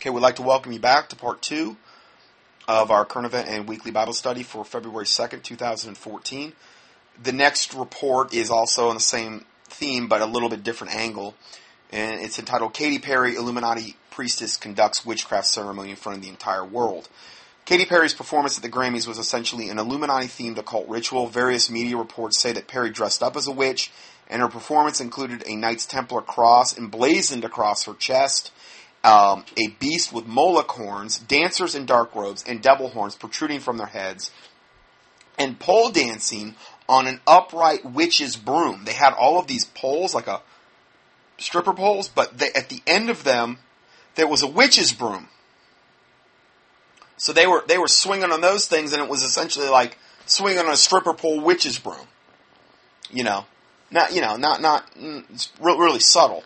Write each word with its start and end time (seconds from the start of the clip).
Okay, 0.00 0.10
we'd 0.10 0.20
like 0.20 0.36
to 0.36 0.42
welcome 0.42 0.70
you 0.70 0.78
back 0.78 1.08
to 1.08 1.16
part 1.16 1.42
two 1.42 1.76
of 2.68 2.92
our 2.92 3.04
current 3.04 3.26
event 3.26 3.48
and 3.48 3.66
weekly 3.66 3.90
Bible 3.90 4.12
study 4.12 4.44
for 4.44 4.64
February 4.64 5.06
2nd, 5.06 5.42
2014. 5.42 6.52
The 7.20 7.32
next 7.32 7.74
report 7.74 8.32
is 8.32 8.48
also 8.48 8.90
on 8.90 8.94
the 8.94 9.00
same 9.00 9.44
theme, 9.64 10.06
but 10.06 10.20
a 10.20 10.26
little 10.26 10.48
bit 10.48 10.62
different 10.62 10.94
angle. 10.94 11.34
And 11.90 12.20
it's 12.20 12.38
entitled 12.38 12.74
Katy 12.74 13.00
Perry 13.00 13.34
Illuminati 13.34 13.96
Priestess 14.10 14.56
Conducts 14.56 15.04
Witchcraft 15.04 15.48
Ceremony 15.48 15.90
in 15.90 15.96
Front 15.96 16.18
of 16.18 16.22
the 16.22 16.30
Entire 16.30 16.64
World. 16.64 17.08
Katy 17.64 17.84
Perry's 17.84 18.14
performance 18.14 18.56
at 18.56 18.62
the 18.62 18.70
Grammys 18.70 19.08
was 19.08 19.18
essentially 19.18 19.68
an 19.68 19.80
Illuminati 19.80 20.28
themed 20.28 20.58
occult 20.58 20.88
ritual. 20.88 21.26
Various 21.26 21.68
media 21.68 21.96
reports 21.96 22.40
say 22.40 22.52
that 22.52 22.68
Perry 22.68 22.90
dressed 22.90 23.20
up 23.20 23.36
as 23.36 23.48
a 23.48 23.52
witch, 23.52 23.90
and 24.28 24.42
her 24.42 24.48
performance 24.48 25.00
included 25.00 25.42
a 25.44 25.56
Knights 25.56 25.86
Templar 25.86 26.22
cross 26.22 26.78
emblazoned 26.78 27.44
across 27.44 27.86
her 27.86 27.94
chest 27.94 28.52
um, 29.08 29.44
a 29.56 29.68
beast 29.80 30.12
with 30.12 30.26
Moloch 30.26 30.70
horns, 30.70 31.18
dancers 31.18 31.74
in 31.74 31.86
dark 31.86 32.14
robes, 32.14 32.44
and 32.46 32.60
devil 32.60 32.90
horns 32.90 33.16
protruding 33.16 33.58
from 33.58 33.78
their 33.78 33.86
heads, 33.86 34.30
and 35.38 35.58
pole 35.58 35.88
dancing 35.88 36.56
on 36.86 37.06
an 37.06 37.20
upright 37.26 37.86
witch's 37.86 38.36
broom. 38.36 38.82
They 38.84 38.92
had 38.92 39.14
all 39.14 39.38
of 39.38 39.46
these 39.46 39.64
poles, 39.64 40.14
like 40.14 40.26
a 40.26 40.42
stripper 41.38 41.72
poles, 41.72 42.06
but 42.06 42.36
they, 42.36 42.50
at 42.54 42.68
the 42.68 42.82
end 42.86 43.08
of 43.08 43.24
them, 43.24 43.58
there 44.16 44.26
was 44.26 44.42
a 44.42 44.46
witch's 44.46 44.92
broom. 44.92 45.28
So 47.16 47.32
they 47.32 47.46
were 47.46 47.64
they 47.66 47.78
were 47.78 47.88
swinging 47.88 48.30
on 48.30 48.42
those 48.42 48.66
things, 48.66 48.92
and 48.92 49.02
it 49.02 49.08
was 49.08 49.22
essentially 49.22 49.68
like 49.68 49.96
swinging 50.26 50.58
on 50.58 50.68
a 50.68 50.76
stripper 50.76 51.14
pole 51.14 51.40
witch's 51.40 51.78
broom. 51.78 52.06
You 53.10 53.24
know, 53.24 53.46
not 53.90 54.14
you 54.14 54.20
know 54.20 54.36
not 54.36 54.60
not 54.60 54.94
mm, 54.94 55.24
really 55.58 56.00
subtle. 56.00 56.44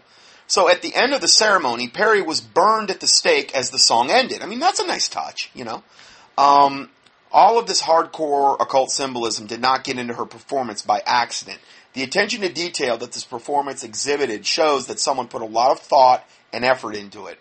So 0.52 0.68
at 0.68 0.82
the 0.82 0.94
end 0.94 1.14
of 1.14 1.22
the 1.22 1.28
ceremony, 1.28 1.88
Perry 1.88 2.20
was 2.20 2.42
burned 2.42 2.90
at 2.90 3.00
the 3.00 3.06
stake 3.06 3.54
as 3.54 3.70
the 3.70 3.78
song 3.78 4.10
ended. 4.10 4.42
I 4.42 4.46
mean, 4.46 4.58
that's 4.58 4.80
a 4.80 4.86
nice 4.86 5.08
touch, 5.08 5.50
you 5.54 5.64
know. 5.64 5.82
Um, 6.36 6.90
all 7.32 7.58
of 7.58 7.66
this 7.66 7.80
hardcore 7.80 8.60
occult 8.60 8.90
symbolism 8.90 9.46
did 9.46 9.62
not 9.62 9.82
get 9.82 9.96
into 9.96 10.12
her 10.12 10.26
performance 10.26 10.82
by 10.82 11.00
accident. 11.06 11.58
The 11.94 12.02
attention 12.02 12.42
to 12.42 12.50
detail 12.50 12.98
that 12.98 13.12
this 13.12 13.24
performance 13.24 13.82
exhibited 13.82 14.44
shows 14.44 14.88
that 14.88 15.00
someone 15.00 15.28
put 15.28 15.40
a 15.40 15.46
lot 15.46 15.70
of 15.70 15.80
thought 15.80 16.22
and 16.52 16.66
effort 16.66 16.96
into 16.96 17.28
it. 17.28 17.38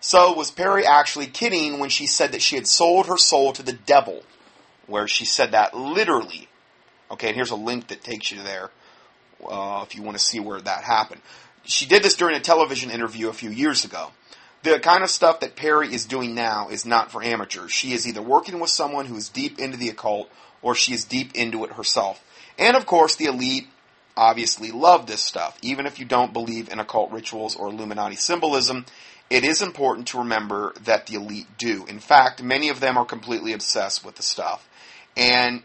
So, 0.00 0.32
was 0.32 0.50
Perry 0.50 0.84
actually 0.84 1.28
kidding 1.28 1.78
when 1.78 1.88
she 1.88 2.08
said 2.08 2.32
that 2.32 2.42
she 2.42 2.56
had 2.56 2.66
sold 2.66 3.06
her 3.06 3.16
soul 3.16 3.52
to 3.52 3.62
the 3.62 3.74
devil? 3.74 4.24
Where 4.88 5.06
she 5.06 5.24
said 5.24 5.52
that 5.52 5.76
literally. 5.76 6.48
Okay, 7.12 7.28
and 7.28 7.36
here's 7.36 7.52
a 7.52 7.56
link 7.56 7.86
that 7.86 8.02
takes 8.02 8.32
you 8.32 8.42
there 8.42 8.70
uh, 9.48 9.84
if 9.86 9.94
you 9.94 10.02
want 10.02 10.18
to 10.18 10.24
see 10.24 10.40
where 10.40 10.60
that 10.60 10.82
happened. 10.82 11.20
She 11.64 11.86
did 11.86 12.02
this 12.02 12.14
during 12.14 12.36
a 12.36 12.40
television 12.40 12.90
interview 12.90 13.28
a 13.28 13.34
few 13.34 13.50
years 13.50 13.84
ago. 13.84 14.10
The 14.62 14.78
kind 14.78 15.02
of 15.02 15.10
stuff 15.10 15.40
that 15.40 15.56
Perry 15.56 15.92
is 15.92 16.04
doing 16.04 16.34
now 16.34 16.68
is 16.68 16.84
not 16.84 17.10
for 17.10 17.22
amateurs. 17.22 17.72
She 17.72 17.92
is 17.92 18.06
either 18.06 18.20
working 18.22 18.60
with 18.60 18.70
someone 18.70 19.06
who 19.06 19.16
is 19.16 19.28
deep 19.28 19.58
into 19.58 19.76
the 19.76 19.88
occult 19.88 20.30
or 20.62 20.74
she 20.74 20.92
is 20.92 21.04
deep 21.04 21.34
into 21.34 21.64
it 21.64 21.72
herself. 21.72 22.22
And 22.58 22.76
of 22.76 22.84
course, 22.84 23.16
the 23.16 23.24
elite 23.24 23.68
obviously 24.16 24.70
love 24.70 25.06
this 25.06 25.22
stuff. 25.22 25.58
Even 25.62 25.86
if 25.86 25.98
you 25.98 26.04
don't 26.04 26.32
believe 26.32 26.70
in 26.70 26.78
occult 26.78 27.10
rituals 27.10 27.56
or 27.56 27.68
Illuminati 27.68 28.16
symbolism, 28.16 28.84
it 29.30 29.44
is 29.44 29.62
important 29.62 30.08
to 30.08 30.18
remember 30.18 30.74
that 30.84 31.06
the 31.06 31.14
elite 31.14 31.46
do. 31.56 31.86
In 31.86 32.00
fact, 32.00 32.42
many 32.42 32.68
of 32.68 32.80
them 32.80 32.98
are 32.98 33.06
completely 33.06 33.52
obsessed 33.52 34.04
with 34.04 34.16
the 34.16 34.22
stuff. 34.22 34.68
And 35.16 35.62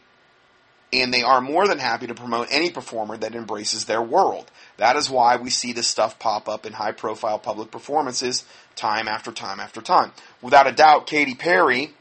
and 0.94 1.14
they 1.14 1.24
are 1.24 1.42
more 1.42 1.68
than 1.68 1.80
happy 1.80 2.08
to 2.08 2.14
promote 2.14 2.48
any 2.52 2.70
performer 2.70 3.18
that 3.18 3.36
embraces 3.36 3.86
their 3.86 4.02
world. 4.02 4.50
That 4.78 4.98
is 4.98 5.10
why 5.10 5.38
we 5.38 5.50
see 5.50 5.74
this 5.74 5.88
stuff 5.88 6.20
pop 6.20 6.50
up 6.50 6.66
in 6.66 6.74
high 6.74 6.92
profile 6.92 7.40
public 7.40 7.72
performances 7.72 8.44
time 8.76 9.08
after 9.08 9.32
time 9.32 9.60
after 9.60 9.82
time. 9.82 10.12
Without 10.42 10.68
a 10.68 10.72
doubt, 10.72 11.08
Katy 11.08 11.36
Perry 11.36 11.94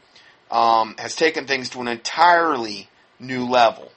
um, 0.51 0.95
has 0.97 1.15
taken 1.15 1.47
things 1.47 1.69
to 1.69 1.81
an 1.81 1.87
entirely 1.87 2.89
new 3.19 3.45
level. 3.45 3.91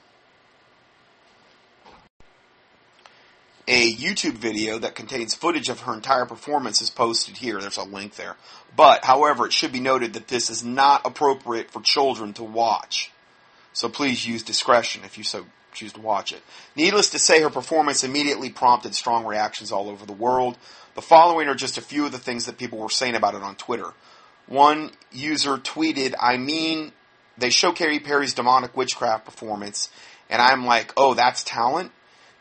A 3.67 3.93
YouTube 3.93 4.33
video 4.33 4.79
that 4.79 4.95
contains 4.95 5.35
footage 5.35 5.69
of 5.69 5.81
her 5.81 5.93
entire 5.93 6.25
performance 6.25 6.81
is 6.81 6.89
posted 6.89 7.37
here. 7.37 7.59
There's 7.59 7.77
a 7.77 7.83
link 7.83 8.15
there. 8.15 8.35
But, 8.75 9.05
however, 9.05 9.45
it 9.45 9.53
should 9.53 9.71
be 9.71 9.79
noted 9.79 10.13
that 10.13 10.27
this 10.27 10.49
is 10.49 10.63
not 10.63 11.05
appropriate 11.05 11.69
for 11.69 11.79
children 11.79 12.33
to 12.33 12.43
watch. 12.43 13.11
So 13.73 13.87
please 13.87 14.25
use 14.25 14.41
discretion 14.41 15.03
if 15.05 15.19
you 15.19 15.23
so 15.23 15.45
choose 15.79 15.93
to 15.93 16.01
watch 16.01 16.33
it. 16.33 16.41
Needless 16.75 17.09
to 17.11 17.19
say, 17.19 17.41
her 17.41 17.49
performance 17.49 18.03
immediately 18.03 18.49
prompted 18.49 18.93
strong 18.93 19.25
reactions 19.25 19.71
all 19.71 19.89
over 19.89 20.05
the 20.05 20.13
world. 20.13 20.57
The 20.95 21.01
following 21.01 21.47
are 21.47 21.55
just 21.55 21.77
a 21.77 21.81
few 21.81 22.05
of 22.05 22.11
the 22.11 22.19
things 22.19 22.45
that 22.45 22.57
people 22.57 22.79
were 22.79 22.89
saying 22.89 23.15
about 23.15 23.35
it 23.35 23.41
on 23.41 23.55
Twitter. 23.55 23.93
One 24.47 24.91
user 25.11 25.57
tweeted, 25.57 26.15
I 26.19 26.37
mean, 26.37 26.91
they 27.37 27.49
show 27.49 27.71
Katy 27.71 27.99
Perry's 27.99 28.33
demonic 28.33 28.75
witchcraft 28.75 29.25
performance, 29.25 29.89
and 30.29 30.41
I'm 30.41 30.65
like, 30.65 30.91
oh, 30.97 31.13
that's 31.13 31.43
talent? 31.43 31.91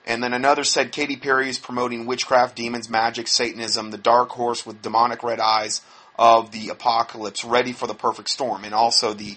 And 0.07 0.23
then 0.23 0.33
another 0.33 0.65
said 0.65 0.91
Katy 0.91 1.17
Perry 1.17 1.51
is 1.51 1.59
promoting 1.59 2.07
witchcraft, 2.07 2.57
demons, 2.57 2.89
magic, 2.89 3.29
Satanism, 3.29 3.91
the 3.91 3.99
dark 3.99 4.31
horse 4.31 4.65
with 4.65 4.81
demonic 4.81 5.23
red 5.23 5.39
eyes 5.39 5.83
of 6.19 6.51
the 6.51 6.71
apocalypse, 6.71 7.45
ready 7.45 7.73
for 7.73 7.87
the 7.87 7.95
perfect 7.95 8.31
storm, 8.31 8.65
and 8.65 8.75
also 8.75 9.13
the 9.13 9.37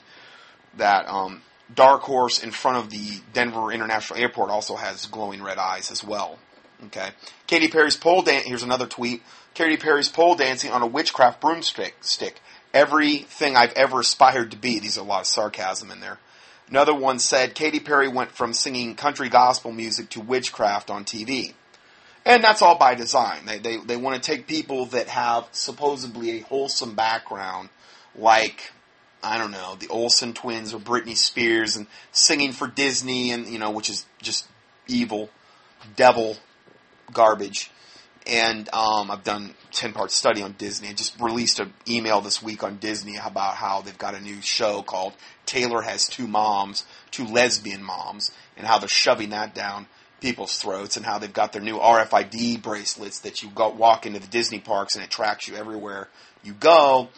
that 0.78 1.06
um, 1.08 1.42
Dark 1.74 2.02
Horse 2.02 2.44
in 2.44 2.52
front 2.52 2.78
of 2.78 2.90
the 2.90 3.22
Denver 3.34 3.72
International 3.72 4.20
Airport 4.20 4.50
also 4.50 4.76
has 4.76 5.06
glowing 5.06 5.42
red 5.42 5.58
eyes 5.58 5.92
as 5.92 6.04
well. 6.04 6.40
Okay. 6.86 7.10
Katy 7.48 7.68
Perry's 7.68 7.96
pole 7.96 8.22
dance. 8.24 8.46
Here's 8.46 8.64
another 8.64 8.88
tweet. 8.88 9.22
Katy 9.54 9.78
Perry's 9.78 10.10
pole 10.10 10.36
dancing 10.36 10.72
on 10.72 10.82
a 10.82 10.88
witchcraft 10.88 11.40
broomstick. 11.40 11.96
Stick. 12.02 12.40
Everything 12.74 13.56
I've 13.56 13.74
ever 13.74 14.00
aspired 14.00 14.52
to 14.52 14.58
be. 14.58 14.80
These 14.80 14.98
are 14.98 15.02
a 15.02 15.08
lot 15.08 15.22
of 15.22 15.28
sarcasm 15.28 15.92
in 15.92 16.00
there. 16.00 16.20
Another 16.70 16.96
one 16.96 17.20
said 17.20 17.54
Katy 17.54 17.82
Perry 17.82 18.08
went 18.08 18.32
from 18.32 18.54
singing 18.54 18.96
country 18.96 19.30
gospel 19.30 19.72
music 19.72 20.10
to 20.12 20.22
witchcraft 20.22 20.90
on 20.90 21.04
TV. 21.04 21.54
And 22.26 22.44
that's 22.44 22.62
all 22.62 22.78
by 22.78 22.96
design. 22.96 23.46
They, 23.46 23.60
they, 23.60 23.78
they 23.78 23.98
want 23.98 24.22
to 24.22 24.32
take 24.32 24.48
people 24.48 24.86
that 24.88 25.08
have 25.08 25.48
supposedly 25.52 26.32
a 26.32 26.42
wholesome 26.42 26.96
background, 26.96 27.70
like 28.16 28.72
I 29.24 29.38
don't 29.38 29.52
know, 29.52 29.76
the 29.80 29.88
Olsen 29.88 30.34
twins 30.34 30.74
or 30.74 30.80
Britney 30.80 31.16
Spears 31.16 31.76
and 31.76 31.88
singing 32.12 32.52
for 32.54 32.68
Disney 32.68 33.32
and, 33.32 33.48
you 33.48 33.60
know, 33.60 33.72
which 33.72 33.90
is 33.90 34.06
just 34.22 34.48
evil, 34.88 35.30
devil 35.96 36.38
garbage. 37.14 37.72
And 38.28 38.70
um, 38.74 39.10
I've 39.10 39.24
done 39.24 39.56
10 39.72 39.94
part 39.94 40.12
study 40.12 40.42
on 40.44 40.54
Disney. 40.54 40.90
I 40.90 40.94
just 40.94 41.20
released 41.20 41.60
an 41.60 41.74
email 41.88 42.22
this 42.22 42.42
week 42.42 42.64
on 42.64 42.78
Disney 42.78 43.18
about 43.18 43.56
how 43.56 43.82
they've 43.82 43.98
got 43.98 44.16
a 44.16 44.22
new 44.22 44.42
show 44.42 44.82
called 44.84 45.14
Taylor 45.46 45.82
Has 45.82 46.08
Two 46.08 46.28
Moms, 46.28 46.86
Two 47.10 47.26
Lesbian 47.26 47.84
Moms, 47.84 48.32
and 48.58 48.68
how 48.68 48.78
they're 48.78 48.88
shoving 48.88 49.30
that 49.32 49.56
down 49.56 49.88
people's 50.20 50.58
throats 50.58 50.98
and 50.98 51.06
how 51.06 51.18
they've 51.18 51.34
got 51.34 51.52
their 51.52 51.64
new 51.64 51.78
RFID 51.80 52.62
bracelets 52.62 53.20
that 53.20 53.42
you 53.42 53.50
go 53.50 53.70
walk 53.70 54.06
into 54.06 54.20
the 54.20 54.28
Disney 54.28 54.60
parks 54.60 54.96
and 54.96 55.04
it 55.04 55.10
tracks 55.10 55.48
you 55.48 55.56
everywhere 55.56 56.08
you 56.44 56.54
go 56.54 57.10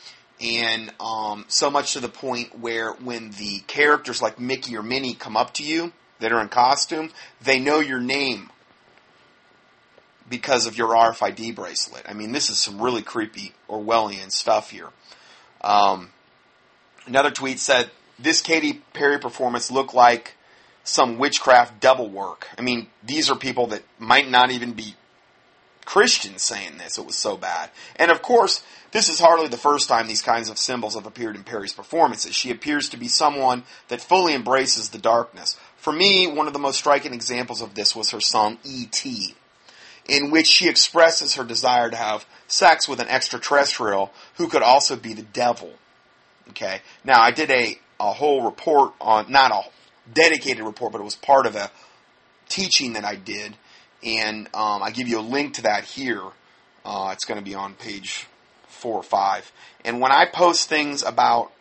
and 0.43 0.91
um, 0.99 1.45
so 1.47 1.71
much 1.71 1.93
to 1.93 2.01
the 2.01 2.09
point 2.09 2.59
where 2.59 2.91
when 2.91 3.31
the 3.31 3.59
characters 3.65 4.21
like 4.21 4.39
Mickey 4.39 4.75
or 4.75 4.83
Minnie 4.83 5.13
come 5.13 5.37
up 5.37 5.53
to 5.55 5.63
you 5.63 5.93
that 6.19 6.33
are 6.33 6.41
in 6.41 6.49
costume, 6.49 7.11
they 7.41 7.59
know 7.59 7.79
your 7.79 8.01
name 8.01 8.49
because 10.29 10.65
of 10.65 10.77
your 10.77 10.89
RFID 10.89 11.55
bracelet. 11.55 12.03
I 12.07 12.13
mean, 12.13 12.33
this 12.33 12.49
is 12.49 12.57
some 12.57 12.81
really 12.81 13.01
creepy 13.01 13.53
Orwellian 13.69 14.31
stuff 14.31 14.69
here. 14.69 14.89
Um, 15.61 16.09
another 17.05 17.31
tweet 17.31 17.59
said, 17.59 17.89
"This 18.19 18.41
Katy 18.41 18.81
Perry 18.93 19.19
performance 19.19 19.71
looked 19.71 19.93
like 19.93 20.35
some 20.83 21.17
witchcraft 21.17 21.79
double 21.79 22.09
work." 22.09 22.49
I 22.57 22.61
mean, 22.61 22.87
these 23.01 23.29
are 23.29 23.35
people 23.35 23.67
that 23.67 23.83
might 23.97 24.29
not 24.29 24.51
even 24.51 24.73
be 24.73 24.95
Christians 25.85 26.41
saying 26.41 26.77
this. 26.77 26.97
It 26.97 27.05
was 27.05 27.15
so 27.15 27.37
bad. 27.37 27.69
And 27.95 28.11
of 28.11 28.21
course, 28.21 28.63
this 28.91 29.09
is 29.09 29.19
hardly 29.19 29.47
the 29.47 29.57
first 29.57 29.89
time 29.89 30.07
these 30.07 30.21
kinds 30.21 30.49
of 30.49 30.57
symbols 30.57 30.95
have 30.95 31.05
appeared 31.05 31.35
in 31.35 31.43
Perry's 31.43 31.73
performances. 31.73 32.35
She 32.35 32.51
appears 32.51 32.89
to 32.89 32.97
be 32.97 33.07
someone 33.07 33.63
that 33.87 34.01
fully 34.01 34.33
embraces 34.33 34.89
the 34.89 34.97
darkness. 34.97 35.57
For 35.77 35.91
me, 35.91 36.27
one 36.27 36.47
of 36.47 36.53
the 36.53 36.59
most 36.59 36.77
striking 36.77 37.13
examples 37.13 37.61
of 37.61 37.75
this 37.75 37.95
was 37.95 38.11
her 38.11 38.21
song 38.21 38.57
E.T., 38.63 39.35
in 40.07 40.31
which 40.31 40.47
she 40.47 40.67
expresses 40.67 41.35
her 41.35 41.43
desire 41.43 41.89
to 41.89 41.95
have 41.95 42.25
sex 42.47 42.87
with 42.87 42.99
an 42.99 43.07
extraterrestrial 43.07 44.11
who 44.35 44.47
could 44.47 44.61
also 44.61 44.95
be 44.95 45.13
the 45.13 45.23
devil. 45.23 45.71
Okay. 46.49 46.81
Now, 47.03 47.21
I 47.21 47.31
did 47.31 47.49
a, 47.49 47.79
a 47.99 48.11
whole 48.11 48.43
report 48.43 48.93
on, 48.99 49.31
not 49.31 49.51
a 49.51 49.63
dedicated 50.13 50.63
report, 50.63 50.91
but 50.91 51.01
it 51.01 51.05
was 51.05 51.15
part 51.15 51.45
of 51.45 51.55
a 51.55 51.71
teaching 52.49 52.93
that 52.93 53.05
I 53.05 53.15
did 53.15 53.55
and 54.03 54.47
um, 54.53 54.83
I 54.83 54.91
give 54.91 55.07
you 55.07 55.19
a 55.19 55.21
link 55.21 55.55
to 55.55 55.63
that 55.63 55.83
here. 55.83 56.21
Uh, 56.85 57.11
it's 57.13 57.25
going 57.25 57.39
to 57.39 57.43
be 57.43 57.55
on 57.55 57.75
page 57.75 58.27
four 58.67 58.97
or 58.97 59.03
five. 59.03 59.51
And 59.85 59.99
when 59.99 60.11
I 60.11 60.25
post 60.25 60.69
things 60.69 61.03
about, 61.03 61.51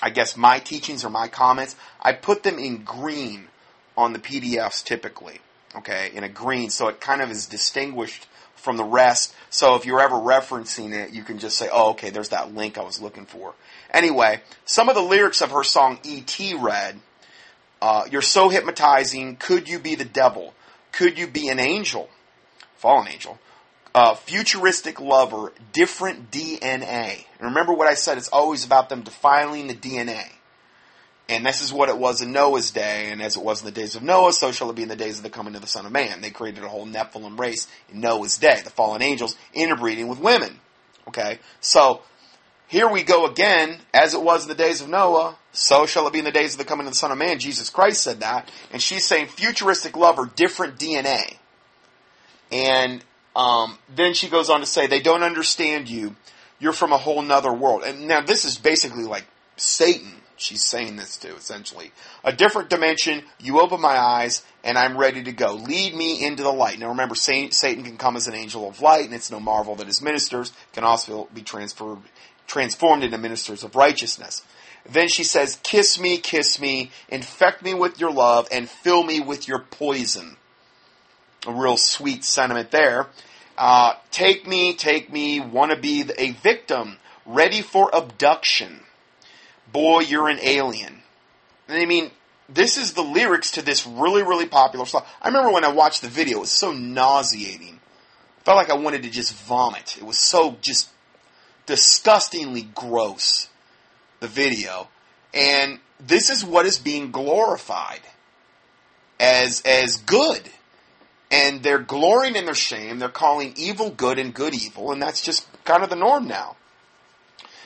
I 0.00 0.10
guess, 0.10 0.36
my 0.36 0.58
teachings 0.60 1.04
or 1.04 1.10
my 1.10 1.28
comments, 1.28 1.74
I 2.00 2.12
put 2.12 2.42
them 2.42 2.58
in 2.58 2.84
green 2.84 3.48
on 3.96 4.12
the 4.12 4.18
PDFs 4.18 4.84
typically. 4.84 5.40
Okay, 5.74 6.10
in 6.14 6.24
a 6.24 6.28
green, 6.28 6.70
so 6.70 6.88
it 6.88 7.00
kind 7.00 7.20
of 7.20 7.30
is 7.30 7.46
distinguished 7.46 8.26
from 8.54 8.78
the 8.78 8.84
rest. 8.84 9.34
So 9.50 9.74
if 9.74 9.84
you're 9.84 10.00
ever 10.00 10.16
referencing 10.16 10.92
it, 10.92 11.12
you 11.12 11.22
can 11.22 11.38
just 11.38 11.58
say, 11.58 11.68
oh, 11.70 11.90
okay, 11.90 12.08
there's 12.10 12.30
that 12.30 12.54
link 12.54 12.78
I 12.78 12.82
was 12.82 13.00
looking 13.00 13.26
for. 13.26 13.54
Anyway, 13.90 14.40
some 14.64 14.88
of 14.88 14.94
the 14.94 15.02
lyrics 15.02 15.42
of 15.42 15.50
her 15.50 15.62
song 15.62 15.98
E.T. 16.02 16.54
read, 16.54 16.98
uh, 17.82 18.04
You're 18.10 18.22
so 18.22 18.48
hypnotizing. 18.48 19.36
Could 19.36 19.68
you 19.68 19.78
be 19.78 19.94
the 19.94 20.04
devil? 20.04 20.54
Could 20.96 21.18
you 21.18 21.26
be 21.26 21.48
an 21.48 21.58
angel? 21.58 22.08
Fallen 22.76 23.08
angel. 23.08 23.38
Futuristic 24.24 25.00
lover, 25.00 25.52
different 25.72 26.30
DNA. 26.30 27.24
And 27.38 27.48
remember 27.48 27.72
what 27.72 27.88
I 27.88 27.94
said, 27.94 28.18
it's 28.18 28.28
always 28.28 28.64
about 28.64 28.88
them 28.88 29.02
defiling 29.02 29.68
the 29.68 29.74
DNA. 29.74 30.24
And 31.28 31.44
this 31.44 31.60
is 31.60 31.72
what 31.72 31.88
it 31.88 31.98
was 31.98 32.22
in 32.22 32.30
Noah's 32.30 32.70
day, 32.70 33.10
and 33.10 33.20
as 33.20 33.36
it 33.36 33.42
was 33.42 33.60
in 33.60 33.66
the 33.66 33.72
days 33.72 33.96
of 33.96 34.02
Noah, 34.02 34.32
so 34.32 34.52
shall 34.52 34.70
it 34.70 34.76
be 34.76 34.84
in 34.84 34.88
the 34.88 34.94
days 34.94 35.16
of 35.16 35.24
the 35.24 35.30
coming 35.30 35.56
of 35.56 35.60
the 35.60 35.66
Son 35.66 35.84
of 35.84 35.90
Man. 35.90 36.20
They 36.20 36.30
created 36.30 36.62
a 36.62 36.68
whole 36.68 36.86
Nephilim 36.86 37.36
race 37.38 37.66
in 37.90 38.00
Noah's 38.00 38.38
day, 38.38 38.60
the 38.62 38.70
fallen 38.70 39.02
angels 39.02 39.36
interbreeding 39.52 40.06
with 40.06 40.20
women. 40.20 40.60
Okay? 41.08 41.40
So, 41.60 42.02
here 42.68 42.88
we 42.88 43.02
go 43.02 43.26
again, 43.26 43.78
as 43.92 44.14
it 44.14 44.22
was 44.22 44.44
in 44.44 44.48
the 44.48 44.54
days 44.54 44.80
of 44.80 44.88
Noah, 44.88 45.36
so 45.56 45.86
shall 45.86 46.06
it 46.06 46.12
be 46.12 46.18
in 46.18 46.24
the 46.24 46.32
days 46.32 46.54
of 46.54 46.58
the 46.58 46.64
coming 46.64 46.86
of 46.86 46.92
the 46.92 46.98
Son 46.98 47.12
of 47.12 47.18
Man. 47.18 47.38
Jesus 47.38 47.70
Christ 47.70 48.02
said 48.02 48.20
that, 48.20 48.50
and 48.72 48.80
she's 48.80 49.04
saying 49.04 49.28
futuristic 49.28 49.96
lover, 49.96 50.30
different 50.34 50.78
DNA. 50.78 51.36
And 52.52 53.04
um, 53.34 53.78
then 53.94 54.14
she 54.14 54.28
goes 54.28 54.50
on 54.50 54.60
to 54.60 54.66
say, 54.66 54.86
they 54.86 55.00
don't 55.00 55.22
understand 55.22 55.88
you. 55.88 56.16
You're 56.58 56.72
from 56.72 56.92
a 56.92 56.98
whole 56.98 57.22
nother 57.22 57.52
world. 57.52 57.82
And 57.84 58.08
now 58.08 58.20
this 58.20 58.44
is 58.44 58.56
basically 58.56 59.04
like 59.04 59.26
Satan 59.56 60.16
she's 60.36 60.64
saying 60.64 60.96
this 60.96 61.16
to, 61.18 61.34
essentially. 61.34 61.92
A 62.24 62.32
different 62.32 62.70
dimension, 62.70 63.24
you 63.40 63.60
open 63.60 63.80
my 63.80 63.96
eyes, 63.98 64.44
and 64.62 64.78
I'm 64.78 64.96
ready 64.96 65.22
to 65.24 65.32
go. 65.32 65.54
Lead 65.54 65.94
me 65.94 66.24
into 66.24 66.42
the 66.42 66.52
light. 66.52 66.78
Now 66.78 66.88
remember, 66.88 67.14
Satan 67.14 67.82
can 67.82 67.96
come 67.96 68.16
as 68.16 68.28
an 68.28 68.34
angel 68.34 68.68
of 68.68 68.80
light, 68.80 69.06
and 69.06 69.14
it's 69.14 69.30
no 69.30 69.40
marvel 69.40 69.74
that 69.76 69.86
his 69.86 70.02
ministers 70.02 70.52
can 70.72 70.84
also 70.84 71.28
be 71.34 71.42
transferred, 71.42 71.98
transformed 72.46 73.02
into 73.02 73.18
ministers 73.18 73.64
of 73.64 73.74
righteousness. 73.74 74.42
Then 74.88 75.08
she 75.08 75.24
says, 75.24 75.58
Kiss 75.62 75.98
me, 75.98 76.18
kiss 76.18 76.60
me, 76.60 76.90
infect 77.08 77.62
me 77.62 77.74
with 77.74 77.98
your 78.00 78.12
love, 78.12 78.48
and 78.50 78.68
fill 78.68 79.02
me 79.02 79.20
with 79.20 79.48
your 79.48 79.60
poison. 79.60 80.36
A 81.46 81.52
real 81.52 81.76
sweet 81.76 82.24
sentiment 82.24 82.70
there. 82.70 83.08
Uh, 83.58 83.94
take 84.10 84.46
me, 84.46 84.74
take 84.74 85.12
me, 85.12 85.40
want 85.40 85.70
to 85.70 85.76
be 85.76 86.04
a 86.18 86.32
victim, 86.32 86.98
ready 87.24 87.62
for 87.62 87.90
abduction 87.94 88.80
boy, 89.76 90.00
you're 90.00 90.28
an 90.28 90.38
alien. 90.40 91.02
And 91.68 91.78
I 91.78 91.84
mean, 91.84 92.10
this 92.48 92.78
is 92.78 92.92
the 92.92 93.02
lyrics 93.02 93.52
to 93.52 93.62
this 93.62 93.86
really, 93.86 94.22
really 94.22 94.46
popular 94.46 94.86
song. 94.86 95.04
I 95.20 95.28
remember 95.28 95.50
when 95.50 95.64
I 95.64 95.72
watched 95.72 96.02
the 96.02 96.08
video, 96.08 96.38
it 96.38 96.40
was 96.40 96.50
so 96.50 96.72
nauseating. 96.72 97.80
I 98.40 98.42
felt 98.44 98.56
like 98.56 98.70
I 98.70 98.76
wanted 98.76 99.02
to 99.02 99.10
just 99.10 99.34
vomit. 99.34 99.96
It 99.98 100.04
was 100.04 100.18
so 100.18 100.56
just 100.60 100.88
disgustingly 101.66 102.68
gross, 102.74 103.48
the 104.20 104.28
video. 104.28 104.88
And 105.34 105.78
this 106.00 106.30
is 106.30 106.44
what 106.44 106.66
is 106.66 106.78
being 106.78 107.10
glorified 107.10 108.00
as, 109.20 109.62
as 109.62 109.96
good. 109.98 110.42
And 111.30 111.62
they're 111.62 111.78
glorying 111.78 112.36
in 112.36 112.44
their 112.44 112.54
shame. 112.54 112.98
They're 112.98 113.08
calling 113.08 113.54
evil 113.56 113.90
good 113.90 114.18
and 114.18 114.32
good 114.32 114.54
evil. 114.54 114.92
And 114.92 115.02
that's 115.02 115.22
just 115.22 115.46
kind 115.64 115.82
of 115.82 115.90
the 115.90 115.96
norm 115.96 116.28
now. 116.28 116.56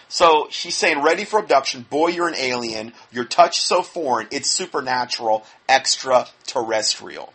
So 0.08 0.48
she's 0.50 0.76
saying, 0.76 1.02
ready 1.02 1.24
for 1.24 1.38
abduction. 1.38 1.86
Boy, 1.88 2.08
you're 2.08 2.26
an 2.26 2.34
alien. 2.36 2.94
Your 3.12 3.24
touch 3.24 3.60
so 3.60 3.82
foreign. 3.82 4.26
It's 4.32 4.50
supernatural, 4.50 5.46
extraterrestrial. 5.68 7.32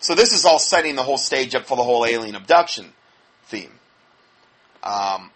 So 0.00 0.14
this 0.14 0.32
is 0.32 0.46
all 0.46 0.58
setting 0.58 0.94
the 0.94 1.02
whole 1.02 1.18
stage 1.18 1.54
up 1.54 1.66
for 1.66 1.76
the 1.76 1.82
whole 1.82 2.06
alien 2.06 2.34
abduction 2.34 2.92
theme. 3.44 3.72
Um, 4.82 5.30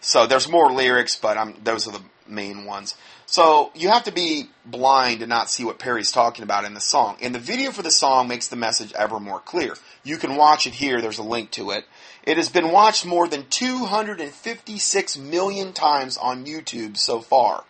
so 0.00 0.26
there's 0.26 0.48
more 0.48 0.72
lyrics, 0.72 1.16
but 1.16 1.38
I'm, 1.38 1.54
those 1.62 1.86
are 1.86 1.92
the 1.92 2.02
main 2.26 2.64
ones. 2.64 2.94
So 3.26 3.70
you 3.74 3.88
have 3.88 4.04
to 4.04 4.12
be 4.12 4.48
blind 4.64 5.20
to 5.20 5.26
not 5.26 5.50
see 5.50 5.64
what 5.64 5.78
Perry's 5.78 6.12
talking 6.12 6.42
about 6.42 6.64
in 6.64 6.74
the 6.74 6.80
song. 6.80 7.16
And 7.20 7.34
the 7.34 7.38
video 7.38 7.70
for 7.70 7.82
the 7.82 7.90
song 7.90 8.28
makes 8.28 8.48
the 8.48 8.56
message 8.56 8.92
ever 8.94 9.18
more 9.18 9.40
clear. 9.40 9.74
You 10.02 10.18
can 10.18 10.36
watch 10.36 10.66
it 10.66 10.74
here. 10.74 11.00
There's 11.00 11.18
a 11.18 11.22
link 11.22 11.50
to 11.52 11.70
it. 11.70 11.86
It 12.22 12.36
has 12.36 12.48
been 12.48 12.70
watched 12.70 13.04
more 13.04 13.28
than 13.28 13.46
256 13.48 15.18
million 15.18 15.72
times 15.72 16.16
on 16.16 16.46
YouTube 16.46 16.96
so 16.96 17.20
far. 17.20 17.64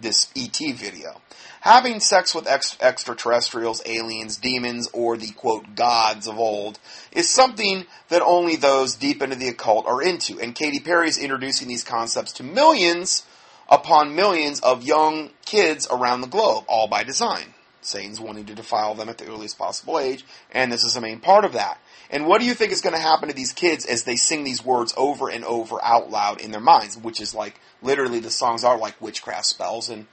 This 0.00 0.30
ET 0.36 0.56
video. 0.56 1.20
Having 1.62 2.00
sex 2.00 2.34
with 2.34 2.46
ex- 2.46 2.78
extraterrestrials, 2.80 3.82
aliens, 3.84 4.36
demons, 4.36 4.88
or 4.92 5.16
the 5.16 5.32
quote 5.32 5.74
gods 5.74 6.28
of 6.28 6.38
old 6.38 6.78
is 7.10 7.28
something 7.28 7.84
that 8.10 8.22
only 8.22 8.54
those 8.54 8.94
deep 8.94 9.20
into 9.22 9.34
the 9.34 9.48
occult 9.48 9.84
are 9.86 10.00
into. 10.00 10.38
And 10.38 10.54
Katy 10.54 10.78
Perry 10.78 11.08
is 11.08 11.18
introducing 11.18 11.66
these 11.66 11.82
concepts 11.82 12.32
to 12.34 12.44
millions 12.44 13.24
upon 13.68 14.14
millions 14.14 14.60
of 14.60 14.82
young 14.82 15.30
kids 15.44 15.86
around 15.90 16.20
the 16.20 16.26
globe, 16.26 16.64
all 16.68 16.88
by 16.88 17.04
design. 17.04 17.54
Satan's 17.80 18.20
wanting 18.20 18.46
to 18.46 18.54
defile 18.54 18.94
them 18.94 19.08
at 19.08 19.18
the 19.18 19.26
earliest 19.26 19.58
possible 19.58 19.98
age, 19.98 20.24
and 20.50 20.70
this 20.70 20.84
is 20.84 20.96
a 20.96 21.00
main 21.00 21.20
part 21.20 21.44
of 21.44 21.52
that. 21.52 21.80
And 22.10 22.26
what 22.26 22.40
do 22.40 22.46
you 22.46 22.54
think 22.54 22.72
is 22.72 22.80
going 22.80 22.94
to 22.94 23.00
happen 23.00 23.28
to 23.28 23.34
these 23.34 23.52
kids 23.52 23.84
as 23.84 24.04
they 24.04 24.16
sing 24.16 24.44
these 24.44 24.64
words 24.64 24.94
over 24.96 25.28
and 25.28 25.44
over 25.44 25.82
out 25.82 26.10
loud 26.10 26.40
in 26.40 26.50
their 26.50 26.60
minds? 26.60 26.96
Which 26.96 27.20
is 27.20 27.34
like 27.34 27.60
literally 27.82 28.20
the 28.20 28.30
songs 28.30 28.64
are 28.64 28.78
like 28.78 29.00
witchcraft 29.00 29.46
spells, 29.46 29.88
and 29.88 30.06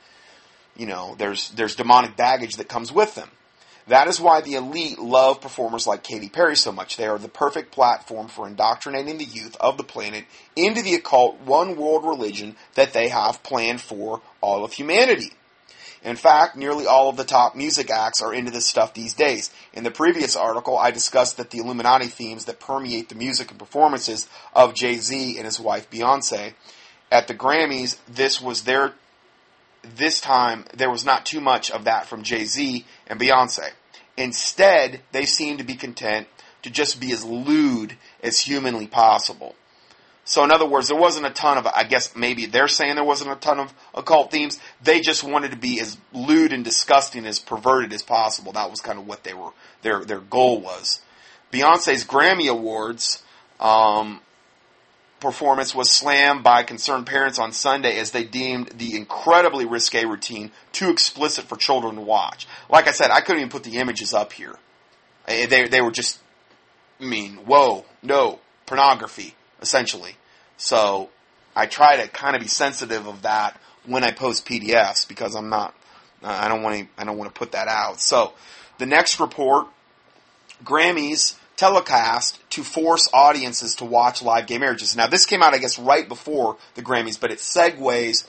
you 0.76 0.86
know 0.86 1.16
there's 1.18 1.50
there's 1.52 1.76
demonic 1.76 2.16
baggage 2.16 2.58
that 2.58 2.68
comes 2.68 2.92
with 2.92 3.16
them. 3.16 3.30
That 3.88 4.08
is 4.08 4.20
why 4.20 4.42
the 4.42 4.56
elite 4.56 4.98
love 4.98 5.42
performers 5.42 5.86
like 5.86 6.04
Katy 6.04 6.30
Perry 6.30 6.56
so 6.56 6.72
much. 6.72 6.98
They 6.98 7.06
are 7.06 7.20
the 7.20 7.30
perfect 7.30 7.72
platform 7.72 8.28
for 8.28 8.48
indoctrinating 8.48 9.20
the 9.20 9.26
youth 9.26 9.56
of 9.60 9.78
the 9.78 9.84
planet 9.84 10.26
into 10.56 10.82
the 10.82 10.96
occult 10.96 11.40
one 11.42 11.76
world 11.76 12.04
religion 12.04 12.56
that 12.74 12.94
they 12.94 13.10
have 13.10 13.44
planned 13.44 13.82
for 13.82 14.22
all 14.42 14.66
of 14.66 14.74
humanity. 14.74 15.32
In 16.04 16.16
fact, 16.16 16.56
nearly 16.56 16.86
all 16.86 17.10
of 17.10 17.18
the 17.18 17.24
top 17.24 17.56
music 17.56 17.90
acts 17.90 18.22
are 18.22 18.34
into 18.34 18.52
this 18.52 18.68
stuff 18.68 18.94
these 18.94 19.14
days. 19.14 19.50
In 19.74 19.84
the 19.84 19.92
previous 19.92 20.36
article, 20.36 20.78
I 20.78 20.92
discussed 20.92 21.38
that 21.38 21.50
the 21.50 21.58
Illuminati 21.58 22.08
themes 22.08 22.46
that 22.46 22.60
permeate 22.60 23.10
the 23.10 23.16
music 23.16 23.50
and 23.50 23.60
performances 23.60 24.28
of 24.54 24.76
Jay-Z 24.76 25.38
and 25.38 25.46
his 25.46 25.60
wife 25.60 25.90
Beyonce. 25.90 26.54
At 27.12 27.28
the 27.28 27.34
Grammys, 27.34 27.98
this 28.08 28.40
was 28.40 28.64
their 28.64 28.94
this 29.96 30.22
time 30.22 30.66
there 30.74 30.90
was 30.90 31.06
not 31.06 31.26
too 31.26 31.42
much 31.42 31.72
of 31.72 31.86
that 31.86 32.08
from 32.08 32.24
Jay-Z 32.24 32.86
and 33.08 33.20
Beyonce. 33.20 33.70
Instead, 34.18 35.02
they 35.12 35.26
seemed 35.26 35.60
to 35.60 35.66
be 35.66 35.76
content 35.76 36.28
to 36.62 36.70
just 36.70 37.00
be 37.00 37.12
as 37.12 37.24
lewd 37.24 37.98
as 38.24 38.40
humanly 38.40 38.88
possible. 38.88 39.56
So 40.28 40.44
in 40.44 40.52
other 40.52 40.66
words, 40.66 40.88
there 40.88 40.98
wasn't 40.98 41.28
a 41.28 41.30
ton 41.30 41.60
of, 41.60 41.68
I 41.68 41.84
guess 41.84 42.16
maybe 42.16 42.48
they're 42.48 42.68
saying 42.68 42.96
there 42.96 43.04
wasn't 43.04 43.32
a 43.32 43.36
ton 43.36 43.60
of 43.60 43.74
occult 43.94 44.32
themes. 44.32 44.60
They 44.82 45.00
just 45.00 45.24
wanted 45.24 45.52
to 45.52 45.58
be 45.58 45.80
as 45.80 45.98
lewd 46.14 46.52
and 46.52 46.64
disgusting 46.64 47.28
as 47.28 47.38
perverted 47.38 47.94
as 47.94 48.02
possible. 48.02 48.52
That 48.54 48.72
was 48.72 48.82
kind 48.82 48.98
of 48.98 49.06
what 49.06 49.24
they 49.24 49.36
were, 49.36 49.52
their, 49.84 50.04
their 50.04 50.20
goal 50.20 50.60
was. 50.60 51.00
Beyonce's 51.54 52.04
Grammy 52.04 52.50
Awards, 52.50 53.22
um, 53.60 54.20
performance 55.20 55.74
was 55.74 55.90
slammed 55.90 56.44
by 56.44 56.64
concerned 56.64 57.06
parents 57.06 57.40
on 57.40 57.52
Sunday 57.52 57.98
as 57.98 58.12
they 58.12 58.24
deemed 58.24 58.70
the 58.70 58.96
incredibly 58.96 59.66
risque 59.66 60.06
routine 60.06 60.52
too 60.72 60.90
explicit 60.90 61.46
for 61.46 61.56
children 61.56 61.96
to 61.96 62.02
watch. 62.02 62.48
Like 62.70 62.88
I 62.88 62.92
said, 62.92 63.12
I 63.12 63.22
couldn't 63.22 63.42
even 63.42 63.50
put 63.50 63.64
the 63.64 63.78
images 63.78 64.14
up 64.14 64.34
here. 64.34 64.56
Eh, 65.28 65.48
they, 65.48 65.68
they 65.68 65.82
were 65.82 65.92
just, 65.92 66.20
I 67.00 67.06
mean, 67.06 67.38
whoa, 67.38 67.86
no, 68.04 68.40
pornography 68.66 69.36
essentially. 69.62 70.16
So 70.58 71.10
I 71.56 71.66
try 71.66 71.98
to 71.98 72.08
kind 72.08 72.36
of 72.36 72.42
be 72.42 72.48
sensitive 72.48 73.08
of 73.08 73.24
that 73.24 73.60
when 73.86 74.04
I 74.04 74.12
post 74.12 74.46
PDFs 74.46 75.08
because 75.08 75.36
I'm 75.36 75.50
not, 75.50 75.74
I 76.24 76.48
don't 76.48 76.62
want 76.62 76.76
to, 76.76 76.88
I 76.98 77.06
don't 77.06 77.18
want 77.18 77.34
to 77.34 77.38
put 77.38 77.54
that 77.54 77.68
out. 77.68 78.02
So 78.02 78.34
the 78.78 78.86
next 78.86 79.20
report, 79.20 79.68
Grammys 80.64 81.36
telecast 81.58 82.40
to 82.52 82.64
force 82.64 83.10
audiences 83.14 83.76
to 83.76 83.86
watch 83.86 84.22
live 84.22 84.48
gay 84.48 84.58
marriages. 84.58 84.96
Now 84.96 85.08
this 85.08 85.26
came 85.26 85.42
out, 85.42 85.54
I 85.54 85.58
guess, 85.58 85.80
right 85.80 86.08
before 86.08 86.58
the 86.76 86.82
Grammys, 86.82 87.20
but 87.20 87.32
it 87.32 87.40
segues 87.40 88.28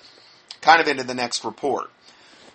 kind 0.61 0.81
of 0.81 0.89
into 0.89 1.05
the 1.05 1.15
next 1.15 1.45
report. 1.45 1.91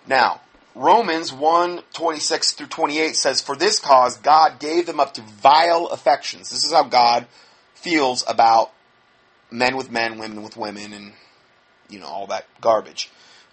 Now, 0.06 0.40
Romans 0.74 1.32
1, 1.32 1.82
26 1.92 2.52
through 2.52 2.66
28 2.66 3.14
says, 3.14 3.40
For 3.40 3.56
this 3.56 3.78
cause 3.78 4.16
God 4.16 4.58
gave 4.58 4.86
them 4.86 5.00
up 5.00 5.14
to 5.14 5.22
vile 5.22 5.86
affections. 5.86 6.50
This 6.50 6.64
is 6.64 6.72
how 6.72 6.84
God 6.84 7.26
feels 7.74 8.24
about 8.26 8.72
men 9.50 9.76
with 9.76 9.90
men, 9.90 10.18
women 10.18 10.42
with 10.42 10.56
women, 10.56 10.92
and, 10.92 11.12
you 11.90 12.00
know, 12.00 12.06
all 12.06 12.26
that 12.28 12.46
garbage. 12.60 13.10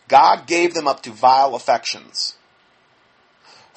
God 0.07 0.47
gave 0.47 0.73
them 0.73 0.87
up 0.87 1.03
to 1.03 1.11
vile 1.11 1.55
affections. 1.55 2.35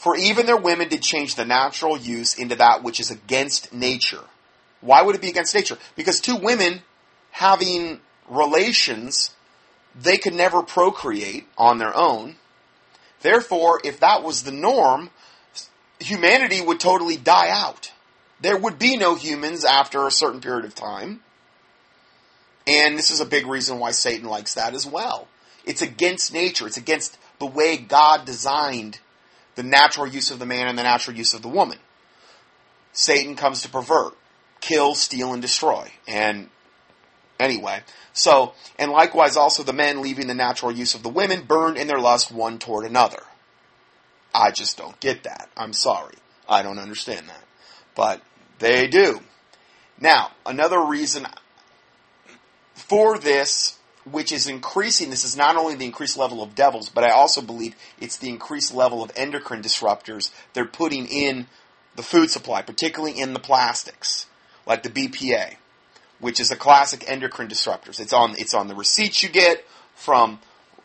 For 0.02 0.16
even 0.16 0.46
their 0.46 0.56
women 0.56 0.88
did 0.88 1.02
change 1.02 1.36
the 1.36 1.44
natural 1.44 1.96
use 1.96 2.34
into 2.34 2.56
that 2.56 2.82
which 2.82 2.98
is 2.98 3.10
against 3.10 3.72
nature. 3.72 4.24
Why 4.80 5.02
would 5.02 5.14
it 5.14 5.22
be 5.22 5.28
against 5.28 5.54
nature? 5.54 5.78
Because 5.94 6.20
two 6.20 6.36
women 6.36 6.82
having 7.30 8.00
relations, 8.28 9.30
they 9.94 10.18
could 10.18 10.34
never 10.34 10.62
procreate 10.62 11.46
on 11.56 11.78
their 11.78 11.96
own. 11.96 12.36
Therefore, 13.20 13.80
if 13.84 14.00
that 14.00 14.24
was 14.24 14.42
the 14.42 14.50
norm, 14.50 15.10
humanity 16.00 16.60
would 16.60 16.80
totally 16.80 17.16
die 17.16 17.50
out 17.50 17.92
there 18.42 18.58
would 18.58 18.78
be 18.78 18.96
no 18.96 19.14
humans 19.14 19.64
after 19.64 20.06
a 20.06 20.10
certain 20.10 20.40
period 20.40 20.64
of 20.64 20.74
time. 20.74 21.20
And 22.66 22.98
this 22.98 23.10
is 23.10 23.20
a 23.20 23.24
big 23.24 23.46
reason 23.46 23.78
why 23.78 23.92
Satan 23.92 24.28
likes 24.28 24.54
that 24.54 24.74
as 24.74 24.84
well. 24.84 25.28
It's 25.64 25.80
against 25.80 26.32
nature. 26.32 26.66
It's 26.66 26.76
against 26.76 27.16
the 27.38 27.46
way 27.46 27.76
God 27.76 28.24
designed 28.24 28.98
the 29.54 29.62
natural 29.62 30.06
use 30.06 30.30
of 30.30 30.38
the 30.38 30.46
man 30.46 30.68
and 30.68 30.78
the 30.78 30.82
natural 30.82 31.16
use 31.16 31.34
of 31.34 31.42
the 31.42 31.48
woman. 31.48 31.78
Satan 32.92 33.36
comes 33.36 33.62
to 33.62 33.68
pervert, 33.68 34.14
kill, 34.60 34.94
steal, 34.94 35.32
and 35.32 35.42
destroy. 35.42 35.90
And 36.06 36.48
anyway, 37.40 37.80
so, 38.12 38.54
and 38.78 38.90
likewise 38.90 39.36
also 39.36 39.62
the 39.62 39.72
men 39.72 40.02
leaving 40.02 40.26
the 40.26 40.34
natural 40.34 40.72
use 40.72 40.94
of 40.94 41.02
the 41.02 41.08
women 41.08 41.44
burned 41.44 41.76
in 41.76 41.86
their 41.86 41.98
lust 41.98 42.30
one 42.30 42.58
toward 42.58 42.84
another. 42.84 43.22
I 44.34 44.50
just 44.50 44.78
don't 44.78 44.98
get 45.00 45.24
that. 45.24 45.50
I'm 45.56 45.72
sorry. 45.72 46.14
I 46.48 46.62
don't 46.62 46.78
understand 46.78 47.28
that. 47.28 47.44
But 47.94 48.22
they 48.58 48.86
do. 48.86 49.20
Now, 50.00 50.32
another 50.44 50.80
reason 50.82 51.26
for 52.74 53.18
this, 53.18 53.78
which 54.04 54.32
is 54.32 54.46
increasing, 54.46 55.10
this 55.10 55.24
is 55.24 55.36
not 55.36 55.56
only 55.56 55.74
the 55.74 55.84
increased 55.84 56.16
level 56.16 56.42
of 56.42 56.54
devils, 56.54 56.88
but 56.88 57.04
I 57.04 57.10
also 57.10 57.40
believe 57.40 57.74
it's 58.00 58.16
the 58.16 58.28
increased 58.28 58.74
level 58.74 59.02
of 59.02 59.12
endocrine 59.16 59.62
disruptors 59.62 60.30
they're 60.54 60.64
putting 60.64 61.06
in 61.06 61.46
the 61.94 62.02
food 62.02 62.30
supply, 62.30 62.62
particularly 62.62 63.18
in 63.18 63.32
the 63.32 63.38
plastics, 63.38 64.26
like 64.66 64.82
the 64.82 64.88
BPA, 64.88 65.56
which 66.18 66.40
is 66.40 66.50
a 66.50 66.56
classic 66.56 67.04
endocrine 67.08 67.48
disruptors. 67.48 68.00
It's 68.00 68.12
on 68.12 68.34
it's 68.38 68.54
on 68.54 68.68
the 68.68 68.74
receipts 68.74 69.22
you 69.22 69.28
get 69.28 69.64
from 69.94 70.40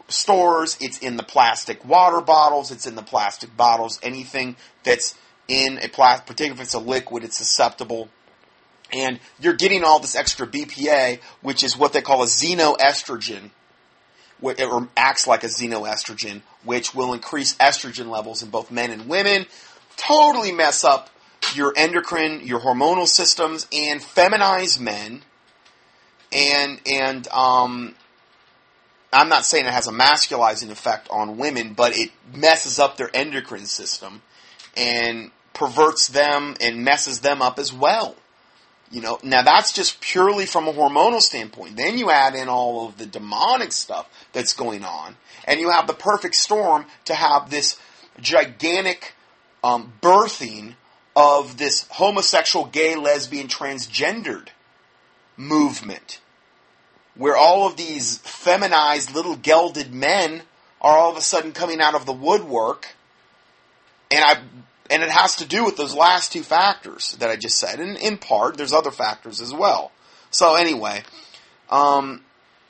stores, 0.09 0.77
it's 0.79 0.99
in 0.99 1.17
the 1.17 1.23
plastic 1.23 1.83
water 1.85 2.21
bottles, 2.21 2.71
it's 2.71 2.85
in 2.85 2.95
the 2.95 3.03
plastic 3.03 3.55
bottles, 3.57 3.99
anything 4.03 4.55
that's 4.83 5.15
in 5.47 5.79
a 5.81 5.87
plastic, 5.87 6.27
particularly 6.27 6.59
if 6.59 6.65
it's 6.65 6.73
a 6.73 6.79
liquid, 6.79 7.23
it's 7.23 7.37
susceptible. 7.37 8.09
And 8.93 9.19
you're 9.39 9.55
getting 9.55 9.83
all 9.83 9.99
this 9.99 10.15
extra 10.15 10.47
BPA, 10.47 11.19
which 11.41 11.63
is 11.63 11.77
what 11.77 11.93
they 11.93 12.01
call 12.01 12.23
a 12.23 12.25
xenoestrogen, 12.25 13.51
or 14.41 14.87
acts 14.95 15.27
like 15.27 15.43
a 15.43 15.47
xenoestrogen, 15.47 16.41
which 16.63 16.95
will 16.95 17.13
increase 17.13 17.55
estrogen 17.55 18.09
levels 18.09 18.43
in 18.43 18.49
both 18.49 18.71
men 18.71 18.91
and 18.91 19.09
women, 19.09 19.45
totally 19.97 20.51
mess 20.51 20.83
up 20.83 21.09
your 21.53 21.73
endocrine, 21.75 22.41
your 22.45 22.59
hormonal 22.59 23.07
systems, 23.07 23.67
and 23.71 24.01
feminize 24.01 24.79
men. 24.79 25.21
And 26.31 26.79
and 26.85 27.27
um, 27.29 27.95
I'm 29.13 29.29
not 29.29 29.45
saying 29.45 29.65
it 29.65 29.73
has 29.73 29.87
a 29.87 29.93
masculizing 29.93 30.69
effect 30.69 31.07
on 31.09 31.37
women, 31.37 31.73
but 31.73 31.97
it 31.97 32.11
messes 32.33 32.79
up 32.79 32.97
their 32.97 33.09
endocrine 33.13 33.65
system 33.65 34.21
and 34.75 35.31
perverts 35.53 36.07
them 36.09 36.55
and 36.61 36.83
messes 36.83 37.21
them 37.21 37.41
up 37.41 37.59
as 37.59 37.71
well. 37.71 38.15
You 38.89 39.01
know, 39.01 39.19
now 39.21 39.41
that's 39.41 39.73
just 39.73 39.99
purely 39.99 40.45
from 40.45 40.67
a 40.67 40.73
hormonal 40.73 41.21
standpoint. 41.21 41.75
Then 41.75 41.97
you 41.97 42.09
add 42.09 42.35
in 42.35 42.47
all 42.47 42.87
of 42.87 42.97
the 42.97 43.05
demonic 43.05 43.73
stuff 43.73 44.09
that's 44.31 44.53
going 44.53 44.85
on, 44.85 45.17
and 45.45 45.59
you 45.59 45.69
have 45.71 45.87
the 45.87 45.93
perfect 45.93 46.35
storm 46.35 46.85
to 47.05 47.13
have 47.13 47.49
this 47.49 47.77
gigantic 48.21 49.13
um, 49.63 49.93
birthing 50.01 50.75
of 51.15 51.57
this 51.57 51.85
homosexual, 51.89 52.65
gay, 52.67 52.95
lesbian, 52.95 53.47
transgendered 53.47 54.49
movement, 55.35 56.21
where 57.15 57.35
all 57.35 57.67
of 57.67 57.75
these 57.75 58.19
feminized 58.19 59.13
little 59.13 59.35
gelded 59.35 59.93
men 59.93 60.43
are 60.79 60.97
all 60.97 61.11
of 61.11 61.17
a 61.17 61.21
sudden 61.21 61.51
coming 61.51 61.81
out 61.81 61.95
of 61.95 62.05
the 62.05 62.13
woodwork. 62.13 62.95
And 64.11 64.23
I 64.23 64.41
and 64.89 65.03
it 65.03 65.09
has 65.09 65.35
to 65.37 65.45
do 65.45 65.65
with 65.65 65.77
those 65.77 65.95
last 65.95 66.31
two 66.31 66.43
factors 66.43 67.13
that 67.19 67.29
I 67.29 67.35
just 67.35 67.57
said. 67.57 67.79
And 67.79 67.97
in 67.97 68.17
part, 68.17 68.57
there's 68.57 68.73
other 68.73 68.91
factors 68.91 69.41
as 69.41 69.53
well. 69.53 69.91
So 70.31 70.55
anyway, 70.55 71.03
um, 71.69 72.23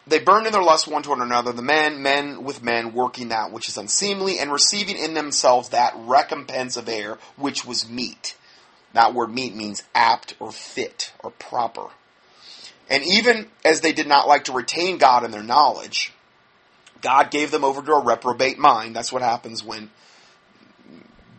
they 0.06 0.20
burned 0.20 0.48
in 0.48 0.54
their 0.54 0.64
lust 0.64 0.88
one 0.88 1.04
toward 1.04 1.20
another, 1.20 1.52
the 1.52 1.62
men, 1.62 2.02
men 2.02 2.44
with 2.44 2.64
men, 2.64 2.94
working 2.94 3.30
that 3.30 3.52
which 3.52 3.68
is 3.68 3.78
unseemly, 3.78 4.40
and 4.40 4.52
receiving 4.52 4.98
in 4.98 5.14
themselves 5.14 5.70
that 5.70 5.94
recompense 5.98 6.78
of 6.78 6.88
air, 6.88 7.18
which 7.36 7.66
was 7.66 7.90
meet. 7.90 8.36
That 8.94 9.14
word 9.14 9.34
meet 9.34 9.56
means 9.56 9.84
apt 9.94 10.36
or 10.40 10.52
fit 10.52 11.12
or 11.20 11.32
proper. 11.32 11.88
And 12.90 13.04
even 13.04 13.48
as 13.66 13.82
they 13.82 13.92
did 13.92 14.08
not 14.08 14.28
like 14.28 14.46
to 14.46 14.54
retain 14.54 14.98
God 14.98 15.26
in 15.26 15.32
their 15.32 15.44
knowledge, 15.44 16.14
God 17.02 17.30
gave 17.30 17.52
them 17.52 17.66
over 17.66 17.82
to 17.82 17.92
a 17.92 18.04
reprobate 18.04 18.58
mind. 18.58 18.96
That's 18.96 19.12
what 19.12 19.22
happens 19.22 19.64
when 19.64 19.92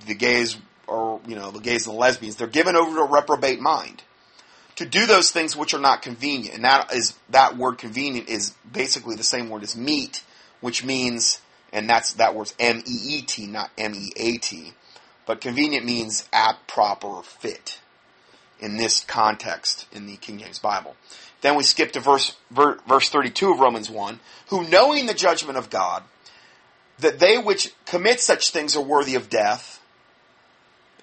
the 0.07 0.15
gays 0.15 0.57
or, 0.89 1.21
you 1.27 1.37
know, 1.37 1.51
the 1.51 1.61
gays 1.61 1.87
and 1.87 1.95
the 1.95 2.01
lesbians, 2.01 2.37
they're 2.37 2.47
given 2.47 2.77
over 2.77 2.97
to 2.97 3.03
a 3.03 3.11
reprobate 3.11 3.61
mind 3.61 4.03
to 4.77 4.87
do 4.87 5.07
those 5.07 5.31
things 5.31 5.57
which 5.57 5.75
are 5.75 5.81
not 5.81 6.03
convenient. 6.03 6.55
And 6.55 6.65
that 6.65 6.93
is 6.95 7.15
that 7.31 7.57
word 7.57 7.79
convenient 7.79 8.29
is 8.29 8.55
basically 8.71 9.17
the 9.17 9.25
same 9.25 9.51
word 9.51 9.63
as 9.63 9.77
meet, 9.77 10.23
which 10.61 10.85
means 10.85 11.41
and 11.73 11.89
that's 11.89 12.15
that 12.15 12.35
word's 12.35 12.55
M 12.59 12.83
E 12.87 13.17
E 13.19 13.23
T, 13.23 13.47
not 13.47 13.71
M 13.77 13.95
E 13.95 14.13
A 14.17 14.37
T. 14.39 14.73
But 15.27 15.41
convenient 15.41 15.85
means 15.85 16.29
apt, 16.33 16.67
proper, 16.67 17.23
fit 17.23 17.81
in 18.61 18.77
this 18.77 19.05
context 19.05 19.87
in 19.93 20.07
the 20.07 20.17
King 20.17 20.39
James 20.39 20.59
Bible. 20.59 20.97
Then 21.41 21.57
we 21.57 21.63
skip 21.63 21.93
to 21.93 22.01
verse 22.01 22.37
verse 22.51 23.09
32 23.09 23.53
of 23.53 23.61
Romans 23.61 23.91
1, 23.91 24.21
who 24.49 24.67
knowing 24.69 25.07
the 25.07 25.15
judgment 25.15 25.59
of 25.59 25.71
God, 25.71 26.03
that 26.99 27.19
they 27.19 27.39
which 27.39 27.73
commit 27.85 28.21
such 28.21 28.51
things 28.51 28.77
are 28.77 28.83
worthy 28.83 29.15
of 29.15 29.29
death, 29.29 29.78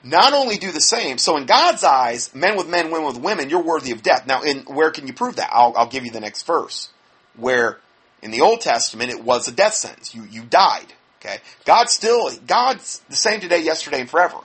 not 0.06 0.34
only 0.34 0.58
do 0.58 0.72
the 0.72 0.80
same, 0.80 1.18
so 1.18 1.36
in 1.36 1.46
God's 1.46 1.84
eyes, 1.84 2.34
men 2.36 2.56
with 2.56 2.70
men, 2.70 2.92
women 2.92 3.08
with 3.08 3.18
women, 3.18 3.50
you're 3.50 3.64
worthy 3.64 3.92
of 3.92 4.04
death. 4.04 4.28
Now, 4.28 4.44
in 4.44 4.60
where 4.62 4.92
can 4.92 5.08
you 5.08 5.14
prove 5.14 5.38
that? 5.38 5.50
I'll, 5.52 5.74
I'll 5.76 5.90
give 5.90 6.06
you 6.06 6.12
the 6.12 6.20
next 6.20 6.44
verse, 6.44 6.90
where 7.36 7.80
in 8.22 8.30
the 8.30 8.42
Old 8.42 8.62
Testament 8.62 9.10
it 9.10 9.24
was 9.24 9.48
a 9.48 9.52
death 9.52 9.74
sentence. 9.74 10.14
You 10.14 10.24
you 10.30 10.44
died. 10.44 10.94
Okay, 11.20 11.40
God 11.66 11.90
still 11.90 12.30
God's 12.46 13.00
the 13.10 13.16
same 13.16 13.40
today, 13.40 13.64
yesterday, 13.64 14.02
and 14.02 14.10
forever. 14.10 14.38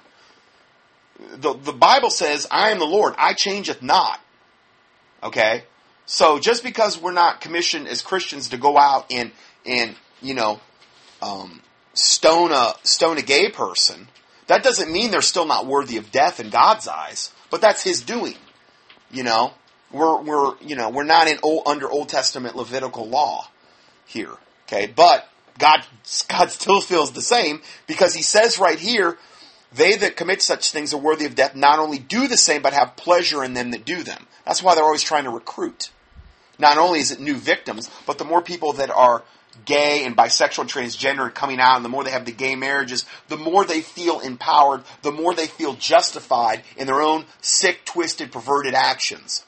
The 1.18 1.52
the 1.52 1.72
Bible 1.72 2.10
says, 2.10 2.46
"I 2.50 2.70
am 2.70 2.78
the 2.78 2.86
Lord; 2.86 3.14
I 3.18 3.34
changeth 3.34 3.82
not." 3.82 4.18
Okay, 5.22 5.64
so 6.06 6.38
just 6.38 6.64
because 6.64 6.98
we're 6.98 7.12
not 7.12 7.42
commissioned 7.42 7.86
as 7.86 8.00
Christians 8.00 8.48
to 8.48 8.56
go 8.56 8.78
out 8.78 9.12
and 9.12 9.30
and 9.66 9.94
you 10.22 10.32
know 10.32 10.58
um, 11.20 11.60
stone 11.92 12.50
a 12.50 12.74
stone 12.82 13.18
a 13.18 13.22
gay 13.22 13.50
person 13.50 14.08
that 14.50 14.64
doesn't 14.64 14.90
mean 14.90 15.12
they're 15.12 15.22
still 15.22 15.46
not 15.46 15.66
worthy 15.66 15.96
of 15.96 16.10
death 16.10 16.40
in 16.40 16.50
God's 16.50 16.88
eyes, 16.88 17.32
but 17.52 17.60
that's 17.60 17.84
His 17.84 18.00
doing. 18.00 18.34
You 19.12 19.22
know, 19.22 19.52
we're 19.92 20.20
we're 20.22 20.54
you 20.60 20.74
know 20.74 20.90
we're 20.90 21.04
not 21.04 21.28
in 21.28 21.38
old, 21.44 21.68
under 21.68 21.88
Old 21.88 22.08
Testament 22.08 22.56
Levitical 22.56 23.08
law 23.08 23.46
here. 24.06 24.32
Okay, 24.66 24.88
but 24.88 25.28
God 25.60 25.86
God 26.28 26.50
still 26.50 26.80
feels 26.80 27.12
the 27.12 27.22
same 27.22 27.62
because 27.86 28.12
He 28.12 28.22
says 28.22 28.58
right 28.58 28.80
here, 28.80 29.18
they 29.72 29.96
that 29.98 30.16
commit 30.16 30.42
such 30.42 30.72
things 30.72 30.92
are 30.92 31.00
worthy 31.00 31.26
of 31.26 31.36
death. 31.36 31.54
Not 31.54 31.78
only 31.78 32.00
do 32.00 32.26
the 32.26 32.36
same, 32.36 32.60
but 32.60 32.72
have 32.72 32.96
pleasure 32.96 33.44
in 33.44 33.54
them 33.54 33.70
that 33.70 33.84
do 33.84 34.02
them. 34.02 34.26
That's 34.44 34.64
why 34.64 34.74
they're 34.74 34.82
always 34.82 35.04
trying 35.04 35.24
to 35.24 35.30
recruit. 35.30 35.90
Not 36.58 36.76
only 36.76 36.98
is 36.98 37.12
it 37.12 37.20
new 37.20 37.36
victims, 37.36 37.88
but 38.04 38.18
the 38.18 38.24
more 38.24 38.42
people 38.42 38.72
that 38.72 38.90
are 38.90 39.22
gay 39.64 40.04
and 40.04 40.16
bisexual 40.16 40.60
and 40.60 40.70
transgender 40.70 41.32
coming 41.32 41.60
out 41.60 41.76
and 41.76 41.84
the 41.84 41.88
more 41.88 42.04
they 42.04 42.10
have 42.10 42.24
the 42.24 42.32
gay 42.32 42.54
marriages, 42.54 43.04
the 43.28 43.36
more 43.36 43.64
they 43.64 43.80
feel 43.80 44.20
empowered, 44.20 44.82
the 45.02 45.12
more 45.12 45.34
they 45.34 45.46
feel 45.46 45.74
justified 45.74 46.62
in 46.76 46.86
their 46.86 47.00
own 47.00 47.24
sick, 47.40 47.84
twisted, 47.84 48.32
perverted 48.32 48.74
actions. 48.74 49.44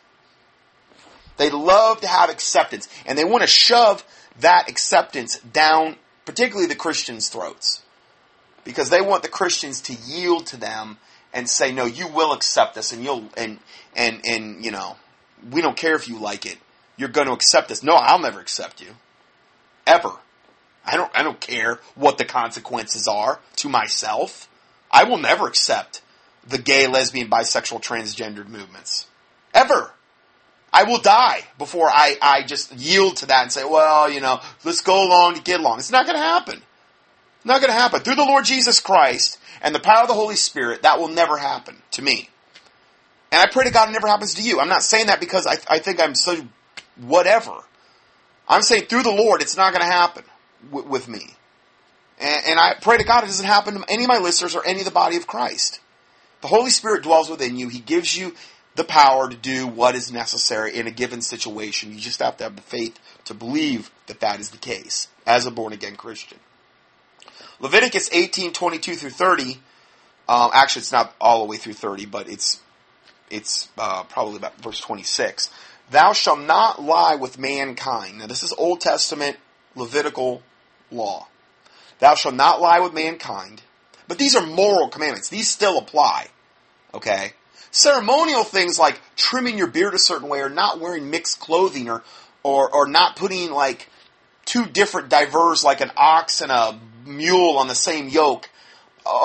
They 1.36 1.50
love 1.50 2.00
to 2.00 2.06
have 2.06 2.30
acceptance 2.30 2.88
and 3.06 3.18
they 3.18 3.24
want 3.24 3.42
to 3.42 3.46
shove 3.46 4.04
that 4.40 4.68
acceptance 4.68 5.38
down, 5.38 5.96
particularly 6.24 6.66
the 6.66 6.74
Christians' 6.74 7.28
throats. 7.28 7.82
Because 8.64 8.90
they 8.90 9.00
want 9.00 9.22
the 9.22 9.28
Christians 9.28 9.80
to 9.82 9.94
yield 9.94 10.46
to 10.48 10.56
them 10.56 10.98
and 11.32 11.48
say, 11.48 11.72
no, 11.72 11.84
you 11.84 12.06
will 12.08 12.32
accept 12.32 12.74
this 12.74 12.92
and 12.92 13.02
you'll, 13.02 13.28
and, 13.36 13.58
and, 13.96 14.20
and, 14.24 14.64
you 14.64 14.70
know, 14.70 14.96
we 15.50 15.60
don't 15.60 15.76
care 15.76 15.96
if 15.96 16.08
you 16.08 16.18
like 16.18 16.46
it. 16.46 16.58
You're 16.96 17.08
going 17.08 17.26
to 17.26 17.32
accept 17.32 17.68
this. 17.68 17.82
No, 17.82 17.94
I'll 17.94 18.20
never 18.20 18.38
accept 18.38 18.80
you 18.80 18.94
ever. 19.86 20.12
I 20.84 20.96
don't, 20.96 21.10
I 21.14 21.22
don't 21.22 21.40
care 21.40 21.78
what 21.94 22.18
the 22.18 22.24
consequences 22.24 23.06
are 23.06 23.40
to 23.56 23.68
myself. 23.68 24.48
I 24.90 25.04
will 25.04 25.18
never 25.18 25.46
accept 25.46 26.02
the 26.46 26.58
gay, 26.58 26.86
lesbian, 26.86 27.30
bisexual, 27.30 27.82
transgendered 27.82 28.48
movements. 28.48 29.06
Ever. 29.54 29.92
I 30.72 30.84
will 30.84 30.98
die 30.98 31.44
before 31.58 31.88
I, 31.88 32.16
I 32.20 32.42
just 32.44 32.74
yield 32.74 33.18
to 33.18 33.26
that 33.26 33.42
and 33.42 33.52
say, 33.52 33.64
well, 33.64 34.10
you 34.10 34.20
know, 34.20 34.40
let's 34.64 34.80
go 34.80 35.06
along 35.06 35.34
to 35.34 35.42
get 35.42 35.60
along. 35.60 35.78
It's 35.78 35.92
not 35.92 36.06
going 36.06 36.16
to 36.16 36.24
happen. 36.24 36.62
Not 37.44 37.60
going 37.60 37.70
to 37.70 37.78
happen. 37.78 38.00
Through 38.00 38.14
the 38.14 38.24
Lord 38.24 38.44
Jesus 38.44 38.80
Christ 38.80 39.38
and 39.60 39.74
the 39.74 39.80
power 39.80 40.02
of 40.02 40.08
the 40.08 40.14
Holy 40.14 40.36
Spirit, 40.36 40.82
that 40.82 40.98
will 40.98 41.08
never 41.08 41.36
happen 41.36 41.76
to 41.92 42.02
me. 42.02 42.30
And 43.30 43.40
I 43.40 43.46
pray 43.50 43.64
to 43.64 43.70
God 43.70 43.88
it 43.88 43.92
never 43.92 44.06
happens 44.06 44.34
to 44.34 44.42
you. 44.42 44.60
I'm 44.60 44.68
not 44.68 44.82
saying 44.82 45.06
that 45.06 45.20
because 45.20 45.46
I, 45.46 45.56
I 45.68 45.78
think 45.78 46.00
I'm 46.00 46.14
so 46.14 46.46
whatever. 47.00 47.52
I'm 48.52 48.62
saying 48.62 48.86
through 48.86 49.02
the 49.02 49.10
Lord, 49.10 49.42
it's 49.42 49.56
not 49.56 49.72
going 49.72 49.84
to 49.84 49.92
happen 49.92 50.24
w- 50.70 50.88
with 50.88 51.08
me. 51.08 51.34
And, 52.18 52.42
and, 52.48 52.60
I 52.60 52.74
pray 52.80 52.98
to 52.98 53.04
God 53.04 53.24
it 53.24 53.28
doesn't 53.28 53.46
happen 53.46 53.74
to 53.74 53.84
any 53.88 54.04
of 54.04 54.08
my 54.08 54.18
listeners 54.18 54.54
or 54.54 54.64
any 54.64 54.80
of 54.80 54.84
the 54.84 54.90
body 54.90 55.16
of 55.16 55.26
Christ. 55.26 55.80
The 56.40 56.48
Holy 56.48 56.70
Spirit 56.70 57.02
dwells 57.02 57.30
within 57.30 57.56
you. 57.56 57.68
He 57.68 57.78
gives 57.78 58.16
you 58.16 58.34
the 58.74 58.84
power 58.84 59.28
to 59.28 59.36
do 59.36 59.66
what 59.66 59.94
is 59.94 60.12
necessary 60.12 60.74
in 60.74 60.86
a 60.86 60.90
given 60.90 61.22
situation. 61.22 61.92
You 61.92 61.98
just 61.98 62.20
have 62.20 62.36
to 62.38 62.44
have 62.44 62.56
the 62.56 62.62
faith 62.62 62.98
to 63.26 63.34
believe 63.34 63.90
that 64.06 64.20
that 64.20 64.40
is 64.40 64.50
the 64.50 64.58
case 64.58 65.08
as 65.26 65.46
a 65.46 65.50
born 65.50 65.72
again 65.72 65.96
Christian. 65.96 66.38
Leviticus 67.60 68.08
18, 68.12 68.52
22 68.52 68.94
through 68.94 69.10
30, 69.10 69.60
um, 70.28 70.50
actually 70.52 70.80
it's 70.80 70.92
not 70.92 71.14
all 71.20 71.40
the 71.40 71.46
way 71.46 71.56
through 71.56 71.74
30, 71.74 72.06
but 72.06 72.28
it's, 72.28 72.60
it's 73.30 73.68
uh, 73.78 74.02
probably 74.04 74.36
about 74.36 74.60
verse 74.60 74.80
26. 74.80 75.50
Thou 75.92 76.14
shalt 76.14 76.40
not 76.40 76.82
lie 76.82 77.16
with 77.16 77.38
mankind. 77.38 78.18
Now 78.18 78.26
this 78.26 78.42
is 78.42 78.54
Old 78.54 78.80
Testament 78.80 79.36
Levitical 79.74 80.42
law. 80.90 81.28
Thou 81.98 82.14
shalt 82.14 82.34
not 82.34 82.62
lie 82.62 82.80
with 82.80 82.94
mankind. 82.94 83.60
But 84.08 84.18
these 84.18 84.34
are 84.34 84.44
moral 84.44 84.88
commandments. 84.88 85.28
These 85.28 85.50
still 85.50 85.76
apply. 85.76 86.28
Okay? 86.94 87.34
Ceremonial 87.70 88.42
things 88.42 88.78
like 88.78 89.00
trimming 89.16 89.58
your 89.58 89.66
beard 89.66 89.92
a 89.92 89.98
certain 89.98 90.28
way 90.28 90.40
or 90.40 90.48
not 90.48 90.80
wearing 90.80 91.10
mixed 91.10 91.40
clothing 91.40 91.90
or, 91.90 92.02
or, 92.42 92.74
or 92.74 92.88
not 92.88 93.16
putting 93.16 93.50
like 93.50 93.90
two 94.46 94.64
different 94.64 95.10
diverse 95.10 95.62
like 95.62 95.82
an 95.82 95.90
ox 95.94 96.40
and 96.40 96.50
a 96.50 96.78
mule 97.04 97.58
on 97.58 97.68
the 97.68 97.74
same 97.74 98.08
yoke. 98.08 98.48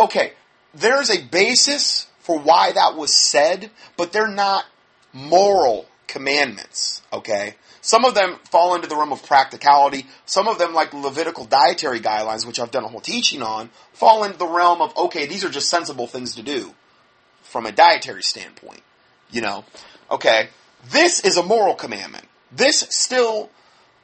Okay, 0.04 0.34
there's 0.74 1.10
a 1.10 1.24
basis 1.24 2.08
for 2.20 2.38
why 2.38 2.74
that 2.74 2.98
was 2.98 3.16
said, 3.16 3.72
but 3.96 4.12
they're 4.12 4.28
not 4.28 4.66
moral 5.14 5.88
commandments, 6.08 7.02
okay? 7.12 7.56
Some 7.82 8.04
of 8.04 8.16
them 8.16 8.38
fall 8.50 8.76
into 8.76 8.88
the 8.88 8.96
realm 8.96 9.12
of 9.14 9.26
practicality. 9.26 10.08
Some 10.26 10.48
of 10.48 10.58
them, 10.58 10.74
like 10.74 10.94
Levitical 10.94 11.46
dietary 11.46 12.00
guidelines, 12.00 12.46
which 12.46 12.60
I've 12.60 12.72
done 12.72 12.84
a 12.84 12.88
whole 12.88 13.02
teaching 13.02 13.42
on, 13.42 13.70
fall 13.94 14.24
into 14.24 14.38
the 14.38 14.48
realm 14.48 14.82
of, 14.82 14.96
okay, 14.98 15.26
these 15.26 15.46
are 15.46 15.50
just 15.50 15.70
sensible 15.70 16.08
things 16.08 16.36
to 16.36 16.44
do 16.44 16.74
from 17.44 17.66
a 17.66 17.72
dietary 17.72 18.24
standpoint. 18.24 18.82
You 19.32 19.42
know, 19.42 19.66
okay, 20.12 20.50
this 20.92 21.24
is 21.24 21.38
a 21.38 21.44
moral 21.44 21.76
commandment. 21.76 22.26
This 22.52 22.80
still, 22.90 23.50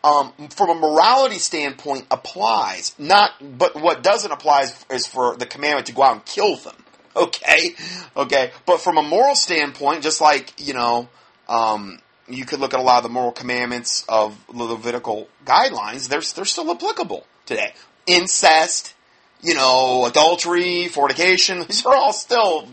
um, 0.03 0.33
from 0.50 0.69
a 0.69 0.75
morality 0.75 1.39
standpoint, 1.39 2.05
applies. 2.12 2.95
Not, 2.98 3.31
but 3.57 3.75
what 3.75 4.03
doesn't 4.03 4.31
apply 4.31 4.62
is, 4.63 4.86
is 4.89 5.07
for 5.07 5.36
the 5.36 5.45
commandment 5.45 5.88
to 5.88 5.93
go 5.93 6.03
out 6.03 6.13
and 6.13 6.25
kill 6.25 6.55
them. 6.57 6.75
Okay, 7.15 7.75
okay, 8.17 8.51
but 8.65 8.81
from 8.81 8.98
a 8.98 9.03
moral 9.03 9.36
standpoint, 9.36 10.01
just 10.01 10.19
like 10.19 10.51
you 10.57 10.74
know, 10.74 11.10
um, 11.48 12.00
you 12.28 12.46
could 12.46 12.60
look 12.60 12.74
at 12.74 12.80
a 12.80 12.84
lot 12.84 12.98
of 12.98 13.04
the 13.04 13.10
moral 13.10 13.32
commandments 13.32 14.06
of 14.08 14.38
the 14.48 14.64
Levitical 14.64 15.28
guidelines. 15.46 16.08
They're 16.08 16.22
they're 16.22 16.46
still 16.46 16.72
applicable 16.72 17.26
today. 17.46 17.74
Incest, 18.08 18.94
you 19.42 19.54
know, 19.54 20.06
adultery, 20.06 20.88
fornication. 20.88 21.60
These 21.68 21.86
are 21.86 21.96
all 21.96 22.14
still 22.14 22.68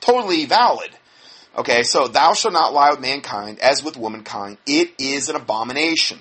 totally 0.00 0.46
valid. 0.46 0.90
Okay, 1.56 1.82
so 1.82 2.08
thou 2.08 2.32
shalt 2.32 2.54
not 2.54 2.72
lie 2.72 2.90
with 2.90 3.00
mankind 3.00 3.58
as 3.58 3.84
with 3.84 3.96
womankind. 3.96 4.56
It 4.66 4.94
is 4.98 5.28
an 5.28 5.36
abomination. 5.36 6.20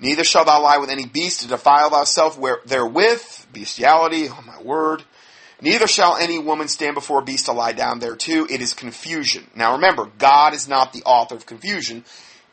Neither 0.00 0.22
shalt 0.22 0.46
thou 0.46 0.62
lie 0.62 0.78
with 0.78 0.90
any 0.90 1.06
beast 1.06 1.40
to 1.40 1.48
defile 1.48 1.90
thyself 1.90 2.38
where, 2.38 2.60
therewith. 2.64 3.46
Bestiality, 3.52 4.28
oh 4.28 4.44
my 4.46 4.62
word. 4.62 5.02
Neither 5.60 5.86
shall 5.88 6.16
any 6.16 6.38
woman 6.38 6.68
stand 6.68 6.94
before 6.94 7.20
a 7.20 7.24
beast 7.24 7.46
to 7.46 7.52
lie 7.52 7.72
down 7.72 7.98
there 7.98 8.14
too. 8.14 8.46
It 8.48 8.60
is 8.60 8.72
confusion. 8.74 9.50
Now 9.56 9.74
remember, 9.74 10.08
God 10.18 10.54
is 10.54 10.68
not 10.68 10.92
the 10.92 11.02
author 11.02 11.34
of 11.34 11.46
confusion. 11.46 12.04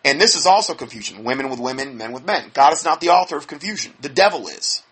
And 0.03 0.19
this 0.21 0.35
is 0.35 0.45
also 0.45 0.73
confusion. 0.73 1.23
Women 1.23 1.49
with 1.49 1.59
women, 1.59 1.97
men 1.97 2.11
with 2.11 2.25
men. 2.25 2.51
God 2.53 2.73
is 2.73 2.85
not 2.85 3.01
the 3.01 3.09
author 3.09 3.37
of 3.37 3.47
confusion. 3.47 3.93
The 4.01 4.09
devil 4.09 4.47
is. 4.47 4.83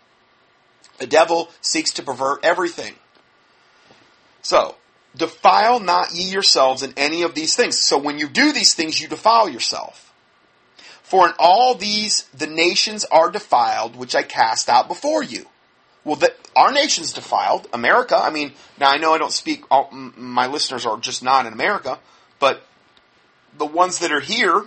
The 0.99 1.07
devil 1.07 1.49
seeks 1.61 1.91
to 1.93 2.03
pervert 2.03 2.43
everything. 2.43 2.95
So, 4.41 4.75
defile 5.15 5.79
not 5.79 6.13
ye 6.13 6.23
yourselves 6.23 6.83
in 6.83 6.93
any 6.97 7.23
of 7.23 7.35
these 7.35 7.55
things. 7.55 7.77
So 7.79 7.97
when 7.97 8.19
you 8.19 8.27
do 8.27 8.51
these 8.51 8.73
things, 8.73 8.99
you 8.99 9.07
defile 9.07 9.49
yourself. 9.49 10.11
For 11.01 11.27
in 11.27 11.33
all 11.37 11.75
these 11.75 12.23
the 12.33 12.47
nations 12.47 13.05
are 13.05 13.29
defiled, 13.29 13.95
which 13.95 14.15
I 14.15 14.23
cast 14.23 14.69
out 14.69 14.87
before 14.87 15.23
you. 15.23 15.45
Well, 16.03 16.15
the, 16.15 16.33
our 16.55 16.71
nation's 16.71 17.13
defiled. 17.13 17.67
America. 17.73 18.15
I 18.15 18.29
mean, 18.29 18.53
now 18.79 18.89
I 18.89 18.97
know 18.97 19.13
I 19.13 19.17
don't 19.17 19.31
speak. 19.31 19.63
All, 19.71 19.89
my 19.91 20.47
listeners 20.47 20.85
are 20.85 20.97
just 20.97 21.23
not 21.23 21.45
in 21.45 21.53
America, 21.53 21.99
but 22.39 22.65
the 23.57 23.65
ones 23.65 23.99
that 23.99 24.11
are 24.11 24.19
here, 24.19 24.65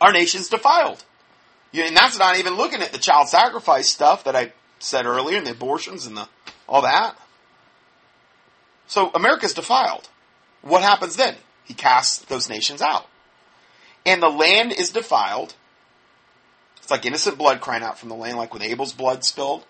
our 0.00 0.12
nation's 0.12 0.48
defiled. 0.48 1.04
And 1.72 1.96
that's 1.96 2.18
not 2.18 2.38
even 2.38 2.54
looking 2.54 2.80
at 2.80 2.92
the 2.92 2.98
child 2.98 3.28
sacrifice 3.28 3.88
stuff 3.88 4.24
that 4.24 4.34
I 4.34 4.52
said 4.78 5.06
earlier, 5.06 5.38
and 5.38 5.46
the 5.46 5.52
abortions 5.52 6.06
and 6.06 6.16
the 6.16 6.28
all 6.68 6.82
that. 6.82 7.16
So 8.86 9.10
America's 9.14 9.54
defiled. 9.54 10.08
What 10.62 10.82
happens 10.82 11.16
then? 11.16 11.36
He 11.64 11.74
casts 11.74 12.18
those 12.24 12.48
nations 12.48 12.80
out. 12.80 13.06
And 14.06 14.22
the 14.22 14.28
land 14.28 14.72
is 14.72 14.90
defiled. 14.90 15.54
It's 16.78 16.90
like 16.90 17.04
innocent 17.04 17.36
blood 17.36 17.60
crying 17.60 17.82
out 17.82 17.98
from 17.98 18.08
the 18.08 18.14
land, 18.14 18.38
like 18.38 18.54
when 18.54 18.62
Abel's 18.62 18.94
blood 18.94 19.24
spilled. 19.24 19.64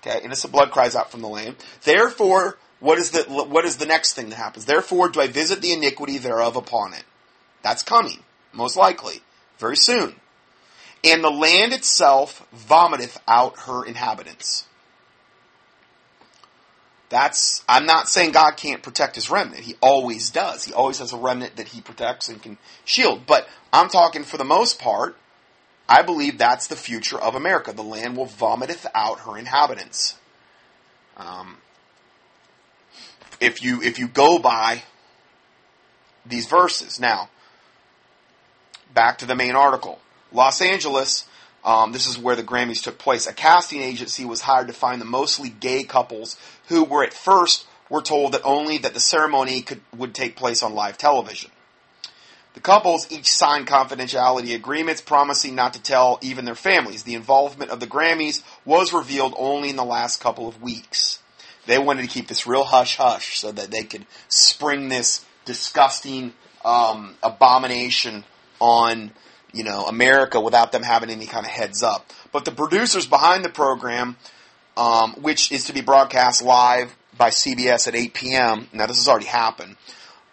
Okay, 0.00 0.20
innocent 0.24 0.52
blood 0.52 0.70
cries 0.70 0.94
out 0.94 1.10
from 1.10 1.22
the 1.22 1.28
land. 1.28 1.56
Therefore, 1.82 2.58
what 2.80 2.98
is 2.98 3.10
the 3.10 3.24
what 3.24 3.64
is 3.64 3.76
the 3.78 3.86
next 3.86 4.14
thing 4.14 4.28
that 4.30 4.36
happens? 4.36 4.64
Therefore, 4.64 5.08
do 5.08 5.20
I 5.20 5.26
visit 5.26 5.60
the 5.60 5.72
iniquity 5.72 6.18
thereof 6.18 6.56
upon 6.56 6.94
it? 6.94 7.04
That's 7.62 7.82
coming, 7.82 8.22
most 8.52 8.76
likely, 8.76 9.22
very 9.58 9.76
soon. 9.76 10.14
And 11.04 11.22
the 11.22 11.30
land 11.30 11.72
itself 11.72 12.46
vomiteth 12.54 13.18
out 13.26 13.60
her 13.60 13.84
inhabitants. 13.84 14.66
That's, 17.08 17.64
I'm 17.68 17.86
not 17.86 18.08
saying 18.08 18.32
God 18.32 18.56
can't 18.56 18.82
protect 18.82 19.14
his 19.14 19.30
remnant. 19.30 19.64
He 19.64 19.76
always 19.80 20.28
does. 20.30 20.64
He 20.64 20.74
always 20.74 20.98
has 20.98 21.12
a 21.12 21.16
remnant 21.16 21.56
that 21.56 21.68
he 21.68 21.80
protects 21.80 22.28
and 22.28 22.42
can 22.42 22.58
shield. 22.84 23.26
But 23.26 23.48
I'm 23.72 23.88
talking 23.88 24.24
for 24.24 24.36
the 24.36 24.44
most 24.44 24.78
part, 24.78 25.16
I 25.88 26.02
believe 26.02 26.38
that's 26.38 26.66
the 26.66 26.76
future 26.76 27.18
of 27.18 27.34
America. 27.34 27.72
The 27.72 27.82
land 27.82 28.16
will 28.16 28.26
vomiteth 28.26 28.86
out 28.94 29.20
her 29.20 29.38
inhabitants. 29.38 30.18
Um, 31.16 31.58
if 33.40 33.62
you 33.62 33.82
if 33.82 33.98
you 33.98 34.08
go 34.08 34.38
by 34.38 34.82
these 36.26 36.46
verses, 36.46 37.00
now 37.00 37.30
back 38.92 39.18
to 39.18 39.26
the 39.26 39.34
main 39.34 39.54
article. 39.54 40.00
Los 40.32 40.60
Angeles 40.60 41.26
um, 41.64 41.92
this 41.92 42.06
is 42.06 42.18
where 42.18 42.36
the 42.36 42.42
Grammys 42.42 42.82
took 42.82 42.98
place. 42.98 43.26
A 43.26 43.32
casting 43.32 43.82
agency 43.82 44.24
was 44.24 44.42
hired 44.42 44.68
to 44.68 44.72
find 44.72 45.00
the 45.00 45.06
mostly 45.06 45.48
gay 45.48 45.84
couples 45.84 46.36
who 46.68 46.84
were 46.84 47.04
at 47.04 47.12
first 47.12 47.66
were 47.90 48.02
told 48.02 48.32
that 48.32 48.42
only 48.44 48.78
that 48.78 48.94
the 48.94 49.00
ceremony 49.00 49.62
could 49.62 49.80
would 49.96 50.14
take 50.14 50.36
place 50.36 50.62
on 50.62 50.74
live 50.74 50.96
television. 50.96 51.50
The 52.58 52.62
couples 52.62 53.06
each 53.12 53.30
signed 53.30 53.68
confidentiality 53.68 54.52
agreements 54.52 55.00
promising 55.00 55.54
not 55.54 55.74
to 55.74 55.80
tell 55.80 56.18
even 56.22 56.44
their 56.44 56.56
families. 56.56 57.04
The 57.04 57.14
involvement 57.14 57.70
of 57.70 57.78
the 57.78 57.86
Grammys 57.86 58.42
was 58.64 58.92
revealed 58.92 59.32
only 59.36 59.70
in 59.70 59.76
the 59.76 59.84
last 59.84 60.20
couple 60.20 60.48
of 60.48 60.60
weeks. 60.60 61.20
They 61.66 61.78
wanted 61.78 62.02
to 62.02 62.08
keep 62.08 62.26
this 62.26 62.48
real 62.48 62.64
hush 62.64 62.96
hush 62.96 63.38
so 63.38 63.52
that 63.52 63.70
they 63.70 63.84
could 63.84 64.06
spring 64.26 64.88
this 64.88 65.24
disgusting 65.44 66.32
um, 66.64 67.14
abomination 67.22 68.24
on 68.58 69.12
you 69.52 69.62
know, 69.62 69.84
America 69.84 70.40
without 70.40 70.72
them 70.72 70.82
having 70.82 71.10
any 71.10 71.26
kind 71.26 71.46
of 71.46 71.52
heads 71.52 71.84
up. 71.84 72.10
But 72.32 72.44
the 72.44 72.50
producers 72.50 73.06
behind 73.06 73.44
the 73.44 73.50
program, 73.50 74.16
um, 74.76 75.12
which 75.20 75.52
is 75.52 75.66
to 75.66 75.72
be 75.72 75.80
broadcast 75.80 76.42
live 76.42 76.96
by 77.16 77.30
CBS 77.30 77.86
at 77.86 77.94
8 77.94 78.14
p.m., 78.14 78.68
now 78.72 78.86
this 78.86 78.96
has 78.96 79.06
already 79.06 79.26
happened, 79.26 79.76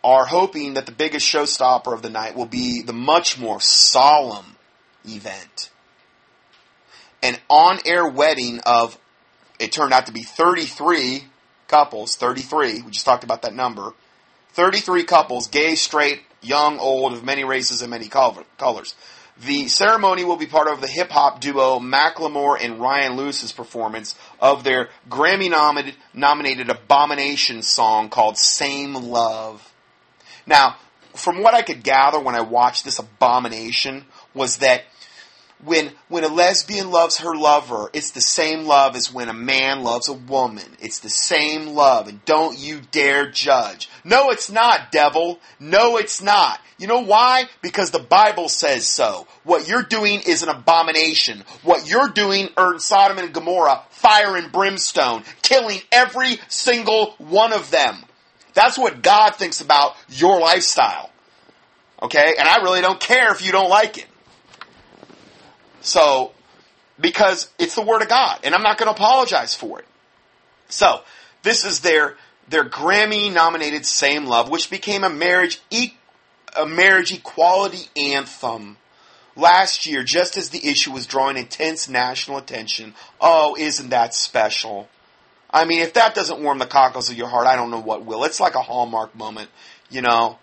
are 0.05 0.25
hoping 0.25 0.75
that 0.75 0.85
the 0.85 0.91
biggest 0.91 1.25
showstopper 1.25 1.91
of 1.91 2.03
the 2.03 2.11
night 2.11 2.35
will 2.35 2.45
be 2.45 2.83
the 2.83 2.93
much 2.93 3.39
more 3.39 3.59
solemn 3.59 4.55
event. 5.03 5.71
An 7.23 7.37
on 7.49 7.79
air 7.87 8.07
wedding 8.07 8.59
of, 8.67 8.99
it 9.59 9.71
turned 9.71 9.93
out 9.93 10.05
to 10.05 10.11
be 10.11 10.21
33 10.21 11.25
couples, 11.67 12.15
33, 12.17 12.83
we 12.83 12.91
just 12.91 13.03
talked 13.03 13.23
about 13.23 13.41
that 13.41 13.55
number, 13.55 13.93
33 14.53 15.05
couples, 15.05 15.47
gay, 15.47 15.73
straight, 15.73 16.21
young, 16.39 16.77
old, 16.77 17.13
of 17.13 17.23
many 17.23 17.43
races 17.43 17.81
and 17.81 17.89
many 17.89 18.07
colors. 18.07 18.93
The 19.43 19.67
ceremony 19.69 20.23
will 20.23 20.37
be 20.37 20.45
part 20.45 20.67
of 20.67 20.81
the 20.81 20.87
hip 20.87 21.09
hop 21.09 21.41
duo 21.41 21.79
Macklemore 21.79 22.63
and 22.63 22.79
Ryan 22.79 23.17
Lewis's 23.17 23.51
performance 23.51 24.13
of 24.39 24.63
their 24.63 24.89
Grammy 25.09 25.49
nominated 26.13 26.69
Abomination 26.69 27.63
song 27.63 28.09
called 28.09 28.37
Same 28.37 28.93
Love. 28.93 29.71
Now, 30.45 30.77
from 31.15 31.41
what 31.41 31.53
I 31.53 31.61
could 31.61 31.83
gather 31.83 32.19
when 32.19 32.35
I 32.35 32.41
watched 32.41 32.85
this 32.85 32.99
Abomination 32.99 34.05
was 34.33 34.57
that 34.57 34.83
when 35.63 35.91
when 36.09 36.23
a 36.23 36.27
lesbian 36.27 36.91
loves 36.91 37.19
her 37.19 37.33
lover, 37.33 37.89
it's 37.93 38.11
the 38.11 38.21
same 38.21 38.65
love 38.65 38.95
as 38.95 39.13
when 39.13 39.29
a 39.29 39.33
man 39.33 39.83
loves 39.83 40.09
a 40.09 40.13
woman. 40.13 40.65
It's 40.79 40.99
the 40.99 41.09
same 41.09 41.67
love, 41.67 42.07
and 42.07 42.23
don't 42.25 42.57
you 42.57 42.81
dare 42.91 43.29
judge. 43.29 43.89
No, 44.03 44.31
it's 44.31 44.51
not, 44.51 44.91
devil. 44.91 45.39
No, 45.59 45.97
it's 45.97 46.21
not. 46.21 46.59
You 46.77 46.87
know 46.87 46.99
why? 46.99 47.45
Because 47.61 47.91
the 47.91 47.99
Bible 47.99 48.49
says 48.49 48.85
so. 48.85 49.27
What 49.43 49.67
you're 49.67 49.81
doing 49.81 50.21
is 50.27 50.43
an 50.43 50.49
abomination. 50.49 51.45
What 51.63 51.89
you're 51.89 52.09
doing 52.09 52.49
earned 52.57 52.81
Sodom 52.81 53.17
and 53.17 53.33
Gomorrah 53.33 53.83
fire 53.89 54.35
and 54.35 54.51
brimstone, 54.51 55.23
killing 55.41 55.79
every 55.91 56.37
single 56.49 57.15
one 57.17 57.53
of 57.53 57.71
them. 57.71 58.03
That's 58.55 58.77
what 58.77 59.03
God 59.03 59.35
thinks 59.35 59.61
about 59.61 59.95
your 60.09 60.39
lifestyle. 60.39 61.11
Okay? 62.01 62.33
And 62.39 62.47
I 62.47 62.63
really 62.63 62.81
don't 62.81 62.99
care 62.99 63.31
if 63.31 63.45
you 63.45 63.51
don't 63.51 63.69
like 63.69 63.99
it. 63.99 64.07
So, 65.81 66.31
because 66.99 67.51
it's 67.59 67.75
the 67.75 67.83
Word 67.83 68.01
of 68.01 68.09
God, 68.09 68.39
and 68.43 68.55
I'm 68.55 68.63
not 68.63 68.79
going 68.79 68.87
to 68.87 68.95
apologize 68.95 69.53
for 69.53 69.79
it. 69.79 69.85
So, 70.67 71.01
this 71.43 71.63
is 71.63 71.81
their 71.81 72.17
their 72.47 72.63
Grammy 72.63 73.31
nominated 73.31 73.85
Same 73.85 74.25
Love, 74.25 74.49
which 74.49 74.69
became 74.71 75.03
a 75.03 75.09
marriage 75.09 75.59
e- 75.69 75.93
a 76.55 76.65
marriage 76.65 77.11
equality 77.11 77.87
anthem 77.95 78.77
last 79.35 79.85
year, 79.85 80.03
just 80.03 80.37
as 80.37 80.49
the 80.49 80.67
issue 80.67 80.91
was 80.91 81.05
drawing 81.05 81.37
intense 81.37 81.89
national 81.89 82.37
attention. 82.37 82.95
Oh, 83.19 83.55
isn't 83.57 83.89
that 83.89 84.15
special? 84.15 84.89
I 85.55 85.63
mean, 85.63 85.79
if 85.79 85.93
that 85.93 86.13
doesn't 86.13 86.41
warm 86.41 86.59
the 86.59 86.65
cockles 86.65 87.09
of 87.09 87.15
your 87.15 87.29
heart, 87.29 87.47
I 87.47 87.55
don't 87.55 87.71
know 87.71 87.79
what 87.79 88.03
will. 88.05 88.25
It's 88.25 88.41
like 88.41 88.55
a 88.55 88.61
hallmark 88.61 89.15
moment, 89.15 89.49
you 89.89 90.01
know. 90.01 90.37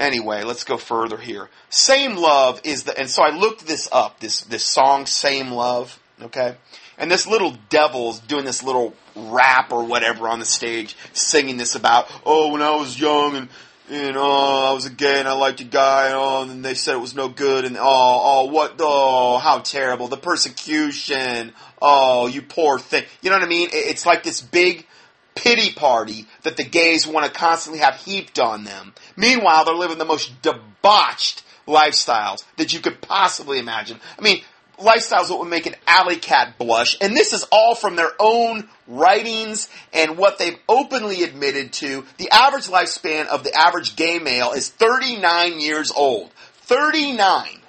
Anyway, 0.00 0.42
let's 0.42 0.64
go 0.64 0.76
further 0.76 1.16
here. 1.16 1.48
Same 1.70 2.16
love 2.16 2.60
is 2.64 2.82
the, 2.82 2.98
and 2.98 3.08
so 3.08 3.22
I 3.22 3.30
looked 3.30 3.64
this 3.64 3.88
up, 3.92 4.18
this, 4.18 4.40
this 4.40 4.64
song, 4.64 5.06
Same 5.06 5.52
Love, 5.52 6.00
okay? 6.20 6.56
And 6.98 7.08
this 7.08 7.28
little 7.28 7.56
devil's 7.68 8.18
doing 8.18 8.44
this 8.44 8.64
little 8.64 8.92
rap 9.14 9.72
or 9.72 9.84
whatever 9.84 10.26
on 10.26 10.40
the 10.40 10.46
stage, 10.46 10.96
singing 11.12 11.56
this 11.56 11.76
about, 11.76 12.10
oh, 12.26 12.50
when 12.50 12.60
I 12.60 12.74
was 12.74 12.98
young 12.98 13.36
and, 13.36 13.48
you 13.92 14.08
oh, 14.08 14.12
know, 14.12 14.70
I 14.70 14.72
was 14.72 14.86
a 14.86 14.90
gay 14.90 15.18
and 15.18 15.28
I 15.28 15.32
liked 15.32 15.60
a 15.60 15.64
guy, 15.64 16.12
oh, 16.14 16.42
and 16.48 16.64
they 16.64 16.72
said 16.72 16.94
it 16.94 17.00
was 17.00 17.14
no 17.14 17.28
good, 17.28 17.66
and 17.66 17.76
oh, 17.76 17.82
oh, 17.84 18.44
what, 18.46 18.76
oh, 18.78 19.36
how 19.36 19.58
terrible, 19.58 20.08
the 20.08 20.16
persecution, 20.16 21.52
oh, 21.80 22.26
you 22.26 22.40
poor 22.40 22.78
thing. 22.78 23.04
You 23.20 23.30
know 23.30 23.36
what 23.36 23.44
I 23.44 23.48
mean? 23.48 23.68
It's 23.70 24.06
like 24.06 24.22
this 24.22 24.40
big 24.40 24.86
pity 25.34 25.72
party 25.72 26.26
that 26.42 26.56
the 26.56 26.64
gays 26.64 27.06
want 27.06 27.26
to 27.26 27.32
constantly 27.38 27.80
have 27.80 27.96
heaped 27.96 28.38
on 28.38 28.64
them. 28.64 28.94
Meanwhile, 29.16 29.66
they're 29.66 29.74
living 29.74 29.98
the 29.98 30.04
most 30.06 30.40
debauched 30.40 31.42
lifestyles 31.66 32.44
that 32.56 32.72
you 32.72 32.80
could 32.80 33.00
possibly 33.02 33.58
imagine. 33.58 34.00
I 34.18 34.22
mean, 34.22 34.42
lifestyles 34.82 35.28
that 35.28 35.36
would 35.36 35.48
make 35.48 35.66
an 35.66 35.76
alley 35.86 36.16
cat 36.16 36.58
blush, 36.58 36.96
and 37.00 37.16
this 37.16 37.32
is 37.32 37.44
all 37.50 37.74
from 37.74 37.96
their 37.96 38.12
own 38.18 38.68
writings 38.86 39.68
and 39.92 40.18
what 40.18 40.38
they've 40.38 40.58
openly 40.68 41.22
admitted 41.22 41.72
to. 41.74 42.04
The 42.18 42.30
average 42.30 42.66
lifespan 42.66 43.26
of 43.26 43.44
the 43.44 43.54
average 43.54 43.96
gay 43.96 44.18
male 44.18 44.52
is 44.52 44.68
39 44.68 45.60
years 45.60 45.90
old. 45.90 46.30
39. 46.62 47.60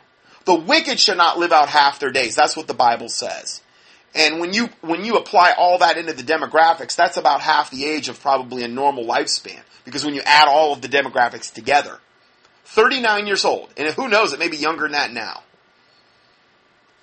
The 0.45 0.55
wicked 0.55 0.99
should 0.99 1.17
not 1.17 1.39
live 1.39 1.51
out 1.51 1.69
half 1.69 1.99
their 1.99 2.11
days. 2.11 2.35
That's 2.35 2.57
what 2.57 2.67
the 2.67 2.73
Bible 2.73 3.09
says. 3.09 3.61
And 4.15 4.39
when 4.39 4.53
you 4.53 4.69
when 4.81 5.05
you 5.05 5.15
apply 5.15 5.53
all 5.57 5.79
that 5.79 5.97
into 5.97 6.13
the 6.13 6.23
demographics, 6.23 6.95
that's 6.95 7.17
about 7.17 7.41
half 7.41 7.71
the 7.71 7.85
age 7.85 8.09
of 8.09 8.21
probably 8.21 8.63
a 8.63 8.67
normal 8.67 9.05
lifespan. 9.05 9.59
Because 9.85 10.05
when 10.05 10.13
you 10.13 10.21
add 10.25 10.47
all 10.47 10.73
of 10.73 10.81
the 10.81 10.87
demographics 10.87 11.51
together, 11.51 11.99
39 12.65 13.27
years 13.27 13.43
old, 13.43 13.69
and 13.75 13.87
who 13.93 14.07
knows, 14.07 14.33
it 14.33 14.39
may 14.39 14.47
be 14.49 14.57
younger 14.57 14.83
than 14.83 14.93
that 14.93 15.11
now. 15.11 15.43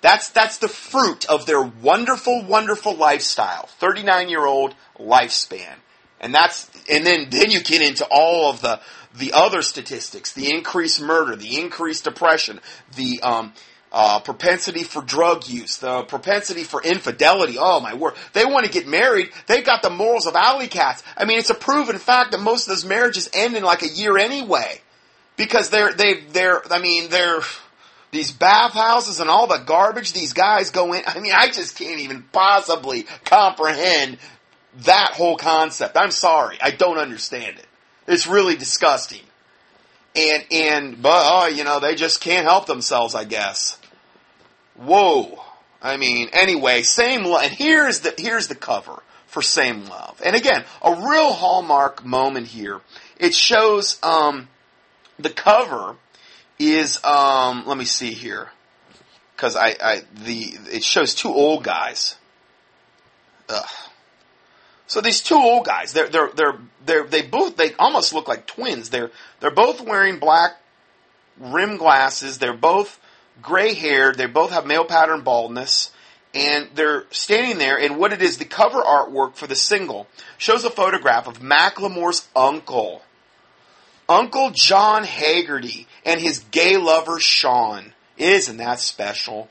That's 0.01 0.29
that's 0.29 0.57
the 0.57 0.67
fruit 0.67 1.29
of 1.29 1.45
their 1.45 1.61
wonderful, 1.61 2.43
wonderful 2.43 2.95
lifestyle. 2.95 3.67
39 3.79 4.29
year 4.29 4.45
old 4.45 4.75
lifespan. 4.99 5.75
And 6.19 6.33
that's 6.33 6.69
and 6.89 7.05
then 7.05 7.27
then 7.29 7.51
you 7.51 7.61
get 7.61 7.81
into 7.81 8.05
all 8.09 8.49
of 8.49 8.61
the 8.61 8.79
the 9.15 9.33
other 9.33 9.61
statistics, 9.61 10.33
the 10.33 10.51
increased 10.51 11.01
murder, 11.01 11.35
the 11.35 11.59
increased 11.59 12.05
depression, 12.05 12.61
the 12.95 13.21
um, 13.21 13.53
uh, 13.91 14.19
propensity 14.21 14.83
for 14.83 15.01
drug 15.01 15.47
use, 15.49 15.77
the 15.77 16.03
propensity 16.03 16.63
for 16.63 16.81
infidelity. 16.81 17.57
Oh 17.59 17.79
my 17.81 17.93
word. 17.93 18.13
They 18.33 18.45
want 18.45 18.65
to 18.65 18.71
get 18.71 18.87
married. 18.87 19.31
They've 19.47 19.65
got 19.65 19.81
the 19.81 19.89
morals 19.89 20.27
of 20.27 20.35
alley 20.35 20.67
cats. 20.67 21.03
I 21.17 21.25
mean, 21.25 21.39
it's 21.39 21.49
a 21.49 21.55
proven 21.55 21.97
fact 21.97 22.31
that 22.31 22.39
most 22.39 22.67
of 22.67 22.69
those 22.69 22.85
marriages 22.85 23.29
end 23.33 23.55
in 23.55 23.63
like 23.63 23.81
a 23.81 23.89
year 23.89 24.17
anyway. 24.17 24.81
Because 25.35 25.69
they're, 25.69 25.91
they, 25.93 26.21
they're, 26.21 26.61
I 26.71 26.79
mean, 26.79 27.09
they're, 27.09 27.41
these 28.11 28.31
bathhouses 28.31 29.19
and 29.19 29.29
all 29.29 29.47
the 29.47 29.63
garbage 29.65 30.13
these 30.13 30.33
guys 30.33 30.69
go 30.69 30.93
in. 30.93 31.03
I 31.07 31.19
mean, 31.19 31.33
I 31.33 31.47
just 31.47 31.77
can't 31.77 32.01
even 32.01 32.23
possibly 32.31 33.03
comprehend 33.23 34.17
that 34.79 35.11
whole 35.13 35.37
concept. 35.37 35.97
I'm 35.97 36.11
sorry. 36.11 36.57
I 36.61 36.71
don't 36.71 36.97
understand 36.97 37.57
it. 37.57 37.67
It's 38.07 38.27
really 38.27 38.55
disgusting. 38.55 39.21
And, 40.15 40.45
and, 40.51 41.01
but, 41.01 41.23
oh, 41.25 41.47
you 41.47 41.63
know, 41.63 41.79
they 41.79 41.95
just 41.95 42.19
can't 42.21 42.45
help 42.45 42.65
themselves, 42.65 43.15
I 43.15 43.23
guess. 43.23 43.79
Whoa. 44.75 45.41
I 45.81 45.97
mean, 45.97 46.29
anyway, 46.33 46.81
same 46.83 47.23
love. 47.23 47.43
And 47.43 47.53
here's 47.53 48.01
the, 48.01 48.13
here's 48.17 48.47
the 48.47 48.55
cover 48.55 49.01
for 49.27 49.41
Same 49.41 49.85
Love. 49.85 50.21
And 50.25 50.35
again, 50.35 50.65
a 50.81 50.91
real 50.91 51.31
hallmark 51.31 52.05
moment 52.05 52.47
here. 52.47 52.81
It 53.17 53.33
shows, 53.33 53.97
um, 54.03 54.49
the 55.17 55.29
cover 55.29 55.95
is, 56.69 57.03
um, 57.03 57.63
let 57.65 57.77
me 57.77 57.85
see 57.85 58.11
here. 58.11 58.49
Cause 59.37 59.55
I, 59.55 59.75
I, 59.83 60.01
the, 60.23 60.57
it 60.71 60.83
shows 60.83 61.15
two 61.15 61.29
old 61.29 61.63
guys. 61.63 62.15
Ugh. 63.49 63.65
So 64.87 65.01
these 65.01 65.21
two 65.21 65.35
old 65.35 65.65
guys, 65.65 65.93
they're, 65.93 66.09
they're, 66.09 66.29
they're, 66.35 66.59
they're, 66.85 67.03
they 67.05 67.21
both, 67.21 67.55
they 67.55 67.73
almost 67.75 68.13
look 68.13 68.27
like 68.27 68.45
twins. 68.45 68.89
They're, 68.89 69.09
they're 69.39 69.49
both 69.49 69.81
wearing 69.81 70.19
black 70.19 70.61
rim 71.39 71.77
glasses. 71.77 72.37
They're 72.37 72.53
both 72.53 72.99
gray 73.41 73.73
haired. 73.73 74.17
They 74.17 74.25
both 74.25 74.51
have 74.51 74.65
male 74.65 74.85
pattern 74.85 75.21
baldness. 75.21 75.91
And 76.33 76.69
they're 76.75 77.05
standing 77.11 77.57
there, 77.57 77.77
and 77.77 77.97
what 77.97 78.13
it 78.13 78.21
is, 78.21 78.37
the 78.37 78.45
cover 78.45 78.81
artwork 78.81 79.35
for 79.35 79.47
the 79.47 79.55
single 79.55 80.07
shows 80.37 80.63
a 80.63 80.69
photograph 80.69 81.27
of 81.27 81.39
Macklemore's 81.39 82.25
uncle, 82.33 83.01
Uncle 84.09 84.51
John 84.51 85.03
Haggerty, 85.03 85.87
and 86.05 86.19
his 86.19 86.39
gay 86.51 86.77
lover 86.77 87.19
Sean. 87.19 87.93
Isn't 88.17 88.57
that 88.57 88.79
special? 88.79 89.49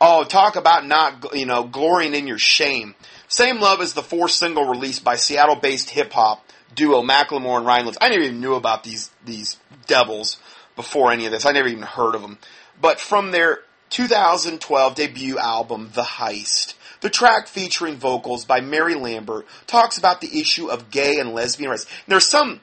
Oh, 0.00 0.24
talk 0.24 0.56
about 0.56 0.86
not, 0.86 1.34
you 1.36 1.46
know, 1.46 1.64
glorying 1.64 2.14
in 2.14 2.26
your 2.26 2.38
shame. 2.38 2.94
Same 3.28 3.60
Love 3.60 3.80
is 3.80 3.94
the 3.94 4.02
fourth 4.02 4.32
single 4.32 4.68
released 4.68 5.04
by 5.04 5.16
Seattle-based 5.16 5.90
hip-hop 5.90 6.44
duo 6.74 7.02
Macklemore 7.02 7.58
and 7.58 7.66
Ryan 7.66 7.84
Lewis. 7.84 7.98
I 8.00 8.08
never 8.08 8.22
even 8.22 8.40
knew 8.40 8.54
about 8.54 8.82
these, 8.82 9.10
these 9.24 9.58
devils 9.86 10.38
before 10.74 11.12
any 11.12 11.26
of 11.26 11.32
this. 11.32 11.46
I 11.46 11.52
never 11.52 11.68
even 11.68 11.82
heard 11.82 12.14
of 12.14 12.22
them 12.22 12.38
but 12.82 13.00
from 13.00 13.30
their 13.30 13.60
2012 13.90 14.94
debut 14.94 15.38
album, 15.38 15.90
The 15.94 16.02
Heist. 16.02 16.74
The 17.00 17.10
track 17.10 17.46
featuring 17.46 17.96
vocals 17.96 18.44
by 18.44 18.60
Mary 18.60 18.94
Lambert 18.94 19.46
talks 19.66 19.98
about 19.98 20.20
the 20.20 20.40
issue 20.40 20.68
of 20.68 20.90
gay 20.90 21.18
and 21.18 21.32
lesbian 21.32 21.70
rights. 21.70 21.86
There's 22.06 22.28
some, 22.28 22.60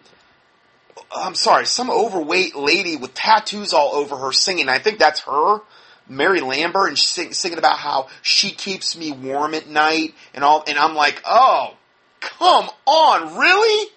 I'm 1.11 1.35
sorry, 1.35 1.65
some 1.65 1.89
overweight 1.89 2.55
lady 2.55 2.95
with 2.95 3.13
tattoos 3.13 3.73
all 3.73 3.93
over 3.95 4.15
her 4.17 4.31
singing. 4.31 4.69
I 4.69 4.79
think 4.79 4.99
that's 4.99 5.21
her, 5.21 5.61
Mary 6.07 6.39
Lambert, 6.39 6.89
and 6.89 6.97
she's 6.97 7.09
sing, 7.09 7.33
singing 7.33 7.57
about 7.57 7.77
how 7.77 8.07
she 8.21 8.51
keeps 8.51 8.97
me 8.97 9.11
warm 9.11 9.55
at 9.55 9.67
night 9.67 10.13
and 10.33 10.43
all. 10.43 10.63
And 10.67 10.77
I'm 10.77 10.95
like, 10.95 11.21
oh, 11.25 11.75
come 12.19 12.69
on, 12.85 13.37
really, 13.37 13.89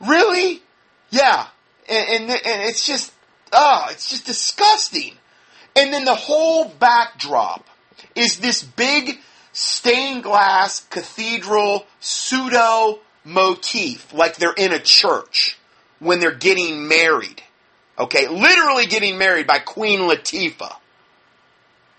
really, 0.00 0.62
yeah. 1.10 1.46
And, 1.88 2.08
and, 2.08 2.30
and 2.30 2.62
it's 2.62 2.86
just, 2.86 3.12
oh, 3.52 3.88
it's 3.90 4.08
just 4.10 4.26
disgusting. 4.26 5.14
And 5.76 5.92
then 5.92 6.04
the 6.04 6.14
whole 6.14 6.66
backdrop 6.66 7.66
is 8.14 8.38
this 8.38 8.62
big 8.62 9.18
stained 9.52 10.22
glass 10.22 10.80
cathedral 10.88 11.86
pseudo 12.00 13.00
motif, 13.24 14.14
like 14.14 14.36
they're 14.36 14.54
in 14.54 14.72
a 14.72 14.78
church 14.78 15.58
when 15.98 16.20
they're 16.20 16.34
getting 16.34 16.88
married. 16.88 17.42
Okay, 17.98 18.28
literally 18.28 18.86
getting 18.86 19.18
married 19.18 19.46
by 19.46 19.58
Queen 19.58 20.00
Latifah. 20.00 20.76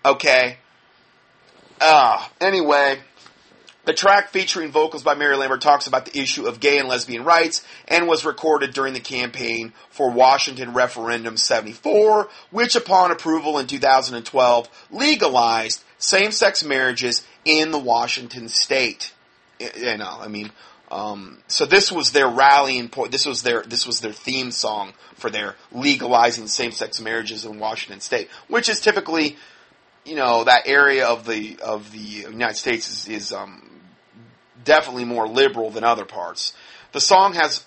Okay. 0.06 0.58
Uh, 1.82 2.26
anyway, 2.40 3.00
the 3.86 3.94
track 3.94 4.30
featuring 4.30 4.72
vocals 4.72 5.04
by 5.04 5.16
Mary 5.16 5.36
Lambert 5.36 5.62
talks 5.62 5.88
about 5.88 6.06
the 6.06 6.20
issue 6.20 6.46
of 6.48 6.60
gay 6.60 6.78
and 6.78 6.88
lesbian 6.88 7.24
rights 7.24 7.66
and 7.88 8.08
was 8.08 8.24
recorded 8.24 8.74
during 8.74 8.94
the 8.94 9.00
campaign 9.00 9.74
for 9.90 10.10
Washington 10.10 10.74
Referendum 10.74 11.38
74, 11.38 12.30
which 12.52 12.76
upon 12.76 13.12
approval 13.12 13.58
in 13.58 13.68
2012 13.68 14.70
legalized 14.92 15.84
same-sex 15.98 16.64
marriages 16.64 17.26
in 17.46 17.72
the 17.72 17.80
Washington 17.80 18.48
state. 18.48 19.14
You 19.60 19.98
know, 19.98 20.18
I 20.22 20.28
mean, 20.28 20.52
um, 20.92 21.38
so 21.48 21.66
this 21.66 21.92
was 21.92 22.12
their 22.12 22.28
rallying 22.28 22.90
point. 22.90 23.12
This 23.12 23.26
was 23.26 23.44
their 23.44 23.62
this 23.64 23.86
was 23.86 24.00
their 24.00 24.14
theme 24.14 24.52
song 24.52 24.94
for 25.16 25.30
their 25.30 25.56
legalizing 25.72 26.48
same-sex 26.48 27.00
marriages 27.00 27.46
in 27.46 27.60
Washington 27.60 28.02
state, 28.02 28.30
which 28.48 28.70
is 28.70 28.82
typically, 28.82 29.38
you 30.04 30.16
know, 30.16 30.44
that 30.46 30.64
area 30.66 31.06
of 31.06 31.26
the 31.26 31.60
of 31.62 31.92
the 31.92 32.00
United 32.00 32.56
States 32.56 32.90
is, 32.90 33.08
is 33.08 33.32
um, 33.32 33.70
definitely 34.64 35.06
more 35.06 35.28
liberal 35.28 35.70
than 35.70 35.84
other 35.84 36.06
parts. 36.06 36.54
The 36.92 37.02
song 37.02 37.34
has 37.36 37.64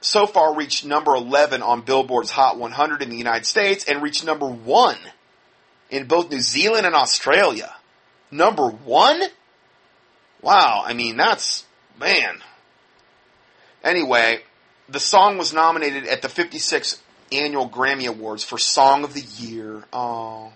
so 0.00 0.26
far 0.26 0.54
reached 0.54 0.84
number 0.84 1.14
11 1.14 1.62
on 1.62 1.82
Billboard's 1.82 2.30
Hot 2.30 2.56
100 2.56 3.02
in 3.02 3.10
the 3.10 3.16
United 3.16 3.46
States 3.46 3.84
and 3.84 4.02
reached 4.02 4.24
number 4.24 4.48
1 4.48 4.96
in 5.90 6.06
both 6.06 6.30
New 6.30 6.40
Zealand 6.40 6.86
and 6.86 6.94
Australia. 6.94 7.74
Number 8.30 8.68
1? 8.68 9.22
Wow, 10.40 10.82
I 10.86 10.94
mean, 10.94 11.16
that's, 11.16 11.66
man. 11.98 12.40
Anyway, 13.82 14.40
the 14.88 15.00
song 15.00 15.38
was 15.38 15.52
nominated 15.52 16.06
at 16.06 16.22
the 16.22 16.28
56th 16.28 17.00
annual 17.32 17.68
Grammy 17.68 18.06
Awards 18.06 18.44
for 18.44 18.58
Song 18.58 19.04
of 19.04 19.14
the 19.14 19.22
Year. 19.22 19.84
Oh, 19.92 20.52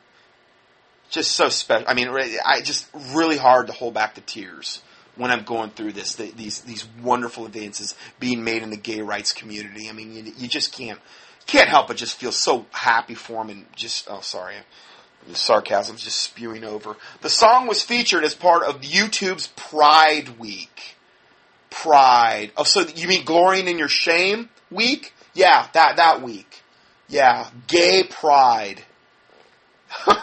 just 1.10 1.32
so 1.32 1.48
special. 1.48 1.86
I 1.88 1.94
mean, 1.94 2.08
I 2.08 2.60
just 2.62 2.88
really 3.12 3.36
hard 3.36 3.68
to 3.68 3.72
hold 3.72 3.94
back 3.94 4.14
the 4.14 4.20
tears 4.20 4.82
when 5.16 5.30
I'm 5.30 5.44
going 5.44 5.70
through 5.70 5.92
this. 5.92 6.16
The, 6.16 6.30
these 6.32 6.60
these 6.62 6.86
wonderful 7.02 7.46
advances 7.46 7.94
being 8.18 8.44
made 8.44 8.62
in 8.62 8.70
the 8.70 8.76
gay 8.76 9.00
rights 9.00 9.32
community. 9.32 9.88
I 9.88 9.92
mean, 9.92 10.12
you, 10.14 10.32
you 10.36 10.48
just 10.48 10.72
can't 10.72 10.98
can't 11.46 11.68
help 11.68 11.88
but 11.88 11.96
just 11.96 12.16
feel 12.16 12.32
so 12.32 12.66
happy 12.72 13.14
for 13.14 13.42
him 13.42 13.50
and 13.50 13.66
just 13.76 14.06
oh 14.10 14.20
sorry. 14.20 14.54
The 15.28 15.34
sarcasm's 15.34 16.04
just 16.04 16.20
spewing 16.20 16.64
over. 16.64 16.96
The 17.22 17.30
song 17.30 17.66
was 17.66 17.82
featured 17.82 18.24
as 18.24 18.34
part 18.34 18.62
of 18.62 18.82
YouTube's 18.82 19.46
Pride 19.56 20.38
Week. 20.38 20.93
Pride. 21.74 22.52
Oh, 22.56 22.62
so 22.64 22.80
you 22.94 23.08
mean 23.08 23.24
glorying 23.24 23.68
in 23.68 23.78
your 23.78 23.88
shame 23.88 24.48
week? 24.70 25.12
Yeah, 25.34 25.66
that 25.72 25.96
that 25.96 26.22
week. 26.22 26.62
Yeah, 27.08 27.50
gay 27.66 28.04
pride. 28.04 28.82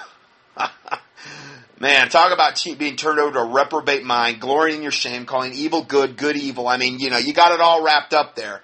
Man, 1.79 2.09
talk 2.09 2.31
about 2.31 2.63
being 2.77 2.95
turned 2.95 3.19
over 3.19 3.33
to 3.33 3.39
a 3.39 3.45
reprobate 3.45 4.03
mind, 4.03 4.39
glorying 4.39 4.77
in 4.77 4.81
your 4.81 4.91
shame, 4.91 5.25
calling 5.25 5.53
evil 5.53 5.83
good, 5.83 6.15
good 6.15 6.37
evil. 6.37 6.67
I 6.67 6.77
mean, 6.77 6.99
you 6.99 7.09
know, 7.09 7.17
you 7.17 7.33
got 7.33 7.51
it 7.51 7.59
all 7.59 7.83
wrapped 7.83 8.13
up 8.13 8.35
there. 8.35 8.61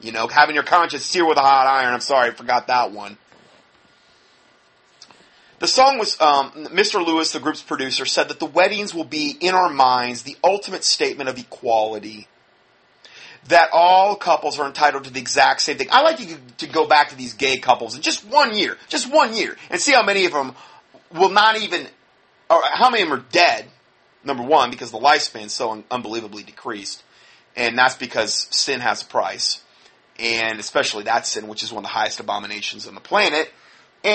You 0.00 0.12
know, 0.12 0.26
having 0.26 0.54
your 0.54 0.64
conscience 0.64 1.04
seared 1.04 1.28
with 1.28 1.38
a 1.38 1.42
hot 1.42 1.66
iron. 1.66 1.94
I'm 1.94 2.00
sorry, 2.00 2.30
I 2.30 2.34
forgot 2.34 2.66
that 2.66 2.92
one. 2.92 3.16
The 5.60 5.66
song 5.66 5.98
was, 5.98 6.20
um, 6.20 6.52
Mr. 6.66 7.04
Lewis, 7.04 7.32
the 7.32 7.40
group's 7.40 7.62
producer, 7.62 8.06
said 8.06 8.28
that 8.28 8.38
the 8.38 8.46
weddings 8.46 8.94
will 8.94 9.04
be, 9.04 9.36
in 9.40 9.54
our 9.54 9.68
minds, 9.68 10.22
the 10.22 10.36
ultimate 10.44 10.84
statement 10.84 11.28
of 11.28 11.36
equality. 11.36 12.28
That 13.48 13.70
all 13.72 14.14
couples 14.14 14.58
are 14.58 14.66
entitled 14.66 15.04
to 15.04 15.12
the 15.12 15.18
exact 15.18 15.62
same 15.62 15.76
thing. 15.76 15.88
I 15.90 16.02
like 16.02 16.20
you 16.20 16.36
to 16.58 16.66
go 16.68 16.86
back 16.86 17.08
to 17.08 17.16
these 17.16 17.34
gay 17.34 17.58
couples 17.58 17.96
in 17.96 18.02
just 18.02 18.24
one 18.24 18.56
year, 18.56 18.76
just 18.88 19.10
one 19.12 19.34
year, 19.34 19.56
and 19.70 19.80
see 19.80 19.92
how 19.92 20.04
many 20.04 20.26
of 20.26 20.32
them 20.32 20.54
will 21.12 21.30
not 21.30 21.60
even, 21.60 21.88
or 22.48 22.60
how 22.74 22.90
many 22.90 23.02
of 23.02 23.08
them 23.08 23.18
are 23.18 23.24
dead, 23.32 23.66
number 24.22 24.44
one, 24.44 24.70
because 24.70 24.92
the 24.92 24.98
lifespan 24.98 25.46
is 25.46 25.54
so 25.54 25.72
un- 25.72 25.84
unbelievably 25.90 26.44
decreased. 26.44 27.02
And 27.56 27.76
that's 27.76 27.96
because 27.96 28.46
sin 28.54 28.78
has 28.80 29.02
a 29.02 29.06
price. 29.06 29.62
And 30.20 30.60
especially 30.60 31.04
that 31.04 31.26
sin, 31.26 31.48
which 31.48 31.64
is 31.64 31.72
one 31.72 31.84
of 31.84 31.90
the 31.90 31.94
highest 31.94 32.20
abominations 32.20 32.86
on 32.86 32.94
the 32.94 33.00
planet 33.00 33.50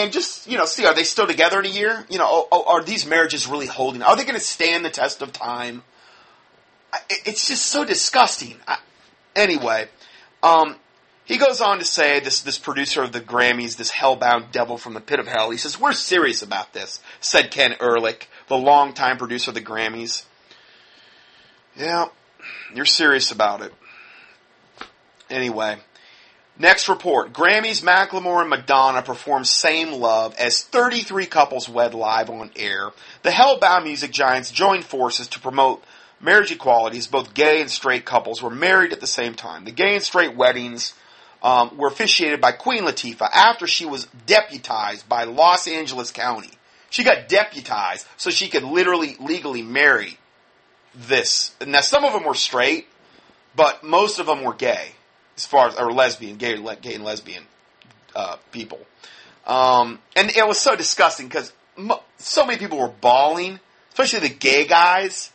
and 0.01 0.12
just 0.12 0.47
you 0.47 0.58
know 0.58 0.65
see 0.65 0.86
are 0.86 0.93
they 0.93 1.03
still 1.03 1.27
together 1.27 1.60
in 1.60 1.65
a 1.65 1.69
year? 1.69 2.06
You 2.10 2.17
know 2.17 2.47
are, 2.51 2.63
are 2.67 2.84
these 2.84 3.06
marriages 3.06 3.47
really 3.47 3.67
holding? 3.67 4.01
Are 4.01 4.15
they 4.15 4.23
going 4.23 4.36
to 4.36 4.39
stand 4.39 4.84
the 4.84 4.89
test 4.89 5.21
of 5.21 5.32
time? 5.32 5.84
It's 7.10 7.47
just 7.47 7.65
so 7.65 7.86
disgusting. 7.86 8.58
Anyway 9.36 9.88
um, 10.43 10.75
he 11.25 11.38
goes 11.38 11.62
on 11.62 11.79
to 11.79 11.86
say 11.86 12.19
this 12.19 12.41
this 12.41 12.60
producer 12.60 13.01
of 13.01 13.12
the 13.13 13.21
grammys 13.21 13.77
this 13.77 13.91
hellbound 13.91 14.51
devil 14.51 14.77
from 14.77 14.93
the 14.93 15.01
pit 15.01 15.19
of 15.19 15.27
hell 15.27 15.49
he 15.49 15.58
says 15.58 15.79
we're 15.79 15.93
serious 15.93 16.41
about 16.41 16.73
this 16.73 16.99
said 17.19 17.49
ken 17.49 17.75
ehrlich 17.79 18.29
the 18.49 18.58
longtime 18.58 19.17
producer 19.17 19.51
of 19.51 19.56
the 19.56 19.62
grammys. 19.62 20.25
Yeah 21.75 22.08
you're 22.75 22.86
serious 22.86 23.32
about 23.32 23.62
it. 23.62 23.73
Anyway 25.29 25.77
Next 26.57 26.87
report. 26.87 27.33
Grammys, 27.33 27.81
Macklemore, 27.83 28.41
and 28.41 28.49
Madonna 28.49 29.01
perform 29.01 29.43
Same 29.43 29.91
Love 29.93 30.35
as 30.35 30.61
33 30.61 31.25
couples 31.25 31.67
wed 31.67 31.95
live 31.95 32.29
on 32.29 32.51
air. 32.55 32.91
The 33.23 33.31
Hellbound 33.31 33.85
music 33.85 34.11
giants 34.11 34.51
joined 34.51 34.85
forces 34.85 35.27
to 35.29 35.39
promote 35.39 35.83
marriage 36.21 36.51
equality 36.51 36.99
as 36.99 37.07
both 37.07 37.33
gay 37.33 37.59
and 37.59 37.71
straight 37.71 38.05
couples 38.05 38.43
were 38.43 38.51
married 38.51 38.93
at 38.93 39.01
the 39.01 39.07
same 39.07 39.33
time. 39.33 39.65
The 39.65 39.71
gay 39.71 39.95
and 39.95 40.03
straight 40.03 40.35
weddings 40.35 40.93
um, 41.41 41.75
were 41.75 41.87
officiated 41.87 42.39
by 42.39 42.51
Queen 42.51 42.83
Latifah 42.83 43.29
after 43.33 43.65
she 43.65 43.87
was 43.87 44.07
deputized 44.27 45.09
by 45.09 45.23
Los 45.23 45.67
Angeles 45.67 46.11
County. 46.11 46.51
She 46.91 47.03
got 47.03 47.29
deputized 47.29 48.05
so 48.17 48.29
she 48.29 48.47
could 48.47 48.63
literally, 48.63 49.17
legally 49.19 49.63
marry 49.63 50.19
this. 50.93 51.55
Now, 51.65 51.81
some 51.81 52.05
of 52.05 52.13
them 52.13 52.25
were 52.25 52.35
straight, 52.35 52.87
but 53.55 53.83
most 53.83 54.19
of 54.19 54.27
them 54.27 54.43
were 54.43 54.53
gay 54.53 54.91
as 55.36 55.46
far 55.46 55.67
as 55.67 55.76
or 55.76 55.91
lesbian, 55.91 56.38
gay, 56.38 56.58
gay 56.82 56.96
and 56.96 57.04
lesbian 57.04 57.43
uh, 58.15 58.38
people. 58.52 58.80
Um, 59.46 60.00
and 60.15 60.30
it 60.30 60.48
was 60.48 60.58
so 60.58 60.76
disgusting 60.76 61.28
because 61.28 61.52
so 62.17 62.46
many 62.46 62.60
people 62.60 62.78
were 62.78 62.88
bawling, 63.02 63.60
especially 63.89 64.28
the 64.28 64.34
gay 64.34 64.65
guys, 64.65 65.32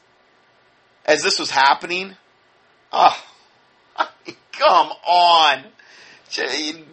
as 1.04 1.22
this 1.22 1.38
was 1.38 1.50
happening. 1.50 2.14
Oh, 4.00 4.10
come 4.52 4.92
on. 5.06 5.64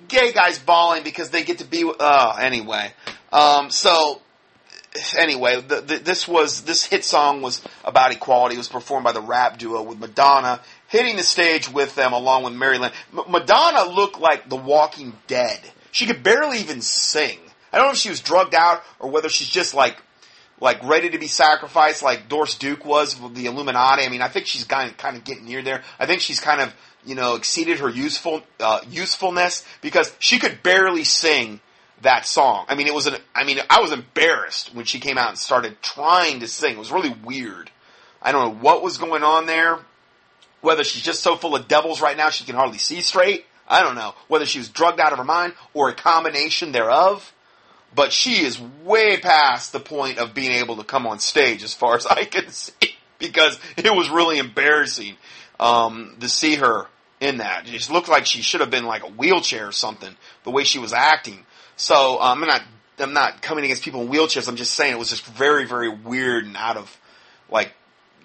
Gay 0.07 0.33
guys 0.33 0.59
bawling 0.59 1.03
because 1.03 1.29
they 1.29 1.43
get 1.43 1.59
to 1.59 1.65
be. 1.65 1.83
Oh, 1.85 2.37
anyway. 2.37 2.91
Um, 3.31 3.69
so 3.69 4.21
anyway, 5.17 5.61
the, 5.61 5.81
the, 5.81 5.97
this 5.97 6.27
was 6.27 6.61
this 6.61 6.85
hit 6.85 7.03
song 7.03 7.41
was 7.41 7.61
about 7.83 8.11
equality. 8.11 8.55
It 8.55 8.59
was 8.59 8.67
performed 8.67 9.03
by 9.03 9.11
the 9.11 9.21
rap 9.21 9.57
duo 9.57 9.81
with 9.83 9.99
Madonna 9.99 10.61
hitting 10.87 11.17
the 11.17 11.23
stage 11.23 11.69
with 11.69 11.95
them 11.95 12.13
along 12.13 12.43
with 12.43 12.53
Mary 12.53 12.77
Lambert. 12.77 12.97
M- 13.11 13.31
Madonna 13.31 13.89
looked 13.89 14.19
like 14.19 14.49
The 14.49 14.55
Walking 14.55 15.13
Dead. 15.27 15.59
She 15.91 16.05
could 16.05 16.23
barely 16.23 16.59
even 16.59 16.81
sing. 16.81 17.39
I 17.71 17.77
don't 17.77 17.87
know 17.87 17.93
if 17.93 17.97
she 17.97 18.09
was 18.09 18.21
drugged 18.21 18.55
out 18.55 18.83
or 18.99 19.09
whether 19.09 19.29
she's 19.29 19.49
just 19.49 19.73
like 19.73 19.97
like 20.61 20.83
ready 20.83 21.09
to 21.09 21.17
be 21.17 21.27
sacrificed, 21.27 22.01
like 22.01 22.29
Doris 22.29 22.55
Duke 22.55 22.85
was 22.85 23.19
with 23.19 23.35
the 23.35 23.45
Illuminati. 23.47 24.03
I 24.03 24.09
mean, 24.09 24.21
I 24.21 24.29
think 24.29 24.45
she's 24.45 24.63
kind 24.63 24.89
of, 24.89 24.97
kind 24.97 25.17
of 25.17 25.23
getting 25.25 25.45
near 25.45 25.61
there. 25.61 25.83
I 25.99 26.05
think 26.05 26.21
she's 26.21 26.39
kind 26.39 26.61
of 26.61 26.73
you 27.05 27.15
know 27.15 27.35
exceeded 27.35 27.79
her 27.79 27.89
useful 27.89 28.43
uh, 28.59 28.79
usefulness 28.89 29.65
because 29.81 30.13
she 30.19 30.39
could 30.39 30.63
barely 30.63 31.03
sing 31.03 31.59
that 32.01 32.25
song. 32.25 32.65
I 32.67 32.75
mean, 32.75 32.87
it 32.87 32.93
was 32.93 33.07
an. 33.07 33.15
I 33.33 33.43
mean, 33.43 33.59
I 33.69 33.81
was 33.81 33.91
embarrassed 33.91 34.73
when 34.73 34.85
she 34.85 34.99
came 34.99 35.17
out 35.17 35.29
and 35.29 35.37
started 35.37 35.81
trying 35.81 36.39
to 36.39 36.47
sing. 36.47 36.75
It 36.75 36.79
was 36.79 36.91
really 36.91 37.13
weird. 37.23 37.71
I 38.21 38.31
don't 38.31 38.43
know 38.43 38.59
what 38.61 38.81
was 38.81 38.97
going 38.97 39.23
on 39.23 39.45
there. 39.45 39.79
Whether 40.65 40.83
she's 40.83 41.03
just 41.03 41.21
so 41.21 41.35
full 41.35 41.55
of 41.55 41.67
devils 41.67 42.01
right 42.01 42.17
now 42.17 42.31
she 42.31 42.43
can 42.43 42.55
hardly 42.55 42.79
see 42.79 43.01
straight. 43.01 43.45
I 43.67 43.83
don't 43.83 43.95
know. 43.95 44.15
Whether 44.27 44.45
she 44.45 44.57
was 44.57 44.67
drugged 44.67 44.99
out 44.99 45.11
of 45.11 45.19
her 45.19 45.23
mind 45.23 45.53
or 45.73 45.89
a 45.89 45.93
combination 45.93 46.71
thereof. 46.71 47.31
But 47.93 48.11
she 48.11 48.43
is 48.43 48.59
way 48.83 49.17
past 49.17 49.71
the 49.71 49.79
point 49.79 50.17
of 50.17 50.33
being 50.33 50.51
able 50.51 50.75
to 50.77 50.83
come 50.83 51.07
on 51.07 51.19
stage 51.19 51.63
as 51.63 51.73
far 51.73 51.95
as 51.95 52.05
I 52.05 52.25
can 52.25 52.49
see. 52.49 52.73
Because 53.17 53.57
it 53.77 53.95
was 53.95 54.09
really 54.09 54.39
embarrassing 54.39 55.15
um, 55.57 56.17
to 56.19 56.27
see 56.27 56.55
her 56.55 56.87
in 57.21 57.37
that. 57.37 57.65
It 57.65 57.71
just 57.71 57.89
looked 57.89 58.09
like 58.09 58.25
she 58.25 58.41
should 58.41 58.59
have 58.59 58.69
been 58.69 58.85
like 58.85 59.03
a 59.03 59.09
wheelchair 59.09 59.69
or 59.69 59.71
something, 59.71 60.13
the 60.43 60.51
way 60.51 60.65
she 60.65 60.79
was 60.79 60.91
acting. 60.91 61.45
So 61.77 62.19
um, 62.19 62.43
I'm 62.43 62.47
not 62.47 62.61
I'm 62.99 63.13
not 63.13 63.41
coming 63.41 63.63
against 63.63 63.83
people 63.83 64.01
in 64.01 64.09
wheelchairs. 64.09 64.49
I'm 64.49 64.57
just 64.57 64.73
saying 64.73 64.91
it 64.91 64.99
was 64.99 65.09
just 65.09 65.25
very 65.25 65.65
very 65.65 65.87
weird 65.87 66.43
and 66.43 66.57
out 66.57 66.75
of 66.75 66.99
like 67.49 67.73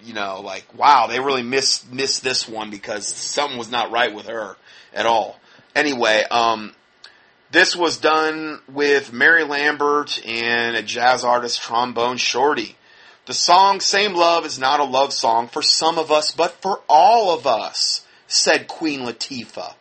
you 0.03 0.13
know 0.13 0.41
like 0.41 0.65
wow 0.77 1.07
they 1.07 1.19
really 1.19 1.43
missed 1.43 1.91
missed 1.91 2.23
this 2.23 2.47
one 2.47 2.69
because 2.69 3.07
something 3.07 3.57
was 3.57 3.71
not 3.71 3.91
right 3.91 4.13
with 4.13 4.27
her 4.27 4.55
at 4.93 5.05
all. 5.05 5.39
Anyway, 5.75 6.23
um, 6.29 6.73
this 7.51 7.75
was 7.75 7.97
done 7.97 8.59
with 8.67 9.13
Mary 9.13 9.43
Lambert 9.43 10.25
and 10.25 10.75
a 10.75 10.81
jazz 10.81 11.23
artist 11.23 11.61
trombone 11.61 12.17
shorty. 12.17 12.75
The 13.25 13.33
song 13.33 13.79
Same 13.79 14.13
Love 14.13 14.45
is 14.45 14.59
not 14.59 14.79
a 14.79 14.85
love 14.85 15.13
song 15.13 15.47
for 15.47 15.61
some 15.61 15.97
of 15.97 16.11
us, 16.11 16.31
but 16.31 16.61
for 16.61 16.81
all 16.89 17.33
of 17.33 17.45
us, 17.45 18.05
said 18.27 18.67
Queen 18.67 19.01
Latifah 19.01 19.75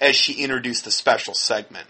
as 0.00 0.16
she 0.16 0.42
introduced 0.42 0.84
the 0.84 0.90
special 0.90 1.34
segment. 1.34 1.86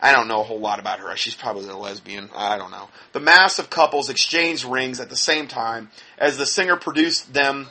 I 0.00 0.12
don't 0.12 0.28
know 0.28 0.40
a 0.40 0.44
whole 0.44 0.60
lot 0.60 0.80
about 0.80 0.98
her. 1.00 1.16
She's 1.16 1.34
probably 1.34 1.68
a 1.68 1.76
lesbian. 1.76 2.28
I 2.34 2.58
don't 2.58 2.70
know. 2.70 2.88
The 3.12 3.20
mass 3.20 3.58
of 3.58 3.70
couples 3.70 4.10
exchanged 4.10 4.64
rings 4.64 5.00
at 5.00 5.08
the 5.08 5.16
same 5.16 5.46
time 5.46 5.90
as 6.18 6.36
the 6.36 6.46
singer 6.46 6.76
produced 6.76 7.32
them, 7.32 7.68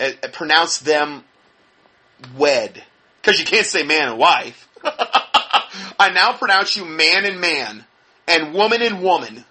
uh, 0.00 0.10
pronounced 0.32 0.84
them 0.84 1.24
wed. 2.36 2.82
Because 3.20 3.38
you 3.38 3.46
can't 3.46 3.66
say 3.66 3.82
man 3.82 4.08
and 4.08 4.18
wife. 4.18 4.68
I 4.84 6.10
now 6.14 6.32
pronounce 6.34 6.76
you 6.76 6.84
man 6.84 7.24
and 7.24 7.40
man, 7.40 7.84
and 8.28 8.54
woman 8.54 8.82
and 8.82 9.02
woman. 9.02 9.44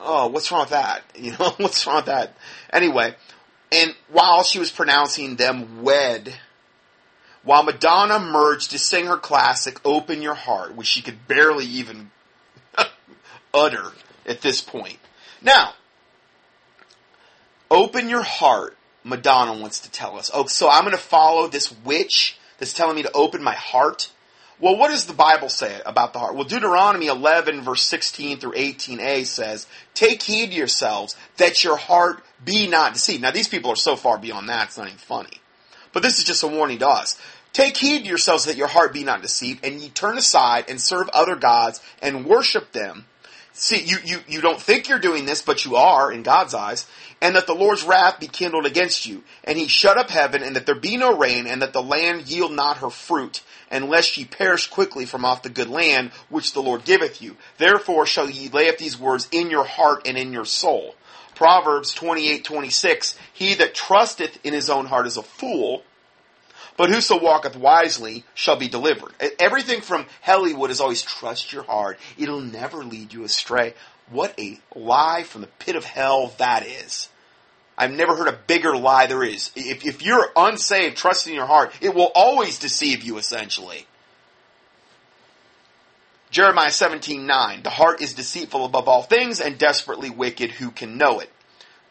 Oh, 0.00 0.26
what's 0.28 0.50
wrong 0.52 0.62
with 0.62 0.70
that? 0.70 1.02
You 1.16 1.32
know, 1.32 1.54
what's 1.56 1.86
wrong 1.86 1.96
with 1.96 2.06
that? 2.06 2.36
Anyway, 2.72 3.14
and 3.72 3.94
while 4.10 4.42
she 4.42 4.58
was 4.58 4.70
pronouncing 4.70 5.36
them 5.36 5.82
wed, 5.82 6.34
while 7.42 7.62
Madonna 7.62 8.18
merged 8.18 8.70
to 8.70 8.78
sing 8.78 9.06
her 9.06 9.16
classic 9.16 9.80
Open 9.84 10.22
Your 10.22 10.34
Heart, 10.34 10.74
which 10.76 10.86
she 10.86 11.02
could 11.02 11.26
barely 11.26 11.66
even 11.66 12.10
utter 13.54 13.92
at 14.26 14.40
this 14.40 14.60
point. 14.60 14.98
Now, 15.42 15.74
Open 17.70 18.08
Your 18.08 18.22
Heart, 18.22 18.76
Madonna 19.02 19.60
wants 19.60 19.80
to 19.80 19.90
tell 19.90 20.18
us. 20.18 20.30
Oh, 20.32 20.46
so 20.46 20.68
I'm 20.68 20.84
going 20.84 20.96
to 20.96 21.02
follow 21.02 21.48
this 21.48 21.72
witch 21.84 22.38
that's 22.58 22.72
telling 22.72 22.96
me 22.96 23.02
to 23.02 23.12
open 23.12 23.42
my 23.42 23.54
heart? 23.54 24.10
Well, 24.60 24.76
what 24.76 24.90
does 24.90 25.06
the 25.06 25.12
Bible 25.12 25.48
say 25.48 25.80
about 25.84 26.12
the 26.12 26.20
heart? 26.20 26.34
Well, 26.34 26.44
Deuteronomy 26.44 27.06
11 27.06 27.62
verse 27.62 27.82
16 27.82 28.38
through 28.38 28.52
18a 28.52 29.26
says, 29.26 29.66
Take 29.94 30.22
heed 30.22 30.50
to 30.50 30.56
yourselves 30.56 31.16
that 31.38 31.64
your 31.64 31.76
heart 31.76 32.22
be 32.44 32.68
not 32.68 32.92
deceived. 32.92 33.22
Now, 33.22 33.32
these 33.32 33.48
people 33.48 33.70
are 33.70 33.76
so 33.76 33.96
far 33.96 34.16
beyond 34.16 34.48
that, 34.48 34.68
it's 34.68 34.78
not 34.78 34.86
even 34.86 34.98
funny. 34.98 35.40
But 35.92 36.02
this 36.02 36.18
is 36.18 36.24
just 36.24 36.42
a 36.42 36.48
warning 36.48 36.78
to 36.78 36.88
us. 36.88 37.20
Take 37.52 37.76
heed 37.76 38.06
yourselves 38.06 38.44
that 38.46 38.56
your 38.56 38.66
heart 38.66 38.92
be 38.92 39.04
not 39.04 39.22
deceived, 39.22 39.64
and 39.64 39.80
ye 39.80 39.88
turn 39.88 40.18
aside 40.18 40.64
and 40.68 40.80
serve 40.80 41.08
other 41.10 41.36
gods 41.36 41.80
and 42.02 42.26
worship 42.26 42.72
them. 42.72 43.06
See, 43.56 43.80
you, 43.84 43.98
you, 44.04 44.18
you 44.26 44.40
don't 44.40 44.60
think 44.60 44.88
you're 44.88 44.98
doing 44.98 45.26
this, 45.26 45.40
but 45.40 45.64
you 45.64 45.76
are 45.76 46.10
in 46.10 46.24
God's 46.24 46.54
eyes, 46.54 46.86
and 47.20 47.36
that 47.36 47.46
the 47.46 47.54
Lord's 47.54 47.84
wrath 47.84 48.18
be 48.18 48.26
kindled 48.26 48.66
against 48.66 49.06
you, 49.06 49.22
and 49.44 49.56
he 49.56 49.68
shut 49.68 49.96
up 49.96 50.10
heaven, 50.10 50.42
and 50.42 50.56
that 50.56 50.66
there 50.66 50.74
be 50.74 50.96
no 50.96 51.16
rain, 51.16 51.46
and 51.46 51.62
that 51.62 51.72
the 51.72 51.82
land 51.82 52.28
yield 52.28 52.50
not 52.50 52.78
her 52.78 52.90
fruit, 52.90 53.42
unless 53.70 54.18
ye 54.18 54.24
perish 54.24 54.66
quickly 54.66 55.06
from 55.06 55.24
off 55.24 55.44
the 55.44 55.48
good 55.48 55.70
land 55.70 56.10
which 56.28 56.52
the 56.52 56.62
Lord 56.62 56.84
giveth 56.84 57.22
you. 57.22 57.36
Therefore 57.58 58.06
shall 58.06 58.28
ye 58.28 58.48
lay 58.48 58.68
up 58.68 58.78
these 58.78 58.98
words 58.98 59.28
in 59.30 59.50
your 59.50 59.64
heart 59.64 60.02
and 60.04 60.18
in 60.18 60.32
your 60.32 60.44
soul. 60.44 60.96
Proverbs 61.36 61.94
28:26 61.94 63.14
He 63.32 63.54
that 63.54 63.72
trusteth 63.72 64.36
in 64.44 64.52
his 64.52 64.68
own 64.68 64.86
heart 64.86 65.06
is 65.06 65.16
a 65.16 65.22
fool, 65.22 65.84
but 66.76 66.90
whoso 66.90 67.18
walketh 67.18 67.56
wisely 67.56 68.24
shall 68.34 68.56
be 68.56 68.68
delivered. 68.68 69.12
Everything 69.38 69.80
from 69.80 70.06
Hollywood 70.22 70.70
is 70.70 70.80
always 70.80 71.02
trust 71.02 71.52
your 71.52 71.62
heart. 71.62 71.98
It'll 72.18 72.40
never 72.40 72.84
lead 72.84 73.12
you 73.12 73.24
astray. 73.24 73.74
What 74.10 74.38
a 74.38 74.58
lie 74.74 75.22
from 75.22 75.42
the 75.42 75.46
pit 75.46 75.76
of 75.76 75.84
hell 75.84 76.34
that 76.38 76.66
is. 76.66 77.08
I've 77.76 77.92
never 77.92 78.14
heard 78.14 78.28
a 78.28 78.38
bigger 78.46 78.76
lie 78.76 79.06
there 79.06 79.24
is. 79.24 79.50
If, 79.56 79.84
if 79.84 80.02
you're 80.02 80.30
unsaved, 80.36 80.96
trust 80.96 81.26
in 81.26 81.34
your 81.34 81.46
heart, 81.46 81.72
it 81.80 81.94
will 81.94 82.12
always 82.14 82.58
deceive 82.58 83.02
you 83.02 83.18
essentially. 83.18 83.86
Jeremiah 86.30 86.70
17:9 86.70 87.62
The 87.62 87.70
heart 87.70 88.00
is 88.00 88.14
deceitful 88.14 88.64
above 88.64 88.88
all 88.88 89.02
things 89.02 89.40
and 89.40 89.56
desperately 89.56 90.10
wicked 90.10 90.50
who 90.52 90.70
can 90.70 90.98
know 90.98 91.20
it. 91.20 91.30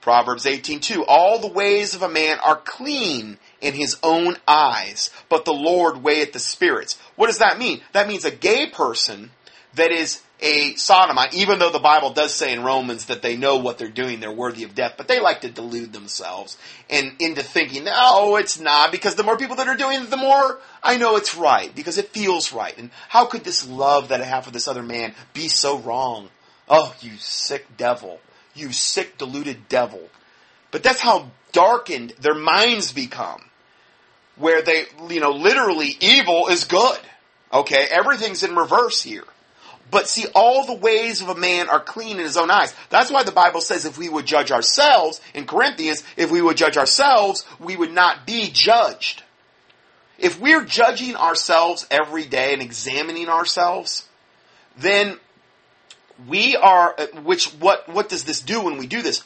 Proverbs 0.01 0.45
18:2 0.45 1.05
All 1.07 1.39
the 1.39 1.47
ways 1.47 1.95
of 1.95 2.01
a 2.01 2.09
man 2.09 2.39
are 2.39 2.57
clean 2.57 3.39
in 3.63 3.73
his 3.73 3.97
own 4.03 4.37
eyes, 4.47 5.09
but 5.29 5.45
the 5.45 5.53
Lord 5.53 6.03
weigheth 6.03 6.33
the 6.33 6.39
spirits. 6.39 6.99
What 7.15 7.27
does 7.27 7.39
that 7.39 7.57
mean? 7.57 7.81
That 7.93 8.07
means 8.07 8.25
a 8.25 8.31
gay 8.31 8.69
person 8.69 9.31
that 9.75 9.91
is 9.91 10.21
a 10.39 10.75
sodomite, 10.75 11.33
even 11.33 11.57
though 11.57 11.71
the 11.71 11.79
Bible 11.79 12.11
does 12.11 12.33
say 12.33 12.53
in 12.53 12.63
Romans 12.63 13.05
that 13.05 13.21
they 13.21 13.37
know 13.37 13.57
what 13.57 13.77
they're 13.77 13.87
doing, 13.87 14.19
they're 14.19 14.31
worthy 14.31 14.65
of 14.65 14.75
death, 14.75 14.95
but 14.97 15.07
they 15.07 15.21
like 15.21 15.41
to 15.41 15.49
delude 15.49 15.93
themselves 15.93 16.57
and 16.89 17.13
into 17.19 17.41
thinking, 17.41 17.85
no, 17.85 18.35
it's 18.35 18.59
not, 18.59 18.91
because 18.91 19.15
the 19.15 19.23
more 19.23 19.37
people 19.37 19.55
that 19.55 19.69
are 19.69 19.77
doing 19.77 20.01
it, 20.01 20.09
the 20.09 20.17
more 20.17 20.59
I 20.83 20.97
know 20.97 21.15
it's 21.15 21.35
right, 21.35 21.73
because 21.73 21.97
it 21.97 22.09
feels 22.09 22.51
right. 22.51 22.77
And 22.77 22.91
how 23.07 23.25
could 23.25 23.45
this 23.45 23.67
love 23.67 24.09
that 24.09 24.21
I 24.21 24.25
have 24.25 24.43
for 24.43 24.51
this 24.51 24.67
other 24.67 24.83
man 24.83 25.15
be 25.33 25.47
so 25.47 25.79
wrong? 25.79 26.27
Oh, 26.67 26.93
you 26.99 27.11
sick 27.17 27.65
devil. 27.77 28.19
You 28.53 28.73
sick, 28.73 29.17
deluded 29.17 29.69
devil. 29.69 30.09
But 30.71 30.83
that's 30.83 30.99
how 30.99 31.31
darkened 31.53 32.11
their 32.19 32.35
minds 32.35 32.91
become. 32.91 33.41
Where 34.35 34.61
they, 34.61 34.85
you 35.09 35.19
know, 35.19 35.31
literally 35.31 35.95
evil 35.99 36.47
is 36.47 36.65
good. 36.65 36.99
Okay? 37.51 37.87
Everything's 37.89 38.43
in 38.43 38.55
reverse 38.55 39.01
here. 39.01 39.23
But 39.91 40.09
see, 40.09 40.25
all 40.33 40.65
the 40.65 40.73
ways 40.73 41.21
of 41.21 41.29
a 41.29 41.35
man 41.35 41.69
are 41.69 41.79
clean 41.79 42.17
in 42.17 42.23
his 42.23 42.35
own 42.35 42.49
eyes. 42.49 42.73
That's 42.89 43.11
why 43.11 43.21
the 43.21 43.31
Bible 43.31 43.61
says 43.61 43.85
if 43.85 43.95
we 43.95 44.09
would 44.09 44.25
judge 44.25 44.51
ourselves, 44.51 45.21
in 45.35 45.45
Corinthians, 45.45 46.03
if 46.17 46.31
we 46.31 46.41
would 46.41 46.57
judge 46.57 46.77
ourselves, 46.77 47.45
we 47.59 47.75
would 47.75 47.91
not 47.91 48.25
be 48.25 48.49
judged. 48.51 49.21
If 50.17 50.39
we're 50.39 50.65
judging 50.65 51.15
ourselves 51.15 51.85
every 51.91 52.25
day 52.25 52.53
and 52.53 52.61
examining 52.61 53.29
ourselves, 53.29 54.07
then 54.77 55.19
we 56.27 56.55
are, 56.55 56.95
which, 57.23 57.49
what, 57.59 57.87
what 57.87 58.09
does 58.09 58.23
this 58.23 58.39
do 58.39 58.61
when 58.61 58.77
we 58.77 58.87
do 58.87 59.03
this? 59.03 59.23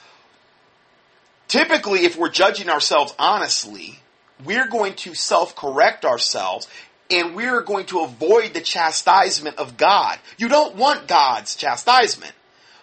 Typically, 1.47 2.03
if 2.03 2.17
we're 2.17 2.29
judging 2.29 2.69
ourselves 2.69 3.13
honestly, 3.17 3.99
we're 4.45 4.67
going 4.67 4.93
to 4.95 5.13
self-correct 5.13 6.05
ourselves 6.05 6.67
and 7.09 7.35
we're 7.35 7.61
going 7.61 7.85
to 7.87 8.01
avoid 8.01 8.53
the 8.53 8.61
chastisement 8.61 9.57
of 9.57 9.77
God. 9.77 10.19
You 10.37 10.49
don't 10.49 10.75
want 10.75 11.07
God's 11.07 11.55
chastisement. 11.55 12.33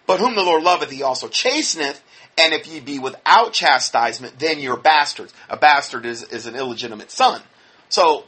But 0.06 0.20
whom 0.20 0.34
the 0.34 0.42
Lord 0.42 0.62
loveth, 0.62 0.90
he 0.90 1.02
also 1.02 1.28
chasteneth, 1.28 2.02
and 2.36 2.52
if 2.52 2.66
ye 2.66 2.80
be 2.80 2.98
without 2.98 3.52
chastisement, 3.52 4.38
then 4.38 4.58
you're 4.58 4.76
bastards. 4.76 5.32
A 5.48 5.56
bastard 5.56 6.04
is, 6.04 6.22
is 6.22 6.46
an 6.46 6.56
illegitimate 6.56 7.10
son. 7.10 7.40
So, 7.88 8.24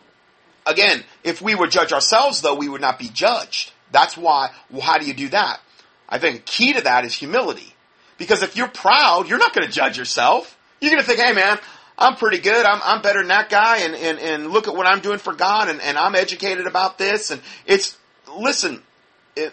again, 0.66 1.02
if 1.24 1.42
we 1.42 1.54
would 1.54 1.70
judge 1.70 1.92
ourselves, 1.92 2.40
though, 2.40 2.54
we 2.54 2.68
would 2.68 2.80
not 2.80 2.98
be 2.98 3.08
judged. 3.08 3.72
That's 3.90 4.16
why, 4.16 4.50
well, 4.70 4.82
how 4.82 4.98
do 4.98 5.06
you 5.06 5.14
do 5.14 5.28
that? 5.30 5.60
I 6.08 6.18
think 6.18 6.44
key 6.44 6.72
to 6.72 6.82
that 6.82 7.04
is 7.04 7.14
humility. 7.14 7.74
Because 8.18 8.42
if 8.42 8.56
you're 8.56 8.68
proud, 8.68 9.28
you're 9.28 9.38
not 9.38 9.54
going 9.54 9.66
to 9.66 9.72
judge 9.72 9.98
yourself. 9.98 10.56
You're 10.80 10.92
going 10.92 11.02
to 11.02 11.06
think, 11.06 11.20
hey 11.20 11.32
man, 11.32 11.58
I'm 11.98 12.16
pretty 12.16 12.38
good. 12.38 12.66
I'm, 12.66 12.80
I'm 12.84 13.02
better 13.02 13.20
than 13.20 13.28
that 13.28 13.48
guy 13.48 13.78
and, 13.78 13.94
and, 13.94 14.18
and 14.18 14.50
look 14.50 14.68
at 14.68 14.76
what 14.76 14.86
I'm 14.86 15.00
doing 15.00 15.18
for 15.18 15.32
God 15.32 15.68
and, 15.68 15.80
and 15.80 15.96
I'm 15.96 16.14
educated 16.14 16.66
about 16.66 16.98
this. 16.98 17.30
And 17.30 17.40
it's, 17.64 17.96
listen, 18.36 18.82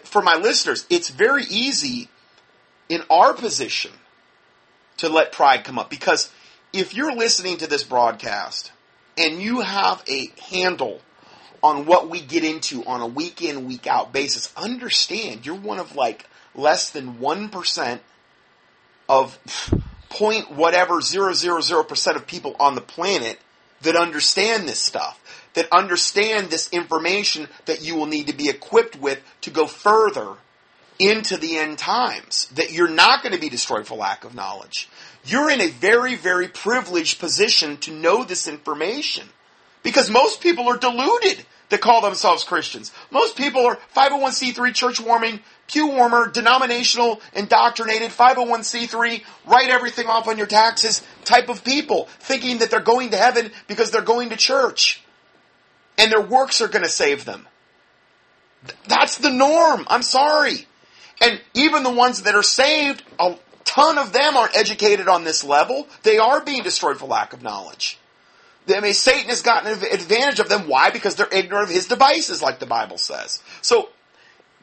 for 0.02 0.22
my 0.22 0.36
listeners, 0.36 0.86
it's 0.90 1.08
very 1.08 1.44
easy 1.44 2.08
in 2.88 3.02
our 3.08 3.32
position 3.32 3.92
to 4.98 5.08
let 5.08 5.32
pride 5.32 5.64
come 5.64 5.78
up 5.78 5.88
because 5.88 6.30
if 6.72 6.94
you're 6.94 7.14
listening 7.14 7.56
to 7.58 7.66
this 7.66 7.82
broadcast 7.82 8.72
and 9.16 9.40
you 9.40 9.60
have 9.60 10.02
a 10.08 10.30
handle 10.50 11.00
on 11.62 11.86
what 11.86 12.10
we 12.10 12.20
get 12.20 12.44
into 12.44 12.84
on 12.84 13.00
a 13.00 13.06
week 13.06 13.40
in, 13.40 13.66
week 13.66 13.86
out 13.86 14.12
basis, 14.12 14.52
understand 14.54 15.46
you're 15.46 15.54
one 15.54 15.78
of 15.78 15.96
like 15.96 16.26
less 16.54 16.90
than 16.90 17.14
1% 17.14 18.00
of 19.08 19.38
point 20.14 20.50
whatever 20.50 21.00
zero 21.00 21.32
zero 21.32 21.60
zero 21.60 21.82
percent 21.82 22.16
of 22.16 22.26
people 22.26 22.56
on 22.58 22.74
the 22.74 22.80
planet 22.80 23.38
that 23.82 23.96
understand 23.96 24.68
this 24.68 24.80
stuff, 24.80 25.20
that 25.54 25.68
understand 25.72 26.48
this 26.48 26.68
information 26.70 27.48
that 27.66 27.82
you 27.82 27.96
will 27.96 28.06
need 28.06 28.28
to 28.28 28.34
be 28.34 28.48
equipped 28.48 28.96
with 28.96 29.20
to 29.42 29.50
go 29.50 29.66
further 29.66 30.34
into 30.98 31.36
the 31.36 31.56
end 31.58 31.78
times. 31.78 32.46
That 32.54 32.72
you're 32.72 32.88
not 32.88 33.22
going 33.22 33.34
to 33.34 33.40
be 33.40 33.48
destroyed 33.48 33.86
for 33.86 33.96
lack 33.96 34.24
of 34.24 34.34
knowledge. 34.34 34.88
You're 35.24 35.50
in 35.50 35.60
a 35.60 35.68
very, 35.68 36.16
very 36.16 36.48
privileged 36.48 37.18
position 37.18 37.76
to 37.78 37.92
know 37.92 38.24
this 38.24 38.46
information. 38.46 39.28
Because 39.82 40.10
most 40.10 40.40
people 40.40 40.68
are 40.68 40.78
deluded 40.78 41.44
that 41.74 41.80
call 41.80 42.00
themselves 42.00 42.44
Christians. 42.44 42.92
Most 43.10 43.36
people 43.36 43.66
are 43.66 43.76
501c3 43.96 44.72
church 44.72 45.00
warming 45.00 45.40
pew 45.66 45.88
warmer, 45.88 46.28
denominational, 46.28 47.20
indoctrinated, 47.32 48.10
501c3, 48.10 49.24
write 49.46 49.70
everything 49.70 50.06
off 50.06 50.28
on 50.28 50.38
your 50.38 50.46
taxes 50.46 51.02
type 51.24 51.48
of 51.48 51.64
people, 51.64 52.06
thinking 52.20 52.58
that 52.58 52.70
they're 52.70 52.80
going 52.80 53.10
to 53.10 53.16
heaven 53.16 53.50
because 53.66 53.90
they're 53.90 54.02
going 54.02 54.28
to 54.28 54.36
church. 54.36 55.02
And 55.98 56.12
their 56.12 56.20
works 56.20 56.60
are 56.60 56.68
going 56.68 56.84
to 56.84 56.88
save 56.88 57.24
them. 57.24 57.48
That's 58.86 59.18
the 59.18 59.30
norm. 59.30 59.84
I'm 59.88 60.02
sorry. 60.02 60.68
And 61.20 61.40
even 61.54 61.82
the 61.82 61.92
ones 61.92 62.22
that 62.22 62.36
are 62.36 62.42
saved, 62.42 63.02
a 63.18 63.36
ton 63.64 63.98
of 63.98 64.12
them 64.12 64.36
aren't 64.36 64.56
educated 64.56 65.08
on 65.08 65.24
this 65.24 65.42
level. 65.42 65.88
They 66.04 66.18
are 66.18 66.40
being 66.40 66.62
destroyed 66.62 66.98
for 66.98 67.06
lack 67.06 67.32
of 67.32 67.42
knowledge. 67.42 67.98
I 68.68 68.80
mean, 68.80 68.94
Satan 68.94 69.28
has 69.28 69.42
gotten 69.42 69.72
advantage 69.72 70.40
of 70.40 70.48
them. 70.48 70.68
Why? 70.68 70.90
Because 70.90 71.16
they're 71.16 71.28
ignorant 71.30 71.68
of 71.68 71.74
his 71.74 71.86
devices, 71.86 72.42
like 72.42 72.60
the 72.60 72.66
Bible 72.66 72.98
says. 72.98 73.42
So 73.60 73.90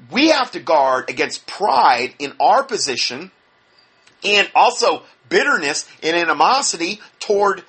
we 0.09 0.29
have 0.29 0.51
to 0.51 0.59
guard 0.59 1.09
against 1.09 1.45
pride 1.45 2.15
in 2.17 2.33
our 2.39 2.63
position 2.63 3.31
and 4.23 4.49
also 4.55 5.03
bitterness 5.29 5.87
and 6.01 6.15
animosity 6.15 6.99
toward 7.19 7.63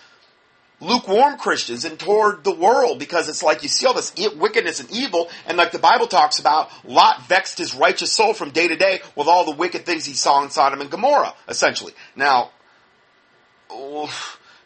lukewarm 0.80 1.38
Christians 1.38 1.84
and 1.84 1.98
toward 1.98 2.44
the 2.44 2.54
world 2.54 2.98
because 2.98 3.28
it's 3.28 3.42
like 3.42 3.62
you 3.62 3.68
see 3.68 3.86
all 3.86 3.94
this 3.94 4.12
wickedness 4.34 4.80
and 4.80 4.90
evil 4.90 5.30
and 5.46 5.56
like 5.56 5.70
the 5.70 5.78
Bible 5.78 6.08
talks 6.08 6.38
about 6.40 6.70
Lot 6.84 7.22
vexed 7.28 7.58
his 7.58 7.74
righteous 7.74 8.12
soul 8.12 8.34
from 8.34 8.50
day 8.50 8.68
to 8.68 8.76
day 8.76 9.00
with 9.14 9.28
all 9.28 9.44
the 9.44 9.56
wicked 9.56 9.86
things 9.86 10.04
he 10.04 10.14
saw 10.14 10.42
in 10.42 10.50
Sodom 10.50 10.80
and 10.80 10.90
Gomorrah 10.90 11.34
essentially. 11.48 11.92
Now, 12.16 12.50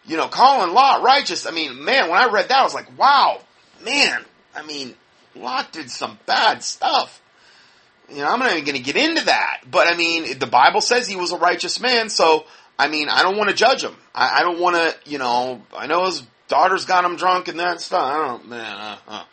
you 0.07 0.17
know, 0.17 0.29
calling 0.29 0.73
Lot 0.73 1.03
righteous, 1.03 1.47
I 1.47 1.51
mean, 1.51 1.85
man, 1.85 2.09
when 2.09 2.19
I 2.19 2.31
read 2.31 2.49
that 2.49 2.59
I 2.59 2.63
was 2.65 2.75
like, 2.75 2.97
wow, 2.99 3.41
man, 3.85 4.25
I 4.55 4.65
mean, 4.65 4.95
Lot 5.35 5.73
did 5.73 5.91
some 5.91 6.19
bad 6.27 6.63
stuff. 6.63 7.21
You 8.09 8.19
know, 8.19 8.29
I'm 8.29 8.39
not 8.39 8.53
even 8.53 8.65
going 8.65 8.77
to 8.77 8.83
get 8.83 8.97
into 8.97 9.25
that. 9.27 9.63
But 9.69 9.93
I 9.93 9.97
mean, 9.97 10.39
the 10.39 10.47
Bible 10.47 10.81
says 10.81 11.09
he 11.09 11.17
was 11.17 11.33
a 11.33 11.37
righteous 11.37 11.81
man, 11.81 12.09
so 12.09 12.47
I 12.79 12.89
mean, 12.89 13.09
I 13.09 13.23
don't 13.23 13.37
want 13.37 13.51
to 13.51 13.57
judge 13.57 13.83
him. 13.83 13.97
I, 14.15 14.41
I 14.41 14.43
don't 14.43 14.61
want 14.61 14.77
to, 14.77 15.11
you 15.11 15.19
know, 15.19 15.63
I 15.77 15.87
know 15.87 16.07
his 16.07 16.23
daughters 16.49 16.85
got 16.85 17.05
him 17.05 17.17
drunk 17.17 17.49
and 17.49 17.59
that 17.59 17.81
stuff. 17.81 18.03
I 18.03 18.27
don't, 18.27 18.49
man. 18.49 18.77
Uh, 18.77 18.97
uh. 19.09 19.25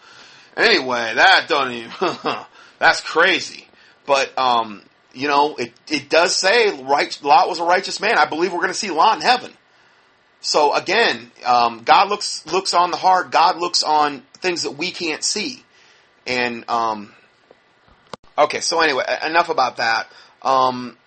Anyway, 0.56 1.14
that 1.16 1.46
don't 1.48 1.72
even, 1.72 1.92
that's 2.80 3.02
crazy. 3.02 3.68
But, 4.06 4.38
um, 4.38 4.84
you 5.14 5.28
know, 5.28 5.56
it, 5.56 5.74
it 5.88 6.10
does 6.10 6.36
say 6.36 6.82
right, 6.84 7.18
Lot 7.22 7.50
was 7.50 7.60
a 7.60 7.64
righteous 7.64 8.00
man. 8.00 8.18
I 8.18 8.26
believe 8.26 8.54
we're 8.54 8.60
going 8.60 8.70
to 8.70 8.74
see 8.74 8.92
Lot 8.92 9.18
in 9.18 9.22
heaven. 9.22 9.52
So 10.44 10.76
again, 10.76 11.32
um, 11.44 11.82
God 11.84 12.10
looks, 12.10 12.46
looks 12.46 12.76
on 12.76 12.92
the 12.92 12.98
heart. 12.98 13.32
God 13.32 13.58
looks 13.58 13.82
on 13.82 14.22
things 14.36 14.62
that 14.64 14.72
we 14.72 14.92
can't 14.92 15.24
see. 15.24 15.64
And, 16.28 16.70
um, 16.70 17.12
Okay, 18.38 18.62
so 18.62 18.82
anyway, 18.82 19.04
enough 19.26 19.50
about 19.50 19.78
that. 19.78 20.08
Um, 20.42 20.98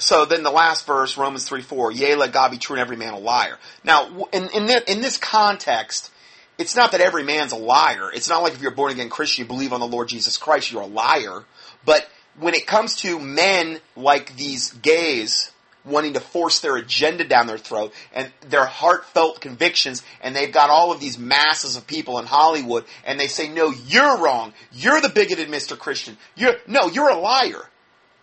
so 0.00 0.24
then 0.24 0.42
the 0.42 0.50
last 0.50 0.86
verse, 0.86 1.16
Romans 1.16 1.46
3 1.46 1.62
4, 1.62 1.92
yea, 1.92 2.14
let 2.16 2.32
God 2.32 2.50
be 2.50 2.58
true 2.58 2.74
and 2.74 2.80
every 2.80 2.96
man 2.96 3.14
a 3.14 3.18
liar. 3.18 3.56
Now, 3.84 4.26
in, 4.32 4.48
in, 4.48 4.68
in 4.88 5.00
this 5.00 5.16
context, 5.16 6.10
it's 6.56 6.74
not 6.74 6.92
that 6.92 7.00
every 7.00 7.22
man's 7.22 7.52
a 7.52 7.56
liar. 7.56 8.10
It's 8.12 8.28
not 8.28 8.42
like 8.42 8.54
if 8.54 8.62
you're 8.62 8.72
a 8.72 8.74
born 8.74 8.92
again 8.92 9.10
Christian, 9.10 9.44
you 9.44 9.48
believe 9.48 9.72
on 9.72 9.80
the 9.80 9.86
Lord 9.86 10.08
Jesus 10.08 10.36
Christ, 10.36 10.72
you're 10.72 10.82
a 10.82 10.86
liar. 10.86 11.44
But 11.84 12.08
when 12.38 12.54
it 12.54 12.66
comes 12.66 12.96
to 12.96 13.18
men 13.20 13.78
like 13.96 14.36
these 14.36 14.72
gays 14.72 15.52
wanting 15.88 16.14
to 16.14 16.20
force 16.20 16.60
their 16.60 16.76
agenda 16.76 17.24
down 17.24 17.46
their 17.46 17.58
throat 17.58 17.92
and 18.12 18.30
their 18.48 18.64
heartfelt 18.64 19.40
convictions 19.40 20.02
and 20.20 20.34
they've 20.34 20.52
got 20.52 20.70
all 20.70 20.92
of 20.92 21.00
these 21.00 21.18
masses 21.18 21.76
of 21.76 21.86
people 21.86 22.18
in 22.18 22.26
Hollywood 22.26 22.84
and 23.04 23.18
they 23.18 23.26
say, 23.26 23.48
no, 23.48 23.70
you're 23.70 24.18
wrong. 24.18 24.52
You're 24.72 25.00
the 25.00 25.08
bigoted 25.08 25.48
Mr. 25.48 25.78
Christian. 25.78 26.16
You're, 26.36 26.56
no, 26.66 26.88
you're 26.88 27.10
a 27.10 27.18
liar. 27.18 27.62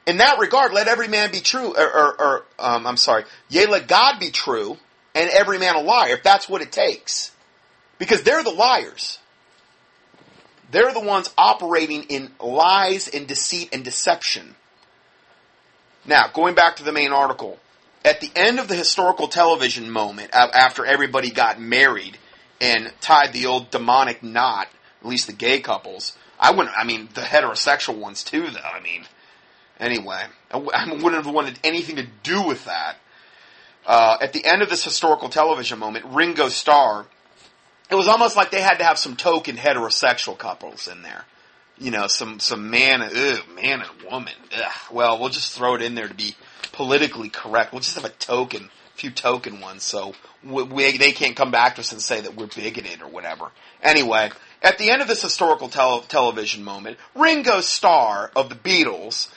In 0.05 0.18
that 0.18 0.39
regard, 0.39 0.72
let 0.72 0.88
every 0.88 1.07
man 1.07 1.32
be 1.32 1.39
true, 1.39 1.74
or, 1.76 1.97
or, 1.97 2.22
or 2.22 2.45
um, 2.59 2.86
I'm 2.86 2.97
sorry, 2.97 3.24
yea, 3.49 3.66
let 3.66 3.88
God 3.88 4.20
be 4.20 4.30
true 4.30 4.78
and 5.16 5.30
every 5.30 5.57
man 5.57 5.76
a 5.76 5.82
liar, 5.82 6.13
if 6.13 6.24
that's 6.24 6.47
what 6.47 6.61
it 6.61 6.72
takes. 6.72 7.32
Because 7.97 8.24
they're 8.24 8.43
the 8.43 8.51
liars. 8.51 9.20
They're 10.72 10.93
the 10.93 10.99
ones 10.99 11.34
operating 11.38 12.03
in 12.03 12.32
lies 12.39 13.07
and 13.07 13.26
deceit 13.26 13.70
and 13.72 13.84
deception. 13.84 14.55
Now, 16.06 16.30
going 16.34 16.56
back 16.56 16.78
to 16.78 16.84
the 16.84 16.91
main 16.91 17.12
article, 17.12 17.60
at 18.03 18.22
the 18.22 18.32
end 18.36 18.60
of 18.60 18.68
the 18.68 18.76
historical 18.76 19.28
television 19.28 19.89
moment, 19.89 20.32
after 20.34 20.86
everybody 20.86 21.32
got 21.32 21.60
married 21.60 22.18
and 22.62 22.91
tied 23.01 23.34
the 23.34 23.47
old 23.47 23.72
demonic 23.72 24.22
knot, 24.22 24.68
at 25.01 25.08
least 25.08 25.28
the 25.28 25.34
gay 25.34 25.60
couples, 25.60 26.16
I 26.39 26.51
wouldn't, 26.51 26.76
I 26.78 26.84
mean, 26.84 27.10
the 27.14 27.22
heterosexual 27.22 27.97
ones 27.97 28.24
too, 28.24 28.47
though. 28.49 28.60
I 28.60 28.82
mean, 28.82 29.06
anyway, 29.80 30.24
I 30.51 30.88
wouldn't 30.91 31.26
have 31.26 31.34
wanted 31.34 31.60
anything 31.64 31.95
to 31.95 32.08
do 32.24 32.43
with 32.43 32.66
that. 32.66 32.97
Uh, 33.86 34.18
at 34.22 34.34
the 34.34 34.45
end 34.45 34.62
of 34.62 34.70
this 34.70 34.84
historical 34.84 35.30
television 35.30 35.80
moment, 35.80 36.06
Ringo 36.06 36.49
Starr 36.49 37.06
it 37.89 37.95
was 37.95 38.08
almost 38.08 38.36
like 38.36 38.51
they 38.51 38.62
had 38.62 38.80
to 38.80 38.84
have 38.84 38.97
some 38.97 39.16
token 39.16 39.58
heterosexual 39.58 40.38
couples 40.38 40.88
in 40.88 41.01
there. 41.03 41.26
You 41.78 41.91
know, 41.91 42.07
some 42.07 42.39
some 42.39 42.69
man, 42.69 43.01
ugh, 43.01 43.39
man 43.53 43.82
and 43.82 44.11
woman. 44.11 44.34
Ugh. 44.55 44.71
Well, 44.91 45.19
we'll 45.19 45.30
just 45.30 45.53
throw 45.53 45.76
it 45.76 45.82
in 45.82 45.95
there 45.95 46.07
to 46.07 46.13
be 46.13 46.36
politically 46.71 47.30
correct. 47.30 47.71
We'll 47.73 47.82
just 47.82 47.95
have 47.95 48.05
a 48.05 48.09
token, 48.09 48.69
a 48.93 48.97
few 48.97 49.11
token 49.11 49.59
ones, 49.59 49.84
so 49.84 50.13
we, 50.43 50.63
we, 50.63 50.97
they 50.97 51.11
can't 51.11 51.36
come 51.36 51.51
back 51.51 51.76
to 51.76 51.82
us 51.82 51.91
and 51.91 52.01
say 52.01 52.21
that 52.21 52.36
we're 52.36 52.47
bigoted 52.47 53.01
or 53.01 53.07
whatever. 53.07 53.51
Anyway, 53.82 54.30
at 54.61 54.78
the 54.78 54.89
end 54.89 55.01
of 55.01 55.07
this 55.07 55.21
historical 55.21 55.69
tele- 55.69 56.03
television 56.07 56.63
moment, 56.63 56.97
Ringo 57.13 57.61
Starr 57.61 58.32
of 58.36 58.49
the 58.49 58.55
Beatles 58.55 59.30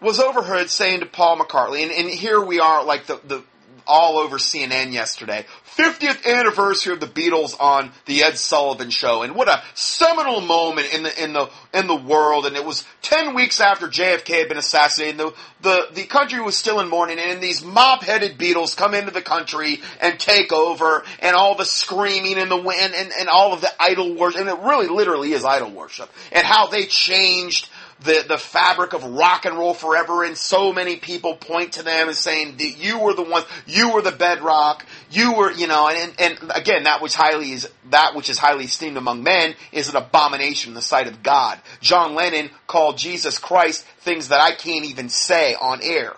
was 0.00 0.18
overheard 0.18 0.68
saying 0.68 1.00
to 1.00 1.06
Paul 1.06 1.38
McCartney, 1.38 1.82
and, 1.82 1.92
and 1.92 2.10
here 2.10 2.40
we 2.40 2.58
are, 2.58 2.84
like 2.84 3.06
the, 3.06 3.20
the 3.24 3.44
all 3.86 4.18
over 4.18 4.38
CNN 4.38 4.92
yesterday. 4.92 5.46
50th 5.76 6.26
anniversary 6.26 6.92
of 6.92 7.00
the 7.00 7.06
Beatles 7.06 7.58
on 7.58 7.90
the 8.04 8.22
Ed 8.22 8.36
Sullivan 8.36 8.90
Show, 8.90 9.22
and 9.22 9.34
what 9.34 9.48
a 9.48 9.62
seminal 9.74 10.40
moment 10.40 10.92
in 10.92 11.02
the 11.02 11.24
in 11.24 11.32
the 11.32 11.48
in 11.72 11.86
the 11.86 11.96
world. 11.96 12.44
And 12.46 12.56
it 12.56 12.64
was 12.64 12.84
10 13.02 13.34
weeks 13.34 13.60
after 13.60 13.88
JFK 13.88 14.40
had 14.40 14.48
been 14.48 14.58
assassinated. 14.58 15.18
The 15.18 15.34
the 15.62 15.86
the 15.94 16.04
country 16.04 16.40
was 16.40 16.56
still 16.56 16.80
in 16.80 16.88
mourning, 16.88 17.18
and 17.18 17.40
these 17.40 17.64
mop-headed 17.64 18.36
Beatles 18.36 18.76
come 18.76 18.94
into 18.94 19.12
the 19.12 19.22
country 19.22 19.80
and 20.00 20.20
take 20.20 20.52
over, 20.52 21.04
and 21.20 21.34
all 21.34 21.54
the 21.54 21.64
screaming 21.64 22.38
and 22.38 22.50
the 22.50 22.60
wind 22.60 22.94
and, 22.94 23.10
and 23.18 23.28
all 23.28 23.54
of 23.54 23.62
the 23.62 23.72
idol 23.80 24.14
worship, 24.14 24.40
and 24.40 24.50
it 24.50 24.58
really 24.58 24.88
literally 24.88 25.32
is 25.32 25.44
idol 25.44 25.70
worship, 25.70 26.10
and 26.32 26.44
how 26.44 26.66
they 26.66 26.84
changed 26.84 27.70
the, 28.02 28.24
the 28.26 28.38
fabric 28.38 28.92
of 28.92 29.04
rock 29.04 29.44
and 29.44 29.56
roll 29.56 29.74
forever 29.74 30.24
and 30.24 30.36
so 30.36 30.72
many 30.72 30.96
people 30.96 31.36
point 31.36 31.72
to 31.72 31.82
them 31.82 32.08
and 32.08 32.16
saying 32.16 32.56
that 32.58 32.76
you 32.78 32.98
were 32.98 33.14
the 33.14 33.22
ones, 33.22 33.46
you 33.66 33.92
were 33.92 34.02
the 34.02 34.12
bedrock, 34.12 34.84
you 35.10 35.34
were, 35.34 35.50
you 35.52 35.66
know, 35.66 35.88
and, 35.88 36.12
and 36.18 36.52
again, 36.54 36.84
that 36.84 37.02
which 37.02 37.14
highly 37.14 37.52
is, 37.52 37.68
that 37.90 38.14
which 38.14 38.28
is 38.30 38.38
highly 38.38 38.64
esteemed 38.64 38.96
among 38.96 39.22
men 39.22 39.54
is 39.72 39.88
an 39.88 39.96
abomination 39.96 40.70
in 40.70 40.74
the 40.74 40.82
sight 40.82 41.06
of 41.06 41.22
God. 41.22 41.60
John 41.80 42.14
Lennon 42.14 42.50
called 42.66 42.98
Jesus 42.98 43.38
Christ 43.38 43.84
things 44.00 44.28
that 44.28 44.40
I 44.40 44.52
can't 44.52 44.84
even 44.84 45.08
say 45.08 45.54
on 45.54 45.80
air. 45.82 46.14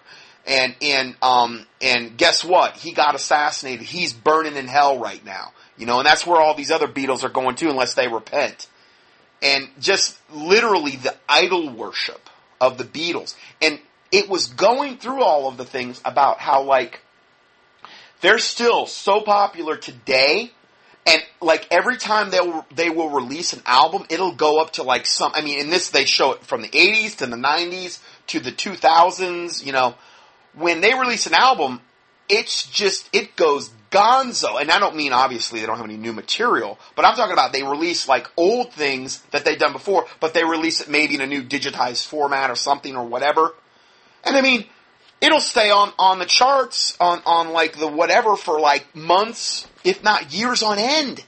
And, 0.46 0.76
and, 0.82 1.16
um, 1.22 1.66
and 1.80 2.16
guess 2.18 2.44
what? 2.44 2.76
He 2.76 2.92
got 2.92 3.14
assassinated. 3.14 3.86
He's 3.86 4.12
burning 4.12 4.56
in 4.56 4.66
hell 4.66 4.98
right 4.98 5.24
now. 5.24 5.52
You 5.78 5.86
know, 5.86 5.98
and 5.98 6.06
that's 6.06 6.26
where 6.26 6.40
all 6.40 6.54
these 6.54 6.70
other 6.70 6.86
Beatles 6.86 7.24
are 7.24 7.30
going 7.30 7.56
to 7.56 7.70
unless 7.70 7.94
they 7.94 8.08
repent 8.08 8.68
and 9.44 9.68
just 9.78 10.18
literally 10.32 10.96
the 10.96 11.14
idol 11.28 11.70
worship 11.70 12.30
of 12.60 12.78
the 12.78 12.84
Beatles. 12.84 13.36
And 13.62 13.78
it 14.10 14.28
was 14.28 14.48
going 14.48 14.96
through 14.96 15.22
all 15.22 15.46
of 15.46 15.56
the 15.56 15.64
things 15.64 16.00
about 16.04 16.38
how 16.40 16.62
like 16.62 17.02
they're 18.22 18.38
still 18.38 18.86
so 18.86 19.20
popular 19.20 19.76
today 19.76 20.50
and 21.06 21.22
like 21.40 21.66
every 21.70 21.98
time 21.98 22.30
they 22.30 22.40
will, 22.40 22.64
they 22.74 22.88
will 22.88 23.10
release 23.10 23.52
an 23.52 23.62
album, 23.66 24.06
it'll 24.08 24.34
go 24.34 24.60
up 24.60 24.72
to 24.72 24.82
like 24.82 25.04
some. 25.04 25.32
I 25.34 25.42
mean, 25.42 25.58
in 25.58 25.70
this 25.70 25.90
they 25.90 26.06
show 26.06 26.32
it 26.32 26.44
from 26.44 26.62
the 26.62 26.68
'80s 26.68 27.16
to 27.16 27.26
the 27.26 27.36
'90s 27.36 28.00
to 28.28 28.40
the 28.40 28.50
2000s. 28.50 29.64
You 29.64 29.72
know, 29.72 29.94
when 30.54 30.80
they 30.80 30.94
release 30.94 31.26
an 31.26 31.34
album, 31.34 31.80
it's 32.28 32.66
just 32.66 33.10
it 33.12 33.36
goes 33.36 33.70
gonzo. 33.94 34.60
And 34.60 34.70
I 34.70 34.78
don't 34.78 34.96
mean 34.96 35.12
obviously 35.12 35.60
they 35.60 35.66
don't 35.66 35.76
have 35.76 35.86
any 35.86 35.96
new 35.96 36.12
material, 36.12 36.78
but 36.96 37.04
I'm 37.04 37.14
talking 37.14 37.32
about 37.32 37.52
they 37.52 37.62
release 37.62 38.08
like 38.08 38.28
old 38.36 38.72
things 38.72 39.20
that 39.30 39.44
they've 39.44 39.58
done 39.58 39.72
before, 39.72 40.06
but 40.20 40.34
they 40.34 40.44
release 40.44 40.80
it 40.80 40.88
maybe 40.88 41.14
in 41.14 41.20
a 41.20 41.26
new 41.26 41.42
digitized 41.42 42.06
format 42.06 42.50
or 42.50 42.56
something 42.56 42.96
or 42.96 43.04
whatever. 43.04 43.54
And 44.24 44.36
I 44.36 44.40
mean, 44.40 44.66
it'll 45.20 45.40
stay 45.40 45.70
on, 45.70 45.92
on 45.98 46.18
the 46.18 46.26
charts, 46.26 46.96
on, 47.00 47.22
on 47.24 47.50
like 47.50 47.78
the 47.78 47.88
whatever 47.88 48.36
for 48.36 48.58
like 48.58 48.94
months, 48.94 49.66
if 49.84 50.02
not 50.02 50.34
years 50.34 50.62
on 50.62 50.78
end. 50.78 51.24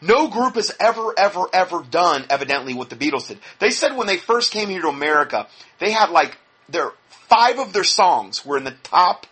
No 0.00 0.28
group 0.28 0.56
has 0.56 0.70
ever, 0.78 1.14
ever, 1.16 1.46
ever 1.52 1.82
done 1.82 2.26
evidently 2.28 2.74
what 2.74 2.90
the 2.90 2.96
Beatles 2.96 3.28
did. 3.28 3.38
They 3.58 3.70
said 3.70 3.96
when 3.96 4.06
they 4.06 4.18
first 4.18 4.52
came 4.52 4.68
here 4.68 4.82
to 4.82 4.88
America, 4.88 5.48
they 5.78 5.90
had 5.90 6.10
like 6.10 6.36
their 6.68 6.92
five 7.08 7.58
of 7.58 7.72
their 7.72 7.84
songs 7.84 8.44
were 8.44 8.58
in 8.58 8.64
the 8.64 8.76
top 8.82 9.26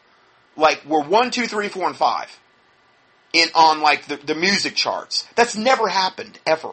like 0.57 0.83
we're 0.87 1.03
one, 1.03 1.31
two, 1.31 1.47
three, 1.47 1.69
four, 1.69 1.87
and 1.87 1.97
five 1.97 2.29
in 3.33 3.49
on 3.55 3.81
like 3.81 4.07
the, 4.07 4.17
the 4.17 4.35
music 4.35 4.75
charts. 4.75 5.27
That's 5.35 5.57
never 5.57 5.89
happened 5.89 6.39
ever. 6.47 6.71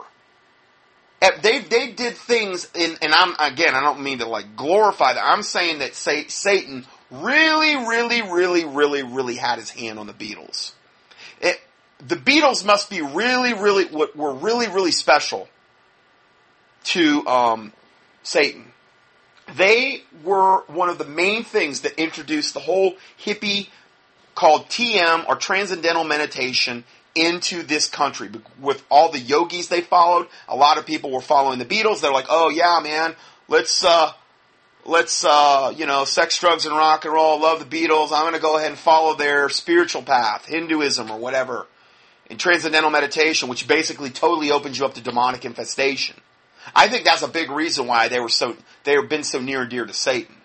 They 1.42 1.60
they 1.60 1.92
did 1.92 2.16
things 2.16 2.70
in, 2.74 2.96
and 3.02 3.14
I'm 3.14 3.36
again 3.40 3.76
I 3.76 3.82
don't 3.82 4.02
mean 4.02 4.20
to 4.20 4.26
like 4.26 4.56
glorify 4.56 5.14
that. 5.14 5.24
I'm 5.24 5.44
saying 5.44 5.80
that 5.80 5.94
Satan 5.96 6.86
really, 7.12 7.76
really, 7.76 8.22
really, 8.22 8.66
really, 8.66 9.04
really 9.04 9.36
had 9.36 9.60
his 9.60 9.70
hand 9.70 10.00
on 10.00 10.08
the 10.08 10.14
Beatles. 10.14 10.74
It, 11.42 11.60
the 12.08 12.16
Beatles 12.16 12.66
must 12.66 12.90
be 12.90 13.02
really, 13.02 13.54
really 13.54 13.86
what 13.86 14.16
were 14.16 14.34
really, 14.34 14.68
really 14.68 14.92
special 14.92 15.50
to 16.86 17.28
um, 17.28 17.74
Satan 18.24 18.72
they 19.56 20.04
were 20.24 20.64
one 20.68 20.89
of 20.89 20.97
the 20.97 21.06
main 21.06 21.43
things 21.43 21.82
that 21.82 22.00
introduced 22.00 22.54
the 22.54 22.60
whole 22.60 22.95
hippie 23.24 23.70
called 24.36 24.68
TM 24.68 25.28
or 25.28 25.36
Transcendental 25.36 26.04
Meditation 26.04 26.84
into 27.16 27.64
this 27.64 27.88
country. 27.88 28.30
With 28.60 28.84
all 28.89 29.12
the 29.12 29.20
yogis 29.20 29.68
they 29.68 29.82
followed, 29.82 30.28
a 30.47 30.56
lot 30.56 30.78
of 30.78 30.86
people 30.86 31.12
were 31.12 31.22
following 31.22 31.60
the 31.60 31.66
Beatles. 31.66 32.02
They're 32.02 32.12
like, 32.12 32.28
oh 32.30 32.50
yeah, 32.50 32.80
man, 32.82 33.16
let's, 33.47 33.84
uh, 33.84 34.14
let's, 34.86 35.26
uh, 35.26 35.74
you 35.76 35.86
know, 35.86 36.06
sex, 36.06 36.39
drugs, 36.39 36.66
and 36.66 36.76
rock 36.76 37.06
and 37.06 37.14
roll, 37.14 37.41
love 37.41 37.60
the 37.60 37.66
Beatles. 37.66 38.12
I'm 38.14 38.24
going 38.24 38.34
to 38.34 38.39
go 38.39 38.58
ahead 38.58 38.70
and 38.70 38.80
follow 38.80 39.16
their 39.16 39.50
spiritual 39.50 40.04
path, 40.04 40.45
Hinduism 40.45 41.12
or 41.12 41.20
whatever. 41.20 41.68
And 42.30 42.39
transcendental 42.39 42.91
meditation, 42.91 43.50
which 43.50 43.68
basically 43.68 44.12
totally 44.12 44.52
opens 44.52 44.78
you 44.78 44.86
up 44.86 44.93
to 44.93 45.02
demonic 45.02 45.45
infestation. 45.45 46.16
I 46.76 46.88
think 46.88 47.06
that's 47.06 47.24
a 47.24 47.28
big 47.28 47.50
reason 47.50 47.88
why 47.88 48.08
they 48.08 48.20
were 48.20 48.30
so 48.30 48.56
they 48.84 48.94
have 48.94 49.10
been 49.10 49.24
so 49.24 49.40
near 49.40 49.62
and 49.62 49.70
dear 49.70 49.86
to 49.86 49.94
Satan. 49.94 50.36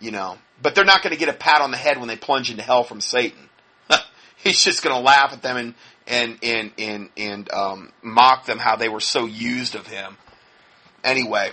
You 0.00 0.10
know, 0.10 0.38
but 0.62 0.74
they're 0.74 0.84
not 0.84 1.02
going 1.02 1.12
to 1.12 1.18
get 1.18 1.28
a 1.28 1.34
pat 1.34 1.60
on 1.60 1.70
the 1.70 1.76
head 1.76 1.98
when 1.98 2.08
they 2.08 2.16
plunge 2.16 2.50
into 2.50 2.62
hell 2.62 2.84
from 2.84 3.00
Satan. 3.00 3.50
He's 4.36 4.62
just 4.62 4.82
going 4.82 4.96
to 4.96 5.02
laugh 5.02 5.32
at 5.32 5.42
them 5.42 5.56
and 5.56 5.74
and 6.06 6.38
and 6.42 6.72
and 6.78 7.08
and 7.16 7.52
um, 7.52 7.92
mock 8.02 8.46
them 8.46 8.58
how 8.58 8.76
they 8.76 8.88
were 8.88 9.00
so 9.00 9.26
used 9.26 9.74
of 9.74 9.86
him. 9.86 10.16
Anyway, 11.04 11.50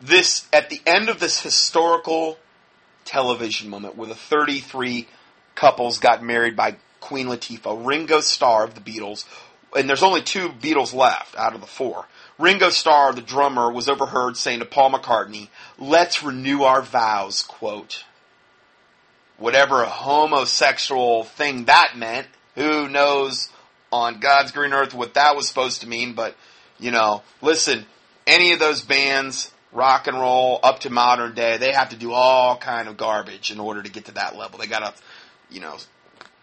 this 0.00 0.46
at 0.52 0.70
the 0.70 0.80
end 0.86 1.08
of 1.08 1.20
this 1.20 1.40
historical 1.40 2.38
television 3.04 3.68
moment 3.68 3.96
where 3.96 4.08
the 4.08 4.14
33 4.14 5.08
couples 5.54 5.98
got 5.98 6.22
married 6.22 6.56
by 6.56 6.76
Queen 7.00 7.26
Latifah, 7.26 7.84
Ringo 7.84 8.20
Starr 8.20 8.64
of 8.64 8.74
the 8.74 8.80
Beatles, 8.80 9.24
and 9.76 9.88
there's 9.88 10.02
only 10.02 10.22
two 10.22 10.50
Beatles 10.50 10.94
left 10.94 11.36
out 11.36 11.54
of 11.54 11.60
the 11.60 11.66
four. 11.66 12.06
Ringo 12.38 12.70
Starr, 12.70 13.12
the 13.12 13.20
drummer, 13.20 13.70
was 13.70 13.88
overheard 13.88 14.36
saying 14.36 14.60
to 14.60 14.64
Paul 14.64 14.92
McCartney, 14.92 15.48
let's 15.78 16.22
renew 16.22 16.62
our 16.62 16.82
vows, 16.82 17.42
quote. 17.42 18.04
Whatever 19.38 19.82
a 19.82 19.88
homosexual 19.88 21.24
thing 21.24 21.66
that 21.66 21.94
meant, 21.96 22.26
who 22.54 22.88
knows 22.88 23.48
on 23.92 24.20
God's 24.20 24.52
green 24.52 24.72
earth 24.72 24.94
what 24.94 25.14
that 25.14 25.36
was 25.36 25.48
supposed 25.48 25.82
to 25.82 25.88
mean, 25.88 26.14
but, 26.14 26.34
you 26.78 26.90
know, 26.90 27.22
listen, 27.40 27.86
any 28.26 28.52
of 28.52 28.58
those 28.58 28.82
bands, 28.82 29.52
rock 29.72 30.06
and 30.06 30.18
roll, 30.18 30.60
up 30.62 30.80
to 30.80 30.90
modern 30.90 31.34
day, 31.34 31.58
they 31.58 31.72
have 31.72 31.90
to 31.90 31.96
do 31.96 32.12
all 32.12 32.56
kind 32.56 32.88
of 32.88 32.96
garbage 32.96 33.50
in 33.50 33.60
order 33.60 33.82
to 33.82 33.90
get 33.90 34.06
to 34.06 34.12
that 34.12 34.36
level. 34.36 34.58
They 34.58 34.66
gotta, 34.66 34.94
you 35.50 35.60
know, 35.60 35.76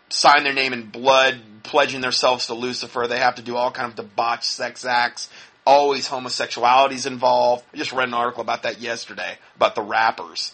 sign 0.10 0.44
their 0.44 0.54
name 0.54 0.74
in 0.74 0.88
blood, 0.88 1.40
pledging 1.64 2.02
themselves 2.02 2.48
to 2.48 2.54
Lucifer. 2.54 3.08
They 3.08 3.20
have 3.20 3.36
to 3.36 3.42
do 3.42 3.56
all 3.56 3.72
kind 3.72 3.90
of 3.90 3.96
debauched 3.96 4.46
sex 4.46 4.86
acts. 4.86 5.30
Always 5.66 6.08
homosexuality's 6.08 7.06
involved. 7.06 7.64
I 7.74 7.78
just 7.78 7.92
read 7.92 8.08
an 8.08 8.14
article 8.14 8.42
about 8.42 8.64
that 8.64 8.80
yesterday 8.82 9.38
about 9.56 9.76
the 9.76 9.82
rappers 9.82 10.54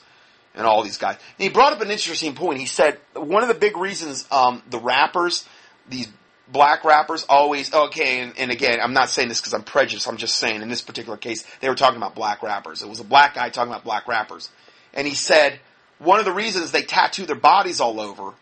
and 0.56 0.66
all 0.66 0.84
these 0.84 0.98
guys. 0.98 1.16
And 1.16 1.44
he 1.44 1.50
brought 1.50 1.74
up 1.74 1.82
an 1.82 1.92
interesting 1.92 2.36
point. 2.36 2.60
He 2.60 2.66
said 2.66 3.00
one 3.14 3.44
of 3.44 3.50
the 3.50 3.56
big 3.56 3.78
reasons 3.78 4.26
um, 4.32 4.64
the 4.70 4.80
rappers, 4.80 5.46
these 5.90 6.08
black 6.48 6.84
rappers, 6.84 7.26
always 7.30 7.74
okay. 7.74 8.22
And, 8.22 8.34
and 8.38 8.52
again, 8.52 8.80
I'm 8.82 8.94
not 8.94 9.10
saying 9.10 9.30
this 9.30 9.40
because 9.40 9.54
I'm 9.54 9.64
prejudiced. 9.64 10.08
I'm 10.08 10.18
just 10.18 10.38
saying 10.38 10.62
in 10.62 10.70
this 10.70 10.82
particular 10.82 11.18
case, 11.18 11.46
they 11.60 11.70
were 11.70 11.76
talking 11.76 11.98
about 11.98 12.16
black 12.16 12.44
rappers. 12.44 12.82
It 12.82 12.90
was 12.90 13.00
a 13.00 13.06
black 13.06 13.36
guy 13.36 13.50
talking 13.50 13.72
about 13.72 13.84
black 13.84 14.08
rappers, 14.08 14.50
and 14.94 15.08
he 15.08 15.16
said 15.16 15.60
one 16.00 16.20
of 16.20 16.26
the 16.26 16.34
reasons 16.34 16.72
they 16.72 16.82
tattoo 16.82 17.26
their 17.26 17.36
bodies 17.36 17.80
all 17.80 18.00
over 18.00 18.34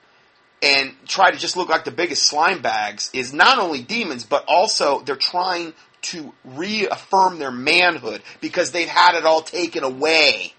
and 0.62 0.94
try 1.08 1.30
to 1.30 1.38
just 1.38 1.58
look 1.58 1.70
like 1.70 1.84
the 1.84 1.92
biggest 1.92 2.24
slime 2.24 2.62
bags 2.62 3.10
is 3.14 3.34
not 3.34 3.60
only 3.60 3.82
demons, 3.82 4.24
but 4.26 4.46
also 4.48 5.02
they're 5.02 5.16
trying 5.16 5.74
to 6.04 6.34
reaffirm 6.44 7.40
their 7.40 7.52
manhood 7.52 8.22
because 8.42 8.72
they've 8.72 8.88
had 8.88 9.16
it 9.16 9.26
all 9.26 9.42
taken 9.42 9.84
away 9.84 10.54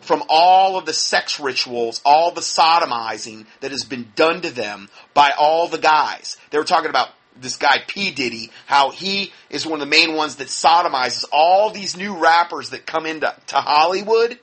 from 0.00 0.22
all 0.28 0.78
of 0.78 0.86
the 0.86 0.92
sex 0.92 1.40
rituals, 1.40 2.00
all 2.04 2.30
the 2.30 2.40
sodomizing 2.40 3.46
that 3.60 3.72
has 3.72 3.84
been 3.84 4.12
done 4.14 4.40
to 4.40 4.50
them 4.50 4.88
by 5.14 5.32
all 5.38 5.68
the 5.68 5.78
guys. 5.78 6.36
They 6.50 6.58
were 6.58 6.64
talking 6.64 6.90
about 6.90 7.08
this 7.40 7.56
guy 7.56 7.82
P. 7.86 8.12
Diddy, 8.12 8.50
how 8.66 8.90
he 8.90 9.32
is 9.50 9.66
one 9.66 9.80
of 9.80 9.80
the 9.80 9.90
main 9.90 10.14
ones 10.14 10.36
that 10.36 10.48
sodomizes 10.48 11.24
all 11.32 11.70
these 11.70 11.96
new 11.96 12.16
rappers 12.16 12.70
that 12.70 12.86
come 12.86 13.04
into 13.04 13.34
to 13.48 13.56
Hollywood. 13.56 14.38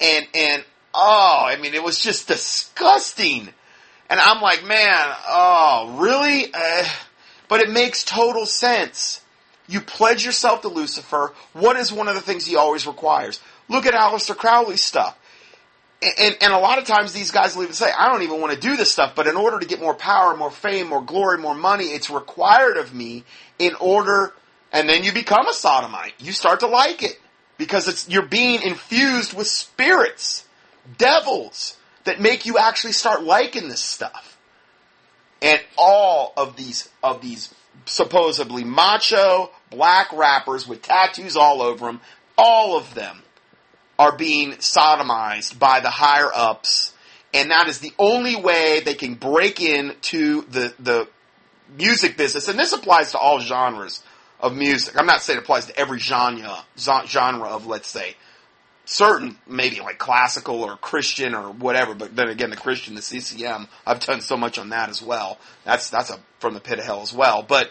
And, 0.00 0.26
and, 0.34 0.64
oh, 0.94 1.42
I 1.46 1.56
mean, 1.56 1.74
it 1.74 1.82
was 1.82 1.98
just 1.98 2.28
disgusting. 2.28 3.48
And 4.08 4.20
I'm 4.20 4.40
like, 4.40 4.64
man, 4.64 5.14
oh, 5.28 5.96
really? 5.98 6.52
Uh, 6.52 6.84
but 7.48 7.60
it 7.60 7.70
makes 7.70 8.04
total 8.04 8.46
sense. 8.46 9.20
You 9.68 9.80
pledge 9.80 10.24
yourself 10.24 10.62
to 10.62 10.68
Lucifer. 10.68 11.32
What 11.52 11.76
is 11.76 11.92
one 11.92 12.08
of 12.08 12.14
the 12.14 12.20
things 12.20 12.46
he 12.46 12.56
always 12.56 12.86
requires? 12.86 13.40
Look 13.68 13.86
at 13.86 13.94
Aleister 13.94 14.36
Crowley's 14.36 14.82
stuff. 14.82 15.18
And, 16.02 16.36
and 16.40 16.52
a 16.52 16.58
lot 16.58 16.78
of 16.78 16.84
times 16.84 17.12
these 17.12 17.30
guys 17.30 17.56
will 17.56 17.64
even 17.64 17.74
say, 17.74 17.90
I 17.90 18.12
don't 18.12 18.22
even 18.22 18.40
want 18.40 18.52
to 18.52 18.60
do 18.60 18.76
this 18.76 18.92
stuff, 18.92 19.14
but 19.16 19.26
in 19.26 19.34
order 19.34 19.58
to 19.58 19.66
get 19.66 19.80
more 19.80 19.94
power, 19.94 20.36
more 20.36 20.50
fame, 20.50 20.88
more 20.88 21.02
glory, 21.02 21.38
more 21.38 21.54
money, 21.54 21.86
it's 21.86 22.10
required 22.10 22.76
of 22.76 22.94
me 22.94 23.24
in 23.58 23.74
order, 23.80 24.34
and 24.72 24.88
then 24.88 25.04
you 25.04 25.12
become 25.12 25.48
a 25.48 25.54
sodomite. 25.54 26.12
You 26.18 26.32
start 26.32 26.60
to 26.60 26.66
like 26.66 27.02
it. 27.02 27.18
Because 27.58 27.88
it's, 27.88 28.06
you're 28.08 28.26
being 28.26 28.60
infused 28.60 29.32
with 29.32 29.46
spirits, 29.46 30.44
devils, 30.98 31.78
that 32.04 32.20
make 32.20 32.44
you 32.44 32.58
actually 32.58 32.92
start 32.92 33.22
liking 33.22 33.68
this 33.68 33.80
stuff. 33.80 34.38
And 35.40 35.58
all 35.78 36.34
of 36.36 36.56
these, 36.56 36.90
of 37.02 37.22
these 37.22 37.54
supposedly 37.86 38.64
macho 38.64 39.50
black 39.70 40.12
rappers 40.12 40.66
with 40.66 40.82
tattoos 40.82 41.36
all 41.36 41.62
over 41.62 41.86
them, 41.86 42.00
all 42.38 42.76
of 42.76 42.94
them 42.94 43.22
are 43.98 44.16
being 44.16 44.52
sodomized 44.52 45.58
by 45.58 45.80
the 45.80 45.90
higher 45.90 46.30
ups, 46.34 46.94
and 47.32 47.50
that 47.50 47.68
is 47.68 47.78
the 47.80 47.92
only 47.98 48.36
way 48.36 48.80
they 48.84 48.94
can 48.94 49.14
break 49.14 49.60
into 49.60 50.42
the 50.50 50.74
the 50.78 51.08
music 51.76 52.16
business. 52.16 52.48
And 52.48 52.58
this 52.58 52.72
applies 52.72 53.12
to 53.12 53.18
all 53.18 53.40
genres 53.40 54.02
of 54.40 54.54
music. 54.54 54.98
I'm 54.98 55.06
not 55.06 55.22
saying 55.22 55.38
it 55.38 55.42
applies 55.42 55.66
to 55.66 55.78
every 55.78 55.98
genre 55.98 56.64
genre 56.76 57.48
of 57.48 57.66
let's 57.66 57.88
say 57.88 58.16
certain 58.84 59.36
maybe 59.46 59.80
like 59.80 59.98
classical 59.98 60.62
or 60.62 60.76
Christian 60.76 61.34
or 61.34 61.50
whatever. 61.50 61.94
But 61.94 62.16
then 62.16 62.28
again, 62.28 62.50
the 62.50 62.56
Christian, 62.56 62.94
the 62.94 63.02
CCM, 63.02 63.68
I've 63.86 64.00
done 64.00 64.20
so 64.20 64.36
much 64.36 64.58
on 64.58 64.70
that 64.70 64.88
as 64.88 65.02
well. 65.02 65.38
That's 65.64 65.90
that's 65.90 66.10
a 66.10 66.18
from 66.38 66.54
the 66.54 66.60
pit 66.60 66.78
of 66.78 66.84
hell 66.84 67.02
as 67.02 67.12
well. 67.12 67.42
But 67.42 67.70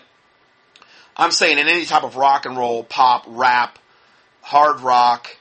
I'm 1.17 1.31
saying 1.31 1.57
in 1.57 1.67
any 1.67 1.85
type 1.85 2.03
of 2.03 2.15
rock 2.15 2.45
and 2.45 2.57
roll, 2.57 2.83
pop, 2.83 3.23
rap, 3.27 3.79
hard 4.41 4.81
rock, 4.81 5.35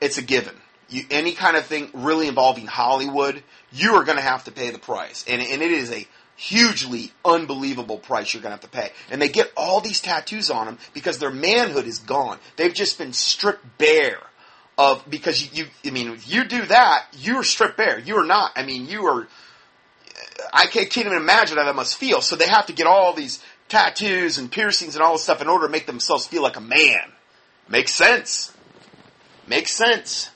it's 0.00 0.18
a 0.18 0.22
given. 0.22 0.54
You, 0.88 1.04
any 1.10 1.32
kind 1.32 1.56
of 1.56 1.66
thing 1.66 1.90
really 1.94 2.28
involving 2.28 2.66
Hollywood, 2.66 3.42
you 3.72 3.94
are 3.94 4.04
going 4.04 4.18
to 4.18 4.22
have 4.22 4.44
to 4.44 4.52
pay 4.52 4.70
the 4.70 4.78
price. 4.78 5.24
And, 5.26 5.42
and 5.42 5.62
it 5.62 5.70
is 5.72 5.90
a 5.90 6.06
hugely 6.36 7.12
unbelievable 7.24 7.98
price 7.98 8.32
you're 8.32 8.42
going 8.42 8.56
to 8.56 8.62
have 8.62 8.70
to 8.70 8.76
pay. 8.76 8.90
And 9.10 9.20
they 9.20 9.28
get 9.28 9.50
all 9.56 9.80
these 9.80 10.00
tattoos 10.00 10.50
on 10.50 10.66
them 10.66 10.78
because 10.92 11.18
their 11.18 11.30
manhood 11.30 11.86
is 11.86 11.98
gone. 11.98 12.38
They've 12.56 12.74
just 12.74 12.98
been 12.98 13.12
stripped 13.12 13.78
bare 13.78 14.20
of, 14.78 15.08
because 15.08 15.42
you, 15.42 15.64
you 15.64 15.90
I 15.90 15.94
mean, 15.94 16.10
if 16.12 16.30
you 16.30 16.44
do 16.44 16.66
that, 16.66 17.06
you're 17.18 17.42
stripped 17.42 17.78
bare. 17.78 17.98
You 17.98 18.18
are 18.18 18.26
not, 18.26 18.52
I 18.54 18.64
mean, 18.64 18.86
you 18.86 19.06
are, 19.06 19.26
I 20.52 20.66
can't, 20.66 20.90
can't 20.90 21.06
even 21.06 21.18
imagine 21.18 21.56
how 21.56 21.64
that 21.64 21.74
must 21.74 21.96
feel. 21.96 22.20
So 22.20 22.36
they 22.36 22.46
have 22.46 22.66
to 22.66 22.74
get 22.74 22.86
all 22.86 23.14
these 23.14 23.42
tattoos 23.68 24.38
and 24.38 24.50
piercings 24.50 24.94
and 24.94 25.02
all 25.02 25.12
this 25.12 25.22
stuff 25.22 25.42
in 25.42 25.48
order 25.48 25.66
to 25.66 25.72
make 25.72 25.86
themselves 25.86 26.26
feel 26.26 26.42
like 26.42 26.56
a 26.56 26.60
man. 26.60 27.12
Makes 27.68 27.94
sense. 27.94 28.52
Makes 29.46 29.72
sense. 29.72 30.30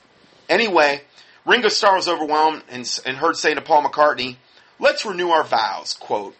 Anyway, 0.49 1.03
Ringo 1.47 1.69
Starr 1.69 1.97
was 1.97 2.09
overwhelmed 2.09 2.63
and, 2.69 3.01
and 3.07 3.17
heard 3.17 3.37
saying 3.37 3.57
to 3.57 3.63
Paul 3.63 3.85
McCartney, 3.85 4.37
Let's 4.79 5.05
renew 5.05 5.29
our 5.29 5.45
vows. 5.45 5.95
Quote. 5.95 6.35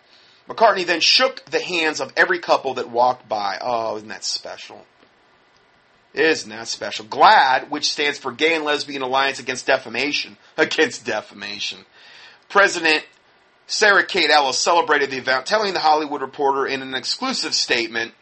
McCartney 0.49 0.85
then 0.85 1.01
shook 1.01 1.45
the 1.45 1.61
hands 1.61 2.01
of 2.01 2.13
every 2.17 2.41
couple 2.41 2.75
that 2.75 2.91
walked 2.91 3.29
by. 3.29 3.59
Oh, 3.61 3.97
isn't 3.97 4.09
that 4.09 4.25
special? 4.25 4.85
Isn't 6.13 6.51
that 6.51 6.67
special? 6.67 7.05
GLAAD, 7.05 7.71
which 7.71 7.93
stands 7.93 8.19
for 8.19 8.33
Gay 8.33 8.55
and 8.57 8.65
Lesbian 8.65 9.03
Alliance 9.03 9.39
Against 9.39 9.67
Defamation, 9.67 10.37
against 10.57 11.05
defamation. 11.05 11.85
President 12.49 13.05
Sarah 13.71 14.05
Kate 14.05 14.31
Ellis 14.31 14.59
celebrated 14.59 15.13
the 15.13 15.19
event, 15.19 15.47
telling 15.47 15.75
the 15.75 15.79
Hollywood 15.79 16.23
Reporter 16.23 16.67
in 16.67 16.83
an 16.83 16.93
exclusive 16.93 17.55
statement 17.55 18.13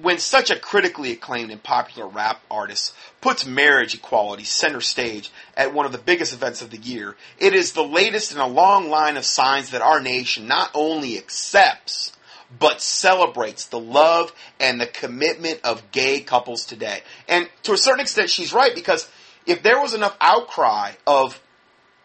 when 0.00 0.16
such 0.16 0.50
a 0.50 0.58
critically 0.58 1.12
acclaimed 1.12 1.50
and 1.50 1.62
popular 1.62 2.08
rap 2.08 2.40
artist 2.50 2.94
puts 3.20 3.44
marriage 3.44 3.94
equality 3.94 4.44
center 4.44 4.80
stage 4.80 5.30
at 5.54 5.74
one 5.74 5.84
of 5.84 5.92
the 5.92 5.98
biggest 5.98 6.32
events 6.32 6.62
of 6.62 6.70
the 6.70 6.78
year, 6.78 7.14
it 7.38 7.52
is 7.52 7.72
the 7.72 7.84
latest 7.84 8.32
in 8.32 8.38
a 8.38 8.46
long 8.46 8.88
line 8.88 9.18
of 9.18 9.26
signs 9.26 9.70
that 9.70 9.82
our 9.82 10.00
nation 10.00 10.48
not 10.48 10.70
only 10.72 11.18
accepts, 11.18 12.16
but 12.58 12.80
celebrates 12.80 13.66
the 13.66 13.78
love 13.78 14.32
and 14.58 14.80
the 14.80 14.86
commitment 14.86 15.60
of 15.62 15.90
gay 15.90 16.20
couples 16.20 16.64
today. 16.64 17.02
And 17.28 17.50
to 17.64 17.74
a 17.74 17.78
certain 17.78 18.00
extent, 18.00 18.30
she's 18.30 18.54
right 18.54 18.74
because 18.74 19.10
if 19.44 19.62
there 19.62 19.78
was 19.78 19.92
enough 19.92 20.16
outcry 20.22 20.92
of 21.06 21.38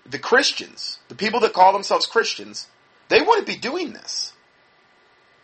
the 0.05 0.19
Christians, 0.19 0.99
the 1.07 1.15
people 1.15 1.39
that 1.41 1.53
call 1.53 1.73
themselves 1.73 2.05
Christians, 2.05 2.67
they 3.09 3.21
wouldn't 3.21 3.47
be 3.47 3.55
doing 3.55 3.93
this. 3.93 4.33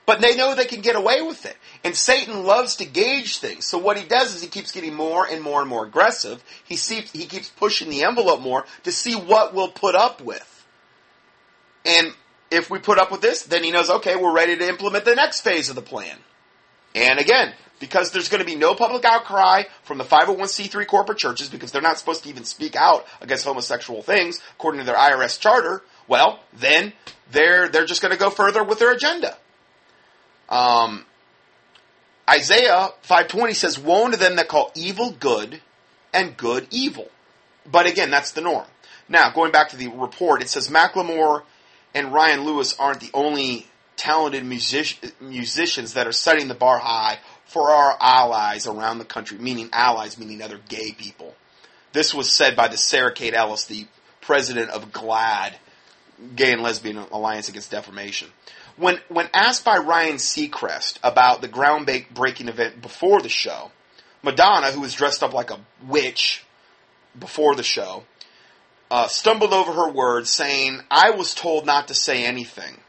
But 0.05 0.22
they 0.22 0.36
know 0.36 0.55
they 0.55 0.66
can 0.66 0.82
get 0.82 0.95
away 0.95 1.22
with 1.22 1.45
it. 1.45 1.55
And 1.84 1.95
Satan 1.95 2.43
loves 2.43 2.78
to 2.78 2.86
gauge 2.86 3.38
things. 3.38 3.68
So 3.68 3.78
what 3.78 3.95
he 3.95 4.07
does 4.07 4.34
is 4.34 4.41
he 4.41 4.47
keeps 4.47 4.72
getting 4.72 4.95
more 4.95 5.28
and 5.28 5.39
more 5.41 5.62
and 5.62 5.70
more 5.70 5.86
aggressive. 5.86 6.43
He, 6.66 6.78
seeps, 6.78 7.12
he 7.12 7.26
keeps 7.26 7.49
pushing 7.49 7.89
the 7.89 8.03
envelope 8.03 8.41
more 8.41 8.66
to 8.86 8.91
see 8.91 9.14
what 9.14 9.53
we'll 9.53 9.70
put 9.70 9.93
up 9.93 10.20
with. 10.20 10.66
And 11.86 12.12
if 12.49 12.72
we 12.72 12.80
put 12.80 12.97
up 12.97 13.12
with 13.12 13.22
this, 13.22 13.43
then 13.43 13.64
he 13.64 13.70
knows, 13.70 13.89
okay, 13.89 14.16
we're 14.16 14.34
ready 14.34 14.57
to 14.57 14.68
implement 14.68 15.05
the 15.05 15.14
next 15.14 15.41
phase 15.41 15.70
of 15.70 15.76
the 15.76 15.82
plan. 15.84 16.18
And 16.95 17.20
again, 17.20 17.53
because 17.80 18.11
there's 18.11 18.30
going 18.30 18.39
to 18.39 18.45
be 18.45 18.55
no 18.55 18.75
public 18.75 19.05
outcry 19.05 19.63
from 19.84 19.97
the 19.97 20.03
501c3 20.03 20.86
corporate 20.88 21.17
churches 21.17 21.49
because 21.49 21.71
they're 21.71 21.82
not 21.82 21.97
supposed 21.97 22.23
to 22.23 22.30
even 22.30 22.43
speak 22.43 22.75
out 22.75 23.05
against 23.21 23.45
homosexual 23.45 24.01
things 24.01 24.41
according 24.55 24.80
to 24.80 24.86
their 24.86 24.95
IRS 24.95 25.39
charter, 25.39 25.82
well, 26.07 26.39
then 26.53 26.93
they're, 27.32 27.69
they're 27.69 27.86
just 27.86 28.01
going 28.01 28.11
to 28.11 28.19
go 28.19 28.30
further 28.30 28.63
with 28.63 28.80
their 28.80 28.91
agenda. 28.91 29.38
Um, 30.49 31.05
Isaiah 32.30 32.89
5:20 33.07 33.55
says, 33.55 33.80
"Woe 33.80 34.09
to 34.09 34.17
them 34.17 34.36
that 34.36 34.47
call 34.47 34.71
evil 34.75 35.11
good 35.11 35.61
and 36.13 36.38
good 36.38 36.67
evil." 36.69 37.09
But 37.65 37.88
again, 37.88 38.11
that's 38.11 38.32
the 38.32 38.41
norm. 38.41 38.65
Now, 39.07 39.32
going 39.32 39.51
back 39.51 39.69
to 39.69 39.77
the 39.77 39.88
report, 39.88 40.41
it 40.41 40.49
says 40.49 40.69
Macklemore 40.69 41.43
and 41.93 42.13
Ryan 42.13 42.43
Lewis 42.45 42.75
aren't 42.80 42.99
the 42.99 43.09
only 43.13 43.67
talented 43.95 44.45
music- 44.45 45.19
musicians 45.19 45.93
that 45.93 46.07
are 46.07 46.11
setting 46.11 46.47
the 46.47 46.53
bar 46.53 46.77
high 46.77 47.19
for 47.49 47.71
our 47.71 47.97
allies 47.99 48.67
around 48.67 48.99
the 48.99 49.05
country, 49.05 49.37
meaning 49.37 49.69
allies, 49.73 50.19
meaning 50.19 50.41
other 50.41 50.59
gay 50.69 50.91
people. 50.91 51.35
This 51.93 52.13
was 52.13 52.31
said 52.31 52.55
by 52.55 52.67
the 52.67 52.77
Sarah 52.77 53.13
Kate 53.13 53.33
Ellis, 53.33 53.65
the 53.65 53.87
president 54.21 54.69
of 54.69 54.91
GLAAD, 54.91 55.53
Gay 56.35 56.53
and 56.53 56.61
Lesbian 56.61 56.97
Alliance 56.97 57.49
Against 57.49 57.71
Defamation. 57.71 58.29
When 58.77 58.99
when 59.07 59.29
asked 59.33 59.65
by 59.65 59.77
Ryan 59.77 60.15
Seacrest 60.15 60.99
about 61.03 61.41
the 61.41 61.47
groundbreaking 61.47 62.49
event 62.49 62.81
before 62.81 63.21
the 63.21 63.29
show, 63.29 63.71
Madonna, 64.21 64.71
who 64.71 64.81
was 64.81 64.93
dressed 64.93 65.23
up 65.23 65.33
like 65.33 65.49
a 65.49 65.59
witch 65.87 66.45
before 67.17 67.55
the 67.55 67.63
show, 67.63 68.03
uh, 68.91 69.07
stumbled 69.07 69.53
over 69.53 69.73
her 69.73 69.89
words, 69.89 70.29
saying, 70.29 70.81
"I 70.91 71.11
was 71.11 71.33
told 71.33 71.65
not 71.65 71.87
to 71.87 71.93
say 71.93 72.25
anything." 72.25 72.79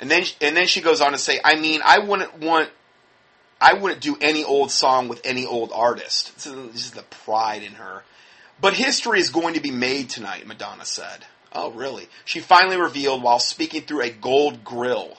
And 0.00 0.10
then 0.10 0.24
and 0.40 0.56
then 0.56 0.66
she 0.66 0.80
goes 0.80 1.00
on 1.00 1.12
to 1.12 1.18
say, 1.18 1.40
"I 1.44 1.54
mean, 1.54 1.80
I 1.84 2.00
wouldn't 2.00 2.38
want." 2.38 2.70
I 3.64 3.72
wouldn't 3.72 4.02
do 4.02 4.18
any 4.20 4.44
old 4.44 4.70
song 4.70 5.08
with 5.08 5.22
any 5.24 5.46
old 5.46 5.72
artist. 5.72 6.34
This 6.34 6.46
is 6.84 6.90
the 6.90 7.02
pride 7.02 7.62
in 7.62 7.72
her. 7.72 8.02
But 8.60 8.74
history 8.74 9.20
is 9.20 9.30
going 9.30 9.54
to 9.54 9.60
be 9.60 9.70
made 9.70 10.10
tonight, 10.10 10.46
Madonna 10.46 10.84
said. 10.84 11.24
Oh, 11.50 11.70
really? 11.70 12.08
She 12.26 12.40
finally 12.40 12.76
revealed 12.76 13.22
while 13.22 13.38
speaking 13.38 13.80
through 13.80 14.02
a 14.02 14.10
gold 14.10 14.64
grill. 14.64 15.16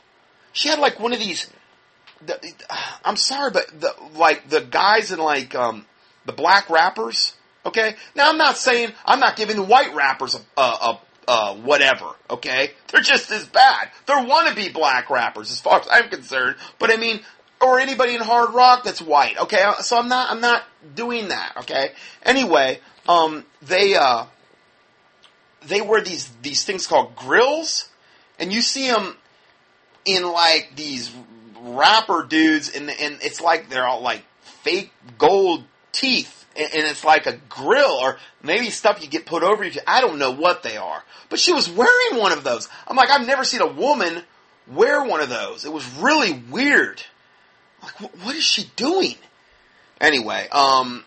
She 0.53 0.69
had 0.69 0.77
like 0.77 0.99
one 0.99 1.11
of 1.11 1.17
these. 1.17 1.49
The, 2.23 2.39
I'm 3.03 3.15
sorry, 3.15 3.49
but 3.49 3.65
the 3.79 3.95
like 4.15 4.47
the 4.47 4.61
guys 4.61 5.11
in 5.11 5.17
like 5.17 5.55
um, 5.55 5.87
the 6.25 6.31
black 6.31 6.69
rappers. 6.69 7.33
Okay, 7.65 7.95
now 8.15 8.29
I'm 8.29 8.37
not 8.37 8.57
saying 8.57 8.91
I'm 9.05 9.19
not 9.19 9.37
giving 9.37 9.55
the 9.55 9.63
white 9.63 9.95
rappers 9.95 10.35
a, 10.35 10.61
a, 10.61 10.61
a 10.61 10.99
uh, 11.27 11.55
whatever. 11.55 12.05
Okay, 12.29 12.71
they're 12.87 13.01
just 13.01 13.31
as 13.31 13.45
bad. 13.45 13.89
They're 14.05 14.17
wannabe 14.17 14.73
black 14.73 15.09
rappers, 15.09 15.51
as 15.51 15.59
far 15.59 15.79
as 15.79 15.87
I'm 15.89 16.09
concerned. 16.09 16.57
But 16.79 16.91
I 16.91 16.97
mean, 16.97 17.21
or 17.61 17.79
anybody 17.79 18.15
in 18.15 18.21
hard 18.21 18.53
rock 18.53 18.83
that's 18.83 19.01
white. 19.01 19.37
Okay, 19.37 19.63
so 19.81 19.97
I'm 19.97 20.07
not 20.07 20.31
I'm 20.31 20.41
not 20.41 20.63
doing 20.93 21.29
that. 21.29 21.53
Okay. 21.61 21.91
Anyway, 22.23 22.79
um, 23.07 23.45
they 23.61 23.95
uh, 23.95 24.25
they 25.65 25.81
wear 25.81 26.01
these 26.01 26.29
these 26.41 26.63
things 26.65 26.87
called 26.87 27.15
grills, 27.15 27.89
and 28.39 28.51
you 28.53 28.61
see 28.61 28.87
them 28.87 29.15
in 30.05 30.23
like 30.31 30.71
these 30.75 31.11
rapper 31.59 32.25
dudes, 32.27 32.69
and 32.69 32.89
and 32.89 33.17
it's 33.21 33.41
like 33.41 33.69
they're 33.69 33.87
all 33.87 34.01
like 34.01 34.23
fake 34.41 34.91
gold 35.17 35.63
teeth, 35.91 36.45
and, 36.55 36.73
and 36.73 36.87
it's 36.87 37.03
like 37.03 37.25
a 37.25 37.37
grill 37.49 37.99
or 38.01 38.17
maybe 38.43 38.69
stuff 38.69 39.01
you 39.01 39.07
get 39.07 39.25
put 39.25 39.43
over 39.43 39.63
you. 39.63 39.79
I 39.87 40.01
don't 40.01 40.19
know 40.19 40.31
what 40.31 40.63
they 40.63 40.77
are, 40.77 41.03
but 41.29 41.39
she 41.39 41.53
was 41.53 41.69
wearing 41.69 42.19
one 42.19 42.31
of 42.31 42.43
those. 42.43 42.67
I'm 42.87 42.95
like, 42.95 43.09
I've 43.09 43.25
never 43.25 43.43
seen 43.43 43.61
a 43.61 43.67
woman 43.67 44.23
wear 44.67 45.03
one 45.03 45.21
of 45.21 45.29
those. 45.29 45.65
It 45.65 45.73
was 45.73 45.87
really 45.97 46.33
weird. 46.33 47.01
Like, 48.01 48.11
what 48.23 48.35
is 48.35 48.43
she 48.43 48.69
doing? 48.75 49.15
Anyway, 50.01 50.47
um, 50.51 51.03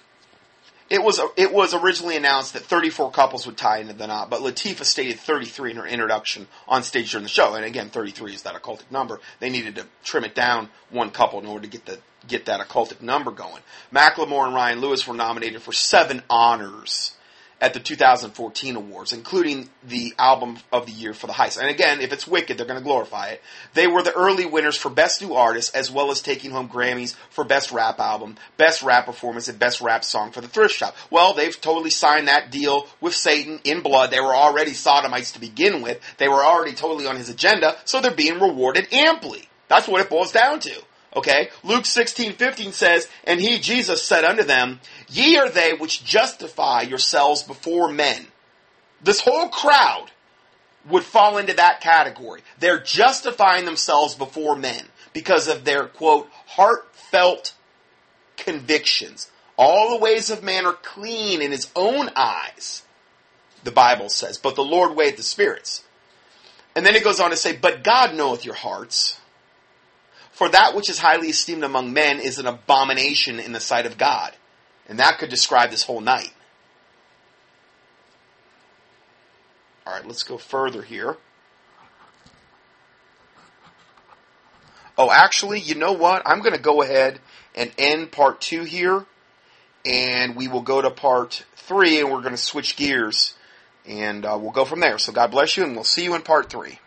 it 0.91 1.03
was 1.03 1.21
it 1.37 1.53
was 1.53 1.75
originally 1.75 2.17
announced 2.17 2.55
that 2.55 2.63
34 2.63 3.11
couples 3.11 3.47
would 3.47 3.57
tie 3.57 3.79
into 3.79 3.93
the 3.93 4.07
knot, 4.07 4.31
but 4.31 4.41
Latifah 4.41 4.85
stated 4.85 5.19
33 5.19 5.73
in 5.73 5.77
her 5.77 5.87
introduction 5.87 6.47
on 6.67 6.83
stage 6.83 7.11
during 7.11 7.25
the 7.25 7.29
show. 7.29 7.55
And 7.55 7.65
again, 7.65 7.91
33 7.91 8.35
is 8.35 8.43
that 8.43 8.55
occultic 8.55 8.91
number. 8.91 9.21
They 9.41 9.51
needed 9.51 9.77
to 9.77 9.87
trim 10.03 10.25
it 10.25 10.35
down 10.35 10.71
one 10.91 11.11
couple 11.11 11.41
in 11.41 11.47
order 11.47 11.63
to 11.63 11.71
get 11.71 11.85
the 11.85 11.99
get 12.27 12.47
that 12.47 12.67
occultic 12.67 13.03
number 13.03 13.31
going. 13.31 13.63
Macklemore 13.93 14.47
and 14.47 14.55
Ryan 14.55 14.81
Lewis 14.81 15.07
were 15.07 15.15
nominated 15.15 15.63
for 15.63 15.73
seven 15.73 16.23
honors 16.31 17.13
at 17.61 17.75
the 17.75 17.81
2014 17.81 18.77
awards, 18.77 19.13
including 19.13 19.69
the 19.83 20.15
album 20.19 20.59
of 20.73 20.87
the 20.87 20.93
year 20.93 21.13
for 21.13 21.27
the 21.27 21.33
heist. 21.33 21.59
And 21.59 21.69
again, 21.69 22.01
if 22.01 22.13
it's 22.13 22.27
Wicked, 22.27 22.57
they're 22.57 22.67
going 22.67 22.79
to 22.79 22.85
glorify 22.85 23.29
it. 23.29 23.43
They 23.75 23.87
were 23.87 24.03
the 24.03 24.13
early 24.13 24.47
winners 24.47 24.77
for 24.77 24.91
Best 24.91 25.21
New 25.21 25.35
Artist, 25.35 25.75
as 25.75 25.91
well 25.91 26.11
as 26.11 26.21
taking 26.21 26.51
home 26.51 26.69
Grammys 26.69 27.17
for 27.31 27.45
Best 27.45 27.73
Rap 27.73 27.99
Album, 27.99 28.37
Best 28.57 28.83
Rap 28.83 29.07
Performance, 29.07 29.49
and 29.49 29.59
Best 29.59 29.81
Rap 29.81 30.05
Song 30.05 30.31
for 30.31 30.41
the 30.41 30.49
Thrift 30.49 30.75
Shop. 30.75 30.97
Well, 31.11 31.35
they've 31.35 31.61
totally 31.61 31.91
signed 31.91 32.29
that 32.29 32.51
deal 32.51 32.87
with 33.01 33.15
Satan 33.15 33.61
in 33.65 33.83
blood. 33.83 34.11
They 34.11 34.21
were 34.21 34.35
already 34.35 34.73
sodomites 34.73 35.33
to 35.33 35.41
begin 35.41 35.83
with. 35.83 36.01
They 36.19 36.29
were 36.29 36.45
already 36.45 36.75
totally 36.75 37.07
on 37.07 37.17
his 37.17 37.29
agenda, 37.29 37.77
so 37.85 38.01
they're 38.01 38.15
being 38.15 38.41
rewarded 38.41 38.87
amply. 38.93 39.49
That's 39.69 39.89
what 39.89 40.01
it 40.01 40.11
boils 40.11 40.33
down 40.33 40.61
to. 40.61 40.83
Okay? 41.17 41.51
Luke 41.63 41.87
16, 41.87 42.35
15 42.35 42.73
says, 42.73 43.09
And 43.25 43.41
he, 43.41 43.59
Jesus, 43.59 44.03
said 44.03 44.25
unto 44.25 44.43
them, 44.43 44.81
Ye 45.09 45.37
are 45.37 45.49
they 45.49 45.73
which 45.73 46.05
justify 46.05 46.83
yourselves 46.83 47.43
before 47.43 47.91
men. 47.91 48.27
This 49.03 49.21
whole 49.21 49.49
crowd 49.49 50.11
would 50.89 51.05
fall 51.05 51.39
into 51.39 51.55
that 51.55 51.81
category. 51.81 52.43
They're 52.59 52.81
justifying 52.81 53.65
themselves 53.65 54.15
before 54.15 54.57
men 54.57 54.87
because 55.13 55.49
of 55.49 55.65
their, 55.65 55.87
quote, 55.87 56.29
heartfelt 56.47 57.55
convictions. 58.37 59.31
All 59.57 59.91
the 59.91 60.03
ways 60.03 60.31
of 60.31 60.43
man 60.43 60.67
are 60.67 60.73
clean 60.73 61.43
in 61.43 61.51
his 61.51 61.71
own 61.75 62.11
eyes, 62.15 62.85
the 63.65 63.73
Bible 63.73 64.09
says, 64.09 64.39
but 64.39 64.55
the 64.55 64.63
Lord 64.65 64.95
weigheth 64.95 65.17
the 65.17 65.23
spirits. 65.23 65.83
And 66.79 66.87
then 66.87 66.95
it 66.95 67.03
goes 67.03 67.19
on 67.19 67.31
to 67.31 67.37
say, 67.37 67.57
But 67.57 67.83
God 67.83 68.15
knoweth 68.15 68.45
your 68.45 68.55
hearts. 68.55 69.19
For 70.39 70.49
that 70.51 70.77
which 70.77 70.89
is 70.89 71.01
highly 71.01 71.31
esteemed 71.31 71.65
among 71.65 71.93
men 71.93 72.21
is 72.21 72.39
an 72.39 72.47
abomination 72.47 73.41
in 73.41 73.51
the 73.51 73.59
sight 73.59 73.87
of 73.87 73.99
God. 73.99 74.37
And 74.89 75.01
that 75.01 75.19
could 75.19 75.31
describe 75.31 75.73
this 75.73 75.83
whole 75.83 76.01
night. 76.01 76.31
All 79.85 79.93
right, 79.93 80.07
let's 80.07 80.23
go 80.23 80.39
further 80.39 80.83
here. 80.83 81.17
Oh, 84.97 85.11
actually, 85.11 85.59
you 85.59 85.75
know 85.75 85.91
what? 85.91 86.23
I'm 86.25 86.39
going 86.39 86.55
to 86.55 86.63
go 86.63 86.83
ahead 86.83 87.19
and 87.57 87.73
end 87.77 88.13
part 88.13 88.41
two 88.41 88.63
here, 88.63 89.07
and 89.85 90.37
we 90.37 90.47
will 90.47 90.63
go 90.63 90.81
to 90.81 90.91
part 90.91 91.45
three, 91.57 91.99
and 91.99 92.13
we're 92.13 92.21
going 92.21 92.31
to 92.31 92.37
switch 92.37 92.77
gears, 92.77 93.35
and 93.85 94.25
uh, 94.25 94.39
we'll 94.41 94.53
go 94.53 94.65
from 94.65 94.79
there. 94.79 94.99
So 94.99 95.11
God 95.11 95.33
bless 95.33 95.57
you, 95.57 95.65
and 95.65 95.75
we'll 95.75 95.83
see 95.83 96.05
you 96.05 96.15
in 96.15 96.23
part 96.23 96.49
three. 96.49 96.79